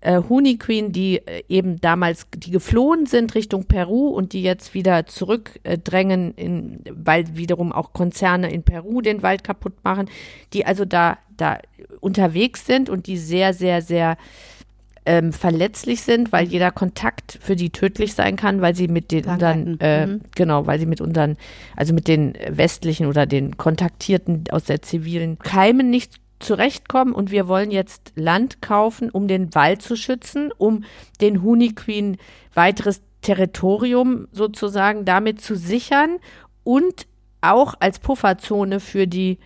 äh, 0.01 0.21
Honey 0.27 0.57
Queen, 0.57 0.91
die 0.91 1.17
äh, 1.25 1.43
eben 1.47 1.79
damals, 1.79 2.27
die 2.35 2.51
geflohen 2.51 3.05
sind 3.05 3.35
Richtung 3.35 3.65
Peru 3.65 4.09
und 4.09 4.33
die 4.33 4.41
jetzt 4.41 4.73
wieder 4.73 5.05
zurückdrängen, 5.05 6.37
äh, 6.37 6.43
in, 6.43 6.79
weil 6.91 7.35
wiederum 7.35 7.71
auch 7.71 7.93
Konzerne 7.93 8.51
in 8.51 8.63
Peru 8.63 9.01
den 9.01 9.23
Wald 9.23 9.43
kaputt 9.43 9.73
machen, 9.83 10.09
die 10.53 10.65
also 10.65 10.85
da, 10.85 11.17
da 11.37 11.59
unterwegs 11.99 12.65
sind 12.65 12.89
und 12.89 13.07
die 13.07 13.17
sehr, 13.17 13.53
sehr, 13.53 13.81
sehr 13.81 14.17
ähm, 15.05 15.33
verletzlich 15.33 16.01
sind, 16.01 16.31
weil 16.31 16.47
jeder 16.47 16.71
Kontakt 16.71 17.39
für 17.41 17.55
die 17.55 17.71
tödlich 17.71 18.13
sein 18.13 18.35
kann, 18.35 18.61
weil 18.61 18.75
sie 18.75 18.87
mit 18.87 19.11
den 19.11 19.25
unseren, 19.25 19.79
äh, 19.79 20.07
mhm. 20.07 20.21
genau, 20.35 20.67
weil 20.67 20.79
sie 20.79 20.85
mit 20.85 21.01
unseren, 21.01 21.37
also 21.75 21.93
mit 21.93 22.07
den 22.07 22.37
westlichen 22.47 23.07
oder 23.07 23.25
den 23.25 23.57
Kontaktierten 23.57 24.43
aus 24.51 24.65
der 24.65 24.81
zivilen 24.81 25.39
Keimen 25.39 25.89
nicht 25.89 26.19
zurechtkommen 26.41 27.13
und 27.13 27.31
wir 27.31 27.47
wollen 27.47 27.71
jetzt 27.71 28.13
Land 28.15 28.61
kaufen, 28.61 29.09
um 29.09 29.27
den 29.27 29.53
Wald 29.55 29.81
zu 29.81 29.95
schützen, 29.95 30.51
um 30.57 30.83
den 31.21 31.43
Honey 31.43 31.73
Queen 31.73 32.17
weiteres 32.53 33.01
Territorium 33.21 34.27
sozusagen 34.31 35.05
damit 35.05 35.41
zu 35.41 35.55
sichern 35.55 36.17
und 36.63 37.07
auch 37.41 37.75
als 37.79 37.99
Pufferzone 37.99 38.79
für 38.79 39.07
die 39.07 39.39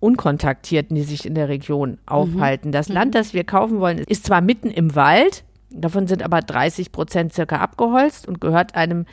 Unkontaktierten, 0.00 0.96
die 0.96 1.02
sich 1.02 1.26
in 1.26 1.34
der 1.34 1.48
Region 1.48 1.98
aufhalten. 2.06 2.68
Mhm. 2.68 2.72
Das 2.72 2.88
mhm. 2.88 2.94
Land, 2.94 3.14
das 3.14 3.34
wir 3.34 3.44
kaufen 3.44 3.78
wollen, 3.78 3.98
ist 3.98 4.26
zwar 4.26 4.40
mitten 4.40 4.70
im 4.70 4.94
Wald, 4.96 5.44
davon 5.70 6.06
sind 6.06 6.22
aber 6.22 6.40
30 6.40 6.90
Prozent 6.92 7.32
circa 7.32 7.56
abgeholzt 7.56 8.26
und 8.26 8.40
gehört 8.40 8.74
einem 8.74 9.06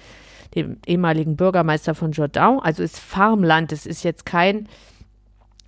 dem 0.56 0.78
ehemaligen 0.88 1.36
Bürgermeister 1.36 1.94
von 1.94 2.12
Jourdan, 2.12 2.60
also 2.60 2.82
ist 2.82 2.98
Farmland. 3.00 3.72
Es 3.72 3.86
ist 3.86 4.04
jetzt 4.04 4.26
kein 4.26 4.68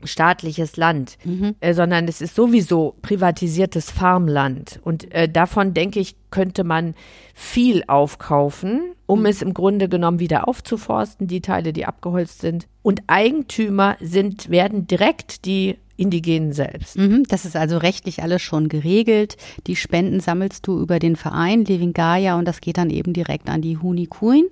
staatliches 0.04 0.78
Land, 0.78 1.18
mhm. 1.24 1.56
äh, 1.60 1.74
sondern 1.74 2.08
es 2.08 2.22
ist 2.22 2.36
sowieso 2.36 2.96
privatisiertes 3.02 3.92
Farmland. 3.92 4.80
Und 4.84 5.12
äh, 5.14 5.30
davon, 5.30 5.74
denke 5.74 6.00
ich, 6.00 6.16
könnte 6.30 6.64
man 6.64 6.96
viel 7.34 7.84
aufkaufen, 7.88 8.94
um 9.06 9.22
mhm. 9.22 9.26
es 9.26 9.42
im 9.42 9.54
Grunde 9.54 9.90
genommen 9.90 10.20
wieder 10.20 10.48
aufzuforsten, 10.48 11.28
die 11.28 11.42
Teile, 11.42 11.74
die 11.74 11.86
abgeholzt 11.86 12.42
sind. 12.42 12.68
Und 12.82 13.02
Eigentümer 13.08 13.98
sind, 14.00 14.50
werden 14.50 14.88
direkt 14.88 15.46
die 15.46 15.78
Indigenen 16.02 16.52
selbst. 16.52 16.98
Mhm, 16.98 17.24
das 17.30 17.46
ist 17.46 17.56
also 17.56 17.78
rechtlich 17.78 18.24
alles 18.24 18.42
schon 18.42 18.70
geregelt. 18.70 19.38
Die 19.68 19.76
Spenden 19.76 20.20
sammelst 20.20 20.66
du 20.66 20.80
über 20.80 20.98
den 20.98 21.16
Verein 21.16 21.64
Living 21.64 21.94
Gaia 21.94 22.38
und 22.38 22.48
das 22.48 22.60
geht 22.60 22.78
dann 22.78 22.90
eben 22.90 23.14
direkt 23.14 23.50
an 23.50 23.62
die 23.62 23.78
Huni 23.78 24.08
Queen. 24.08 24.46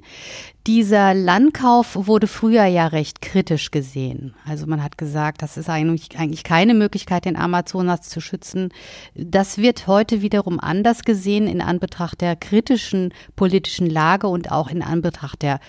Dieser 0.68 1.16
Landkauf 1.16 1.96
wurde 1.96 2.28
früher 2.28 2.66
ja 2.66 2.86
recht 2.88 3.22
kritisch 3.22 3.72
gesehen. 3.72 4.36
Also 4.46 4.68
man 4.68 4.84
hat 4.84 5.00
gesagt, 5.00 5.42
das 5.42 5.58
ist 5.58 5.70
eigentlich, 5.70 6.20
eigentlich 6.20 6.44
keine 6.44 6.76
Möglichkeit, 6.76 7.26
den 7.26 7.36
Amazonas 7.36 8.02
zu 8.02 8.22
schützen. 8.22 8.70
Das 9.16 9.58
wird 9.58 9.88
heute 9.88 10.22
wiederum 10.22 10.60
anders 10.60 11.04
gesehen 11.04 11.48
in 11.48 11.62
Anbetracht 11.62 12.22
der 12.22 12.36
kritischen 12.36 13.14
politischen 13.36 13.90
Lage 13.90 14.28
und 14.28 14.52
auch 14.52 14.70
in 14.70 14.84
Anbetracht 14.84 15.42
der 15.42 15.60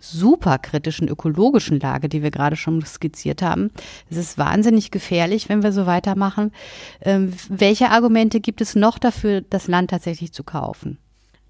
superkritischen 0.00 1.08
ökologischen 1.08 1.78
Lage, 1.78 2.08
die 2.08 2.22
wir 2.22 2.30
gerade 2.30 2.56
schon 2.56 2.84
skizziert 2.84 3.42
haben. 3.42 3.70
Es 4.10 4.16
ist 4.16 4.38
wahnsinnig 4.38 4.90
gefährlich, 4.90 5.48
wenn 5.48 5.62
wir 5.62 5.72
so 5.72 5.86
weitermachen. 5.86 6.52
Ähm, 7.02 7.32
welche 7.48 7.90
Argumente 7.90 8.40
gibt 8.40 8.60
es 8.60 8.74
noch 8.74 8.98
dafür, 8.98 9.42
das 9.42 9.68
Land 9.68 9.90
tatsächlich 9.90 10.32
zu 10.32 10.42
kaufen? 10.42 10.98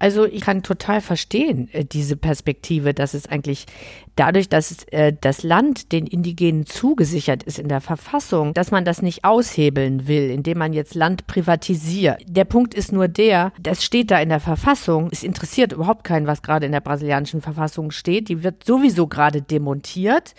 Also 0.01 0.25
ich 0.25 0.41
kann 0.41 0.63
total 0.63 0.99
verstehen, 0.99 1.69
äh, 1.73 1.85
diese 1.85 2.17
Perspektive, 2.17 2.95
dass 2.95 3.13
es 3.13 3.27
eigentlich 3.27 3.67
dadurch, 4.15 4.49
dass 4.49 4.83
äh, 4.85 5.13
das 5.21 5.43
Land 5.43 5.91
den 5.91 6.07
Indigenen 6.07 6.65
zugesichert 6.65 7.43
ist 7.43 7.59
in 7.59 7.67
der 7.67 7.81
Verfassung, 7.81 8.55
dass 8.55 8.71
man 8.71 8.83
das 8.83 9.03
nicht 9.03 9.23
aushebeln 9.23 10.07
will, 10.07 10.31
indem 10.31 10.57
man 10.57 10.73
jetzt 10.73 10.95
Land 10.95 11.27
privatisiert. 11.27 12.19
Der 12.27 12.45
Punkt 12.45 12.73
ist 12.73 12.91
nur 12.91 13.09
der, 13.09 13.53
das 13.61 13.83
steht 13.83 14.09
da 14.09 14.19
in 14.19 14.29
der 14.29 14.39
Verfassung. 14.39 15.07
Es 15.11 15.21
interessiert 15.21 15.71
überhaupt 15.71 16.03
keinen, 16.03 16.25
was 16.25 16.41
gerade 16.41 16.65
in 16.65 16.71
der 16.71 16.81
brasilianischen 16.81 17.41
Verfassung 17.43 17.91
steht. 17.91 18.27
Die 18.27 18.41
wird 18.41 18.65
sowieso 18.65 19.05
gerade 19.05 19.43
demontiert. 19.43 20.33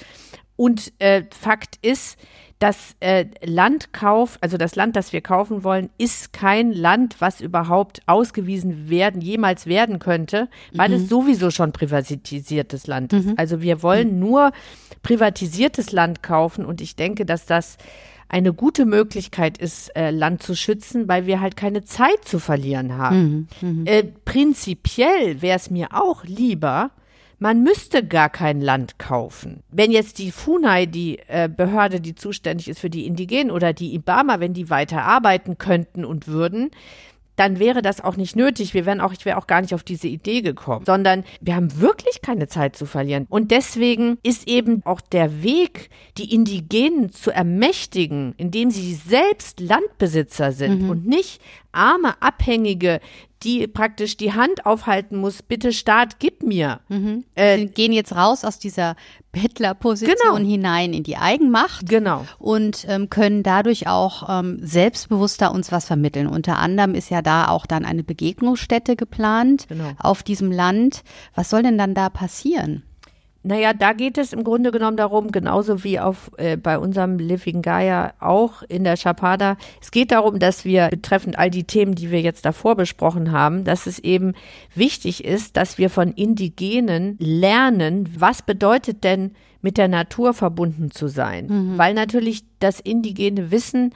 Und 0.57 0.93
äh, 0.99 1.23
Fakt 1.31 1.79
ist, 1.83 2.19
das 2.63 2.95
äh, 3.01 3.27
Landkauf, 3.45 4.39
also 4.41 4.57
das 4.57 4.77
Land, 4.77 4.95
das 4.95 5.13
wir 5.13 5.21
kaufen 5.21 5.65
wollen, 5.65 5.91
ist 5.99 6.33
kein 6.33 6.73
Land, 6.73 7.17
was 7.19 7.41
überhaupt 7.41 8.03
ausgewiesen 8.07 8.89
werden, 8.89 9.21
jemals 9.21 9.67
werden 9.67 9.99
könnte, 9.99 10.49
weil 10.73 10.91
mhm. 10.91 10.95
es 10.95 11.09
sowieso 11.09 11.51
schon 11.51 11.73
privatisiertes 11.73 12.87
Land 12.87 13.13
ist. 13.15 13.27
Mhm. 13.27 13.35
Also 13.37 13.63
wir 13.63 13.83
wollen 13.83 14.15
mhm. 14.15 14.21
nur 14.21 14.53
privatisiertes 15.03 15.91
Land 15.91 16.23
kaufen 16.23 16.65
und 16.65 16.81
ich 16.81 16.95
denke, 16.95 17.27
dass 17.27 17.47
das 17.47 17.79
eine 18.29 18.53
gute 18.53 18.87
Möglichkeit 18.87 19.59
ist, 19.59 19.89
äh, 19.97 20.13
Land 20.13 20.45
zu 20.45 20.55
schützen, 20.55 21.09
weil 21.09 21.27
wir 21.27 21.41
halt 21.41 21.57
keine 21.57 21.83
Zeit 21.83 22.25
zu 22.25 22.39
verlieren 22.39 22.97
haben. 22.97 23.49
Mhm. 23.61 23.69
mhm. 23.81 23.87
Äh, 23.87 24.05
prinzipiell 24.25 25.43
wäre 25.43 25.57
es 25.57 25.69
mir 25.69 25.89
auch 25.95 26.23
lieber, 26.23 26.93
man 27.43 27.65
müsste 27.65 28.07
gar 28.07 28.31
kein 28.31 28.61
Land 28.61 29.01
kaufen. 29.01 29.65
Wenn 29.69 29.91
jetzt 29.91 30.19
die 30.19 30.31
FUNAI, 30.31 30.87
die 30.87 31.19
äh, 31.27 31.49
Behörde, 31.49 32.01
die 32.01 32.15
zuständig 32.15 32.69
ist 32.69 32.79
für 32.79 32.89
die 32.89 33.05
Indigenen 33.05 33.51
oder 33.51 33.73
die 33.73 33.95
IBAMA, 33.95 34.39
wenn 34.39 34.55
die 34.55 34.71
weiter 34.71 35.03
arbeiten 35.03 35.59
könnten 35.59 36.05
und 36.05 36.29
würden, 36.29 36.71
dann 37.35 37.59
wäre 37.59 37.83
das 37.83 38.01
auch 38.01 38.17
nicht 38.17 38.37
nötig. 38.37 38.75
Wir 38.75 38.87
wären 38.87 39.01
auch, 39.01 39.13
ich 39.13 39.25
wäre 39.25 39.39
auch 39.39 39.49
gar 39.49 39.61
nicht 39.61 39.75
auf 39.75 39.83
diese 39.83 40.07
Idee 40.07 40.43
gekommen, 40.43 40.85
sondern 40.87 41.25
wir 41.41 41.57
haben 41.57 41.81
wirklich 41.81 42.23
keine 42.23 42.47
Zeit 42.47 42.77
zu 42.77 42.87
verlieren. 42.87 43.27
Und 43.29 43.51
deswegen 43.51 44.19
ist 44.23 44.47
eben 44.47 44.83
auch 44.85 45.01
der 45.01 45.43
Weg, 45.43 45.91
die 46.19 46.33
Indigenen 46.33 47.11
zu 47.11 47.33
ermächtigen, 47.33 48.35
indem 48.37 48.71
sie 48.71 48.95
selbst 48.95 49.59
Landbesitzer 49.59 50.53
sind 50.53 50.83
mhm. 50.83 50.91
und 50.91 51.07
nicht 51.07 51.41
arme 51.73 52.21
Abhängige, 52.21 53.01
die 53.43 53.67
praktisch 53.67 54.17
die 54.17 54.33
Hand 54.33 54.67
aufhalten 54.67 55.17
muss, 55.17 55.43
bitte 55.43 55.73
Staat, 55.73 56.19
gib 56.19 56.43
mir. 56.43 56.81
Mhm. 56.89 57.25
Äh, 57.35 57.59
Sie 57.59 57.67
gehen 57.67 57.93
jetzt 57.93 58.15
raus 58.15 58.45
aus 58.45 58.59
dieser 58.59 58.97
Bettlerposition 59.33 60.37
genau. 60.37 60.49
hinein 60.49 60.93
in 60.93 61.03
die 61.03 61.17
Eigenmacht. 61.17 61.89
Genau. 61.89 62.27
Und 62.39 62.85
ähm, 62.89 63.11
können 63.11 63.43
dadurch 63.43 63.89
auch 63.89 64.29
ähm, 64.29 64.59
selbstbewusster 64.63 65.53
uns 65.53 65.73
was 65.73 65.87
vermitteln. 65.87 66.27
Unter 66.27 66.59
anderem 66.59 66.95
ist 66.95 67.11
ja 67.11 67.23
da 67.23 67.49
auch 67.49 67.67
dann 67.67 67.85
eine 67.85 68.05
Begegnungsstätte 68.05 68.97
geplant 68.97 69.67
genau. 69.69 69.93
auf 69.99 70.23
diesem 70.23 70.53
Land. 70.53 71.03
Was 71.35 71.51
soll 71.51 71.63
denn 71.63 71.79
dann 71.79 71.95
da 71.95 72.11
passieren? 72.11 72.83
Naja, 73.45 73.73
da 73.73 73.93
geht 73.93 74.19
es 74.19 74.33
im 74.33 74.45
Grunde 74.45 74.71
genommen 74.71 74.97
darum, 74.97 75.33
genauso 75.33 75.83
wie 75.83 75.99
auf, 75.99 76.31
äh, 76.37 76.57
bei 76.57 76.79
unserem 76.79 77.19
Living 77.19 77.63
Gaia 77.63 78.13
auch 78.21 78.63
in 78.63 78.85
der 78.85 78.97
Chapada. 78.97 79.57
Es 79.81 79.91
geht 79.91 80.13
darum, 80.13 80.39
dass 80.39 80.65
wir 80.65 80.89
betreffend 80.89 81.39
all 81.39 81.51
die 81.51 81.65
Themen, 81.65 81.95
die 81.95 82.11
wir 82.11 82.21
jetzt 82.21 82.45
davor 82.45 82.77
besprochen 82.77 83.33
haben, 83.33 83.65
dass 83.65 83.87
es 83.87 83.99
eben 83.99 84.35
wichtig 84.75 85.25
ist, 85.25 85.57
dass 85.57 85.77
wir 85.77 85.91
von 85.91 86.13
Indigenen 86.13 87.17
lernen, 87.19 88.09
was 88.17 88.43
bedeutet 88.43 89.03
denn 89.03 89.33
mit 89.61 89.79
der 89.79 89.89
Natur 89.89 90.35
verbunden 90.35 90.91
zu 90.91 91.09
sein. 91.09 91.47
Mhm. 91.47 91.79
Weil 91.79 91.95
natürlich 91.95 92.45
das 92.59 92.81
indigene 92.81 93.51
Wissen 93.51 93.93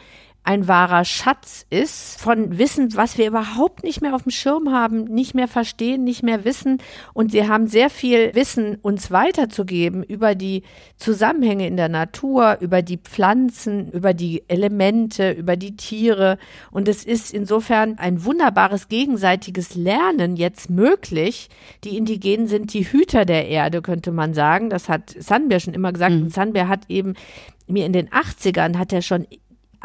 ein 0.46 0.68
wahrer 0.68 1.04
Schatz 1.04 1.66
ist 1.70 2.20
von 2.20 2.56
Wissen, 2.56 2.94
was 2.94 3.18
wir 3.18 3.26
überhaupt 3.26 3.82
nicht 3.82 4.00
mehr 4.00 4.14
auf 4.14 4.22
dem 4.22 4.30
Schirm 4.30 4.70
haben, 4.70 5.02
nicht 5.04 5.34
mehr 5.34 5.48
verstehen, 5.48 6.04
nicht 6.04 6.22
mehr 6.22 6.44
wissen. 6.44 6.78
Und 7.12 7.32
sie 7.32 7.48
haben 7.48 7.66
sehr 7.66 7.90
viel 7.90 8.32
Wissen 8.32 8.76
uns 8.76 9.10
weiterzugeben 9.10 10.04
über 10.04 10.36
die 10.36 10.62
Zusammenhänge 10.98 11.66
in 11.66 11.76
der 11.76 11.88
Natur, 11.88 12.58
über 12.60 12.82
die 12.82 12.98
Pflanzen, 12.98 13.90
über 13.90 14.14
die 14.14 14.44
Elemente, 14.46 15.32
über 15.32 15.56
die 15.56 15.74
Tiere. 15.74 16.38
Und 16.70 16.86
es 16.86 17.02
ist 17.04 17.34
insofern 17.34 17.98
ein 17.98 18.24
wunderbares 18.24 18.86
gegenseitiges 18.86 19.74
Lernen 19.74 20.36
jetzt 20.36 20.70
möglich. 20.70 21.48
Die 21.82 21.96
Indigenen 21.96 22.46
sind 22.46 22.72
die 22.72 22.84
Hüter 22.84 23.24
der 23.24 23.48
Erde, 23.48 23.82
könnte 23.82 24.12
man 24.12 24.32
sagen. 24.32 24.70
Das 24.70 24.88
hat 24.88 25.12
Sanbär 25.18 25.58
schon 25.58 25.74
immer 25.74 25.92
gesagt. 25.92 26.14
Mhm. 26.14 26.22
Und 26.22 26.32
Sanbär 26.32 26.68
hat 26.68 26.88
eben 26.88 27.14
mir 27.66 27.84
in 27.84 27.92
den 27.92 28.08
80ern 28.10 28.78
hat 28.78 28.92
er 28.92 29.02
schon 29.02 29.26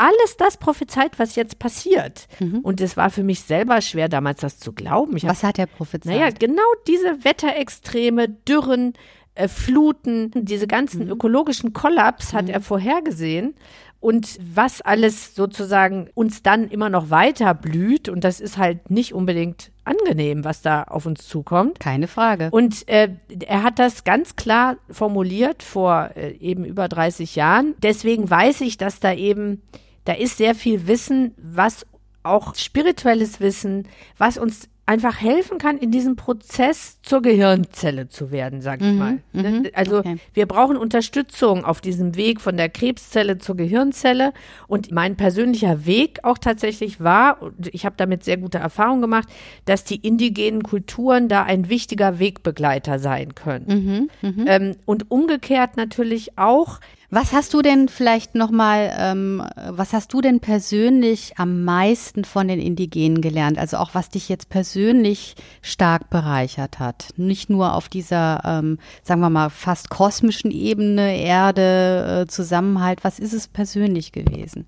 alles 0.01 0.35
das 0.37 0.57
prophezeit, 0.57 1.19
was 1.19 1.35
jetzt 1.35 1.59
passiert. 1.59 2.27
Mhm. 2.39 2.59
Und 2.59 2.81
es 2.81 2.97
war 2.97 3.11
für 3.11 3.23
mich 3.23 3.41
selber 3.41 3.81
schwer, 3.81 4.09
damals 4.09 4.41
das 4.41 4.57
zu 4.57 4.73
glauben. 4.73 5.15
Ich 5.15 5.23
was 5.23 5.43
hab, 5.43 5.49
hat 5.49 5.59
er 5.59 5.67
prophezeit? 5.67 6.15
Naja, 6.15 6.29
genau 6.31 6.63
diese 6.87 7.23
Wetterextreme, 7.23 8.27
Dürren, 8.27 8.93
äh, 9.35 9.47
Fluten, 9.47 10.31
diese 10.33 10.65
ganzen 10.65 11.05
mhm. 11.05 11.11
ökologischen 11.11 11.73
Kollaps 11.73 12.33
hat 12.33 12.45
mhm. 12.45 12.51
er 12.51 12.61
vorhergesehen. 12.61 13.53
Und 13.99 14.39
was 14.41 14.81
alles 14.81 15.35
sozusagen 15.35 16.09
uns 16.15 16.41
dann 16.41 16.67
immer 16.67 16.89
noch 16.89 17.11
weiter 17.11 17.53
blüht, 17.53 18.09
und 18.09 18.23
das 18.23 18.39
ist 18.39 18.57
halt 18.57 18.89
nicht 18.89 19.13
unbedingt 19.13 19.71
angenehm, 19.83 20.43
was 20.43 20.63
da 20.63 20.83
auf 20.83 21.05
uns 21.05 21.27
zukommt. 21.27 21.79
Keine 21.79 22.07
Frage. 22.07 22.49
Und 22.49 22.87
äh, 22.87 23.09
er 23.45 23.61
hat 23.61 23.77
das 23.77 24.03
ganz 24.03 24.35
klar 24.35 24.77
formuliert 24.89 25.61
vor 25.61 26.09
äh, 26.15 26.31
eben 26.37 26.65
über 26.65 26.87
30 26.87 27.35
Jahren. 27.35 27.75
Deswegen 27.83 28.27
weiß 28.27 28.61
ich, 28.61 28.77
dass 28.77 28.99
da 28.99 29.13
eben 29.13 29.61
da 30.05 30.13
ist 30.13 30.37
sehr 30.37 30.55
viel 30.55 30.87
Wissen, 30.87 31.33
was 31.37 31.85
auch 32.23 32.55
spirituelles 32.55 33.39
Wissen, 33.39 33.87
was 34.17 34.37
uns 34.37 34.69
einfach 34.91 35.21
helfen 35.21 35.57
kann, 35.57 35.77
in 35.77 35.89
diesem 35.89 36.17
Prozess 36.17 36.99
zur 37.01 37.21
Gehirnzelle 37.21 38.09
zu 38.09 38.29
werden, 38.29 38.61
sag 38.61 38.81
ich 38.81 38.87
mhm, 38.87 38.97
mal. 38.97 39.19
Ne? 39.31 39.49
Mhm, 39.49 39.67
also 39.73 39.99
okay. 39.99 40.17
wir 40.33 40.45
brauchen 40.47 40.75
Unterstützung 40.75 41.63
auf 41.63 41.79
diesem 41.79 42.15
Weg 42.17 42.41
von 42.41 42.57
der 42.57 42.67
Krebszelle 42.67 43.37
zur 43.37 43.55
Gehirnzelle. 43.55 44.33
Und 44.67 44.91
mein 44.91 45.15
persönlicher 45.15 45.85
Weg 45.85 46.19
auch 46.23 46.37
tatsächlich 46.37 46.99
war, 46.99 47.41
und 47.41 47.73
ich 47.73 47.85
habe 47.85 47.95
damit 47.97 48.25
sehr 48.25 48.35
gute 48.37 48.57
Erfahrungen 48.57 49.01
gemacht, 49.01 49.29
dass 49.63 49.85
die 49.85 49.95
indigenen 49.95 50.61
Kulturen 50.61 51.29
da 51.29 51.43
ein 51.43 51.69
wichtiger 51.69 52.19
Wegbegleiter 52.19 52.99
sein 52.99 53.33
können. 53.33 54.09
Mhm, 54.21 54.29
mh. 54.29 54.51
ähm, 54.51 54.75
und 54.85 55.09
umgekehrt 55.09 55.77
natürlich 55.77 56.37
auch 56.37 56.79
was 57.11 57.33
hast 57.33 57.53
du 57.53 57.61
denn 57.61 57.89
vielleicht 57.89 58.35
nochmal, 58.35 58.93
ähm, 58.97 59.43
was 59.69 59.91
hast 59.91 60.13
du 60.13 60.21
denn 60.21 60.39
persönlich 60.39 61.33
am 61.35 61.65
meisten 61.65 62.23
von 62.23 62.47
den 62.47 62.59
Indigenen 62.59 63.21
gelernt? 63.21 63.57
Also 63.57 63.77
auch 63.77 63.93
was 63.93 64.09
dich 64.09 64.29
jetzt 64.29 64.47
persönlich 64.47 65.35
stark 65.61 66.09
bereichert 66.09 66.79
hat. 66.79 67.09
Nicht 67.17 67.49
nur 67.49 67.75
auf 67.75 67.89
dieser, 67.89 68.41
ähm, 68.45 68.79
sagen 69.03 69.19
wir 69.19 69.29
mal, 69.29 69.49
fast 69.49 69.89
kosmischen 69.89 70.51
Ebene, 70.51 71.17
Erde, 71.17 72.23
äh, 72.23 72.27
Zusammenhalt. 72.27 73.03
Was 73.03 73.19
ist 73.19 73.33
es 73.33 73.49
persönlich 73.49 74.13
gewesen? 74.13 74.65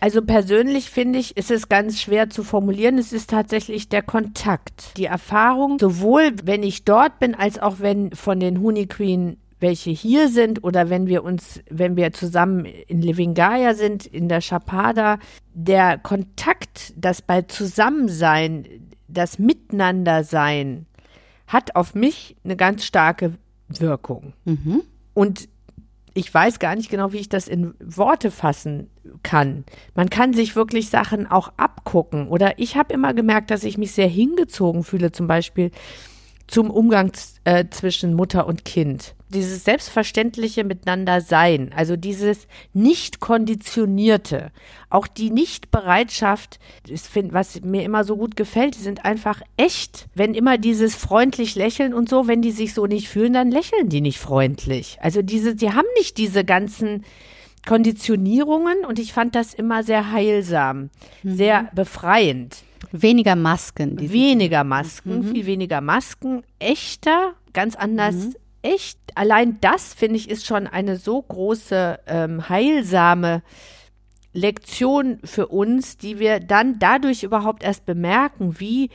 Also 0.00 0.20
persönlich 0.20 0.90
finde 0.90 1.18
ich, 1.18 1.36
ist 1.38 1.50
es 1.50 1.70
ganz 1.70 1.98
schwer 1.98 2.28
zu 2.28 2.42
formulieren. 2.42 2.98
Es 2.98 3.14
ist 3.14 3.30
tatsächlich 3.30 3.88
der 3.88 4.02
Kontakt, 4.02 4.98
die 4.98 5.06
Erfahrung, 5.06 5.78
sowohl 5.78 6.32
wenn 6.44 6.62
ich 6.62 6.84
dort 6.84 7.18
bin, 7.18 7.34
als 7.34 7.58
auch 7.58 7.76
wenn 7.78 8.12
von 8.12 8.38
den 8.38 8.60
Huni 8.60 8.86
Queen 8.86 9.38
welche 9.60 9.90
hier 9.90 10.28
sind 10.28 10.64
oder 10.64 10.90
wenn 10.90 11.06
wir 11.06 11.22
uns, 11.22 11.60
wenn 11.70 11.96
wir 11.96 12.12
zusammen 12.12 12.64
in 12.64 13.02
Living 13.02 13.34
Gaia 13.34 13.74
sind, 13.74 14.06
in 14.06 14.28
der 14.28 14.40
Chapada, 14.40 15.18
der 15.54 15.98
Kontakt, 15.98 16.92
das 16.96 17.22
bei 17.22 17.42
Zusammensein, 17.42 18.66
das 19.06 19.38
Miteinandersein 19.38 20.86
hat 21.46 21.76
auf 21.76 21.94
mich 21.94 22.36
eine 22.44 22.56
ganz 22.56 22.84
starke 22.84 23.34
Wirkung. 23.68 24.32
Mhm. 24.44 24.82
Und 25.14 25.48
ich 26.14 26.32
weiß 26.32 26.58
gar 26.58 26.74
nicht 26.74 26.90
genau, 26.90 27.12
wie 27.12 27.18
ich 27.18 27.28
das 27.28 27.46
in 27.46 27.74
Worte 27.80 28.30
fassen 28.30 28.90
kann. 29.22 29.64
Man 29.94 30.10
kann 30.10 30.32
sich 30.32 30.56
wirklich 30.56 30.90
Sachen 30.90 31.26
auch 31.26 31.52
abgucken. 31.56 32.28
Oder 32.28 32.58
ich 32.58 32.76
habe 32.76 32.92
immer 32.92 33.14
gemerkt, 33.14 33.50
dass 33.50 33.64
ich 33.64 33.78
mich 33.78 33.92
sehr 33.92 34.08
hingezogen 34.08 34.82
fühle, 34.82 35.12
zum 35.12 35.26
Beispiel 35.26 35.70
zum 36.50 36.70
Umgang 36.70 37.12
äh, 37.44 37.66
zwischen 37.70 38.14
Mutter 38.14 38.46
und 38.46 38.64
Kind 38.64 39.14
dieses 39.30 39.64
selbstverständliche 39.64 40.64
Miteinander 40.64 41.20
sein, 41.20 41.72
also 41.74 41.96
dieses 41.96 42.48
nicht 42.72 43.20
konditionierte, 43.20 44.50
auch 44.90 45.06
die 45.06 45.30
Nichtbereitschaft, 45.30 46.58
was 47.30 47.60
mir 47.62 47.84
immer 47.84 48.04
so 48.04 48.16
gut 48.16 48.36
gefällt, 48.36 48.76
die 48.76 48.82
sind 48.82 49.04
einfach 49.04 49.40
echt. 49.56 50.08
Wenn 50.14 50.34
immer 50.34 50.58
dieses 50.58 50.96
freundlich 50.96 51.54
lächeln 51.54 51.94
und 51.94 52.08
so, 52.08 52.26
wenn 52.26 52.42
die 52.42 52.50
sich 52.50 52.74
so 52.74 52.86
nicht 52.86 53.08
fühlen, 53.08 53.32
dann 53.32 53.50
lächeln 53.50 53.88
die 53.88 54.00
nicht 54.00 54.18
freundlich. 54.18 54.98
Also 55.00 55.22
diese, 55.22 55.54
die 55.54 55.72
haben 55.72 55.86
nicht 55.96 56.18
diese 56.18 56.44
ganzen 56.44 57.04
Konditionierungen 57.66 58.84
und 58.84 58.98
ich 58.98 59.12
fand 59.12 59.34
das 59.34 59.54
immer 59.54 59.84
sehr 59.84 60.10
heilsam, 60.12 60.90
mhm. 61.22 61.36
sehr 61.36 61.70
befreiend. 61.74 62.64
Weniger 62.92 63.36
Masken. 63.36 63.98
Weniger 64.00 64.64
Masken, 64.64 65.20
mhm. 65.20 65.32
viel 65.32 65.46
weniger 65.46 65.80
Masken, 65.80 66.42
echter, 66.58 67.34
ganz 67.52 67.76
anders 67.76 68.14
mhm 68.14 68.34
echt, 68.62 68.98
allein 69.14 69.58
das 69.60 69.94
finde 69.94 70.16
ich 70.16 70.28
ist 70.30 70.46
schon 70.46 70.66
eine 70.66 70.96
so 70.96 71.20
große 71.20 72.00
ähm, 72.06 72.48
heilsame 72.48 73.42
Lektion 74.32 75.18
für 75.24 75.48
uns, 75.48 75.96
die 75.96 76.18
wir 76.18 76.40
dann 76.40 76.78
dadurch 76.78 77.22
überhaupt 77.22 77.64
erst 77.64 77.84
bemerken, 77.84 78.60
wie 78.60 78.90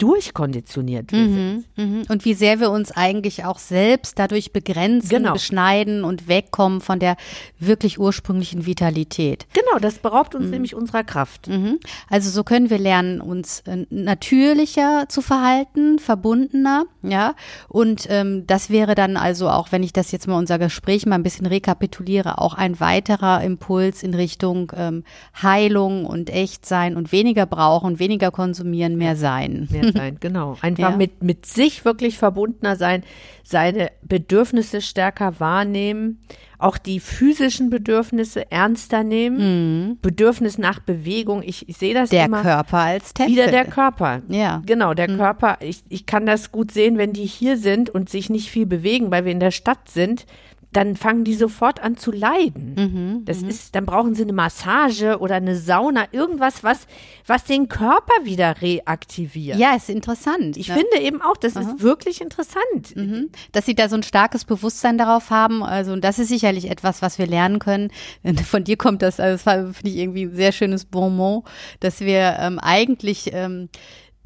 durchkonditioniert 0.00 1.12
wir 1.12 1.18
mhm, 1.18 1.34
sind. 1.34 1.66
Mhm. 1.76 2.02
Und 2.08 2.24
wie 2.24 2.32
sehr 2.34 2.58
wir 2.58 2.70
uns 2.70 2.90
eigentlich 2.90 3.44
auch 3.44 3.58
selbst 3.58 4.18
dadurch 4.18 4.52
begrenzen, 4.52 5.10
genau. 5.10 5.34
beschneiden 5.34 6.04
und 6.04 6.26
wegkommen 6.26 6.80
von 6.80 6.98
der 6.98 7.16
wirklich 7.58 8.00
ursprünglichen 8.00 8.64
Vitalität. 8.64 9.46
Genau, 9.52 9.78
das 9.78 9.98
beraubt 9.98 10.34
uns 10.34 10.46
mhm. 10.46 10.50
nämlich 10.52 10.74
unserer 10.74 11.04
Kraft. 11.04 11.48
Mhm. 11.48 11.78
Also 12.08 12.30
so 12.30 12.44
können 12.44 12.70
wir 12.70 12.78
lernen, 12.78 13.20
uns 13.20 13.60
äh, 13.66 13.84
natürlicher 13.90 15.04
zu 15.08 15.20
verhalten, 15.20 15.98
verbundener, 15.98 16.84
ja. 17.02 17.34
Und 17.68 18.06
ähm, 18.08 18.46
das 18.46 18.70
wäre 18.70 18.94
dann 18.94 19.18
also 19.18 19.50
auch, 19.50 19.70
wenn 19.70 19.82
ich 19.82 19.92
das 19.92 20.12
jetzt 20.12 20.26
mal 20.26 20.38
unser 20.38 20.58
Gespräch 20.58 21.04
mal 21.04 21.16
ein 21.16 21.22
bisschen 21.22 21.46
rekapituliere, 21.46 22.38
auch 22.38 22.54
ein 22.54 22.80
weiterer 22.80 23.42
Impuls 23.42 24.02
in 24.02 24.14
Richtung 24.14 24.72
ähm, 24.74 25.04
Heilung 25.42 26.06
und 26.06 26.30
Echtsein 26.30 26.96
und 26.96 27.12
weniger 27.12 27.44
brauchen, 27.44 27.98
weniger 27.98 28.30
konsumieren, 28.30 28.96
mehr 28.96 29.16
sein. 29.16 29.68
Mehr 29.70 29.89
sein, 29.92 30.16
genau. 30.20 30.56
Einfach 30.60 30.90
ja. 30.90 30.96
mit, 30.96 31.22
mit 31.22 31.46
sich 31.46 31.84
wirklich 31.84 32.18
verbundener 32.18 32.76
sein, 32.76 33.02
seine 33.42 33.90
Bedürfnisse 34.02 34.80
stärker 34.80 35.40
wahrnehmen, 35.40 36.20
auch 36.58 36.78
die 36.78 37.00
physischen 37.00 37.70
Bedürfnisse 37.70 38.50
ernster 38.50 39.02
nehmen, 39.02 39.88
mhm. 39.88 39.98
Bedürfnis 40.02 40.58
nach 40.58 40.78
Bewegung. 40.80 41.42
Ich, 41.42 41.68
ich 41.68 41.76
sehe 41.76 41.94
das 41.94 42.10
der 42.10 42.26
immer. 42.26 42.42
Der 42.42 42.54
Körper 42.54 42.78
als 42.78 43.14
Tempel. 43.14 43.34
Wieder 43.34 43.50
der 43.50 43.64
Körper. 43.64 44.22
Ja. 44.28 44.62
Genau, 44.66 44.94
der 44.94 45.10
mhm. 45.10 45.16
Körper. 45.16 45.58
Ich, 45.60 45.82
ich 45.88 46.06
kann 46.06 46.26
das 46.26 46.52
gut 46.52 46.70
sehen, 46.70 46.98
wenn 46.98 47.12
die 47.12 47.26
hier 47.26 47.56
sind 47.56 47.90
und 47.90 48.08
sich 48.08 48.30
nicht 48.30 48.50
viel 48.50 48.66
bewegen, 48.66 49.10
weil 49.10 49.24
wir 49.24 49.32
in 49.32 49.40
der 49.40 49.50
Stadt 49.50 49.88
sind 49.88 50.26
dann 50.72 50.94
fangen 50.96 51.24
die 51.24 51.34
sofort 51.34 51.80
an 51.82 51.96
zu 51.96 52.12
leiden. 52.12 52.74
Mhm, 52.76 53.24
das 53.24 53.40
mhm. 53.40 53.48
ist, 53.48 53.74
dann 53.74 53.86
brauchen 53.86 54.14
sie 54.14 54.22
eine 54.22 54.32
Massage 54.32 55.18
oder 55.18 55.36
eine 55.36 55.56
Sauna, 55.56 56.06
irgendwas, 56.12 56.62
was, 56.62 56.86
was 57.26 57.44
den 57.44 57.68
Körper 57.68 58.12
wieder 58.24 58.62
reaktiviert. 58.62 59.58
Ja, 59.58 59.74
ist 59.74 59.90
interessant. 59.90 60.56
Ich 60.56 60.68
ne? 60.68 60.74
finde 60.74 61.00
eben 61.00 61.22
auch, 61.22 61.36
das 61.36 61.56
Aha. 61.56 61.62
ist 61.62 61.82
wirklich 61.82 62.20
interessant. 62.20 62.94
Mhm. 62.94 63.30
Dass 63.52 63.66
sie 63.66 63.74
da 63.74 63.88
so 63.88 63.96
ein 63.96 64.04
starkes 64.04 64.44
Bewusstsein 64.44 64.96
darauf 64.96 65.30
haben. 65.30 65.62
Also, 65.62 65.92
und 65.92 66.04
das 66.04 66.18
ist 66.18 66.28
sicherlich 66.28 66.70
etwas, 66.70 67.02
was 67.02 67.18
wir 67.18 67.26
lernen 67.26 67.58
können. 67.58 67.90
Von 68.44 68.62
dir 68.62 68.76
kommt 68.76 69.02
das, 69.02 69.18
also 69.18 69.42
das 69.42 69.76
finde 69.76 69.90
ich 69.90 69.96
irgendwie 69.96 70.24
ein 70.24 70.36
sehr 70.36 70.52
schönes 70.52 70.84
Bonmot, 70.84 71.44
dass 71.80 72.00
wir 72.00 72.36
ähm, 72.38 72.58
eigentlich 72.60 73.30
ähm, 73.32 73.68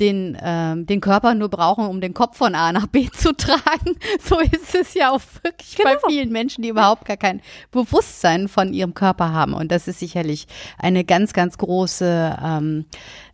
den, 0.01 0.37
ähm, 0.43 0.87
den 0.87 1.01
Körper 1.01 1.35
nur 1.35 1.49
brauchen, 1.49 1.87
um 1.87 2.01
den 2.01 2.15
Kopf 2.15 2.37
von 2.37 2.55
A 2.55 2.73
nach 2.73 2.87
B 2.87 3.09
zu 3.11 3.35
tragen. 3.35 3.97
So 4.21 4.39
ist 4.41 4.75
es 4.75 4.95
ja 4.95 5.11
auch 5.11 5.21
wirklich 5.43 5.77
genau. 5.77 5.91
bei 5.91 6.09
vielen 6.09 6.31
Menschen, 6.31 6.63
die 6.63 6.69
überhaupt 6.69 7.05
gar 7.05 7.17
kein 7.17 7.41
Bewusstsein 7.71 8.49
von 8.49 8.73
ihrem 8.73 8.95
Körper 8.95 9.33
haben. 9.33 9.55
Und 9.55 9.71
das 9.71 9.87
ist 9.87 9.99
sicherlich 9.99 10.47
eine 10.79 11.05
ganz, 11.05 11.33
ganz 11.33 11.59
große, 11.59 12.37
ähm, 12.43 12.87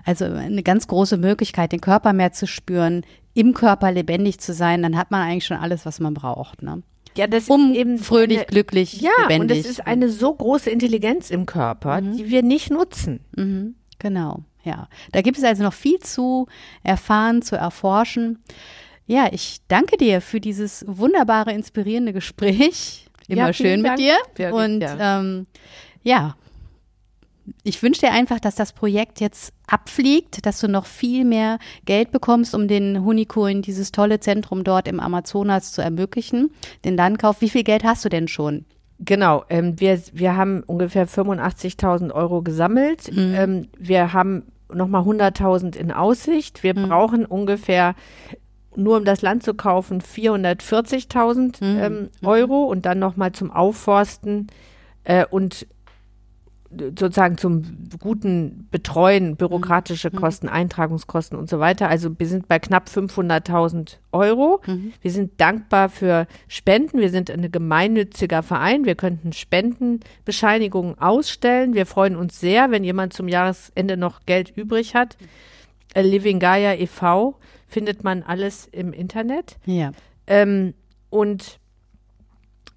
also 0.04 0.24
eine 0.24 0.62
ganz 0.62 0.86
große 0.86 1.16
Möglichkeit, 1.16 1.72
den 1.72 1.80
Körper 1.80 2.12
mehr 2.12 2.32
zu 2.32 2.46
spüren, 2.46 3.04
im 3.34 3.54
Körper 3.54 3.92
lebendig 3.92 4.40
zu 4.40 4.52
sein. 4.52 4.82
Dann 4.82 4.96
hat 4.96 5.10
man 5.10 5.22
eigentlich 5.22 5.46
schon 5.46 5.58
alles, 5.58 5.86
was 5.86 6.00
man 6.00 6.14
braucht. 6.14 6.62
Ne? 6.62 6.82
Ja, 7.16 7.26
das 7.26 7.48
um 7.48 7.72
ist 7.72 7.78
eben 7.78 7.98
fröhlich, 7.98 8.38
eine, 8.38 8.46
glücklich, 8.46 9.00
ja, 9.00 9.10
lebendig. 9.22 9.58
und 9.58 9.64
es 9.64 9.70
ist 9.70 9.86
eine 9.86 10.08
so 10.08 10.34
große 10.34 10.70
Intelligenz 10.70 11.30
im 11.30 11.46
Körper, 11.46 12.00
mhm. 12.00 12.16
die 12.16 12.30
wir 12.30 12.42
nicht 12.42 12.70
nutzen. 12.70 13.20
Mhm. 13.36 13.74
Genau, 13.98 14.44
ja. 14.62 14.88
Da 15.12 15.22
gibt 15.22 15.38
es 15.38 15.44
also 15.44 15.62
noch 15.62 15.72
viel 15.72 15.98
zu 16.00 16.46
erfahren, 16.82 17.42
zu 17.42 17.56
erforschen. 17.56 18.42
Ja, 19.06 19.28
ich 19.32 19.58
danke 19.68 19.96
dir 19.96 20.20
für 20.20 20.40
dieses 20.40 20.84
wunderbare, 20.86 21.52
inspirierende 21.52 22.12
Gespräch. 22.12 23.06
Immer 23.28 23.46
ja, 23.46 23.52
schön 23.52 23.82
mit 23.82 23.90
Dank. 23.90 23.98
dir. 23.98 24.16
Birgit, 24.34 24.54
und 24.54 24.80
ja. 24.80 25.20
Ähm, 25.20 25.46
ja, 26.02 26.36
ich 27.62 27.82
wünsche 27.82 28.00
dir 28.02 28.12
einfach, 28.12 28.40
dass 28.40 28.54
das 28.54 28.72
Projekt 28.72 29.20
jetzt 29.20 29.52
abfliegt, 29.66 30.46
dass 30.46 30.60
du 30.60 30.68
noch 30.68 30.86
viel 30.86 31.24
mehr 31.24 31.58
Geld 31.84 32.10
bekommst, 32.10 32.54
um 32.54 32.68
den 32.68 33.04
Honikoin, 33.04 33.62
dieses 33.62 33.92
tolle 33.92 34.20
Zentrum 34.20 34.64
dort 34.64 34.88
im 34.88 35.00
Amazonas 35.00 35.72
zu 35.72 35.82
ermöglichen, 35.82 36.50
den 36.84 36.96
Landkauf. 36.96 37.40
Wie 37.40 37.50
viel 37.50 37.64
Geld 37.64 37.84
hast 37.84 38.04
du 38.04 38.08
denn 38.08 38.28
schon? 38.28 38.64
Genau, 39.02 39.44
ähm, 39.48 39.80
wir, 39.80 39.98
wir 40.12 40.36
haben 40.36 40.62
ungefähr 40.66 41.08
85.000 41.08 42.12
Euro 42.12 42.42
gesammelt. 42.42 43.10
Mhm. 43.10 43.34
Ähm, 43.34 43.68
wir 43.78 44.12
haben 44.12 44.44
nochmal 44.72 45.02
100.000 45.02 45.74
in 45.76 45.90
Aussicht. 45.90 46.62
Wir 46.62 46.78
mhm. 46.78 46.88
brauchen 46.88 47.24
ungefähr, 47.24 47.94
nur 48.76 48.98
um 48.98 49.04
das 49.06 49.22
Land 49.22 49.42
zu 49.42 49.54
kaufen, 49.54 50.02
440.000 50.02 51.64
mhm. 51.64 51.78
ähm, 51.80 52.10
mhm. 52.20 52.28
Euro 52.28 52.64
und 52.64 52.84
dann 52.84 52.98
nochmal 52.98 53.32
zum 53.32 53.50
Aufforsten 53.50 54.48
äh, 55.04 55.24
und 55.24 55.66
sozusagen 56.70 57.36
zum 57.36 57.88
guten 57.98 58.68
Betreuen, 58.70 59.36
bürokratische 59.36 60.10
mhm. 60.12 60.16
Kosten, 60.16 60.48
Eintragungskosten 60.48 61.36
und 61.36 61.48
so 61.48 61.58
weiter. 61.58 61.88
Also 61.88 62.18
wir 62.18 62.26
sind 62.26 62.46
bei 62.48 62.58
knapp 62.58 62.88
500.000 62.88 63.96
Euro. 64.12 64.60
Mhm. 64.66 64.92
Wir 65.00 65.10
sind 65.10 65.40
dankbar 65.40 65.88
für 65.88 66.26
Spenden. 66.48 66.98
Wir 66.98 67.10
sind 67.10 67.30
ein 67.30 67.50
gemeinnütziger 67.50 68.42
Verein. 68.42 68.84
Wir 68.84 68.94
könnten 68.94 69.32
Spendenbescheinigungen 69.32 70.98
ausstellen. 70.98 71.74
Wir 71.74 71.86
freuen 71.86 72.16
uns 72.16 72.38
sehr, 72.38 72.70
wenn 72.70 72.84
jemand 72.84 73.12
zum 73.12 73.26
Jahresende 73.26 73.96
noch 73.96 74.26
Geld 74.26 74.56
übrig 74.56 74.94
hat. 74.94 75.16
Äh, 75.94 76.02
Living 76.02 76.38
Gaia 76.38 76.74
e.V. 76.74 77.36
findet 77.66 78.04
man 78.04 78.22
alles 78.22 78.68
im 78.70 78.92
Internet. 78.92 79.56
Ja. 79.66 79.90
Ähm, 80.26 80.74
und 81.10 81.59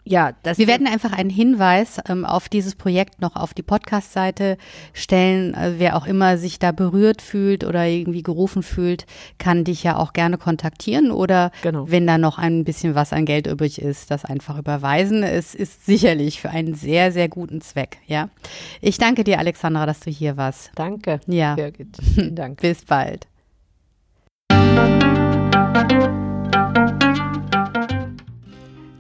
ja, 0.06 0.34
das 0.44 0.58
wir 0.58 0.68
werden 0.68 0.86
einfach 0.86 1.14
einen 1.14 1.30
Hinweis 1.30 2.00
ähm, 2.10 2.26
auf 2.26 2.50
dieses 2.50 2.76
Projekt 2.76 3.22
noch 3.22 3.36
auf 3.36 3.54
die 3.54 3.64
Podcast-Seite 3.64 4.58
stellen. 4.92 5.56
Also 5.56 5.80
wer 5.80 5.96
auch 5.96 6.06
immer 6.06 6.38
sich 6.38 6.60
da 6.60 6.72
berührt 6.74 7.22
fühlt 7.22 7.64
oder 7.64 7.86
irgendwie 7.88 8.22
gerufen 8.22 8.64
fühlt, 8.64 9.06
kann 9.38 9.64
dich 9.64 9.84
ja 9.84 9.98
auch 9.98 10.12
gerne 10.12 10.38
kontaktieren 10.38 11.12
oder 11.12 11.52
genau. 11.62 11.90
wenn 11.90 12.06
da 12.06 12.18
noch 12.18 12.38
ein 12.38 12.66
bisschen 12.66 12.96
was 12.96 13.14
an 13.14 13.26
Geld 13.26 13.48
übrig 13.48 13.82
ist, 13.82 14.12
das 14.12 14.26
einfach 14.26 14.58
überweisen. 14.58 15.24
Es 15.24 15.56
ist 15.56 15.86
sicherlich 15.86 16.42
für 16.42 16.50
einen 16.50 16.76
sehr, 16.76 17.14
sehr 17.14 17.30
guten 17.30 17.62
Zweck. 17.62 17.98
Ja, 18.06 18.30
ich 18.82 18.98
danke 18.98 19.24
dir, 19.24 19.40
Alexandra, 19.40 19.86
dass 19.86 20.02
du 20.02 20.12
hier 20.12 20.36
warst. 20.36 20.72
Danke. 20.76 21.22
Ja, 21.28 21.56
Birgit. 21.56 21.98
Vielen 22.16 22.36
Dank. 22.36 22.62
Bis 22.62 22.84
bald. 22.84 23.28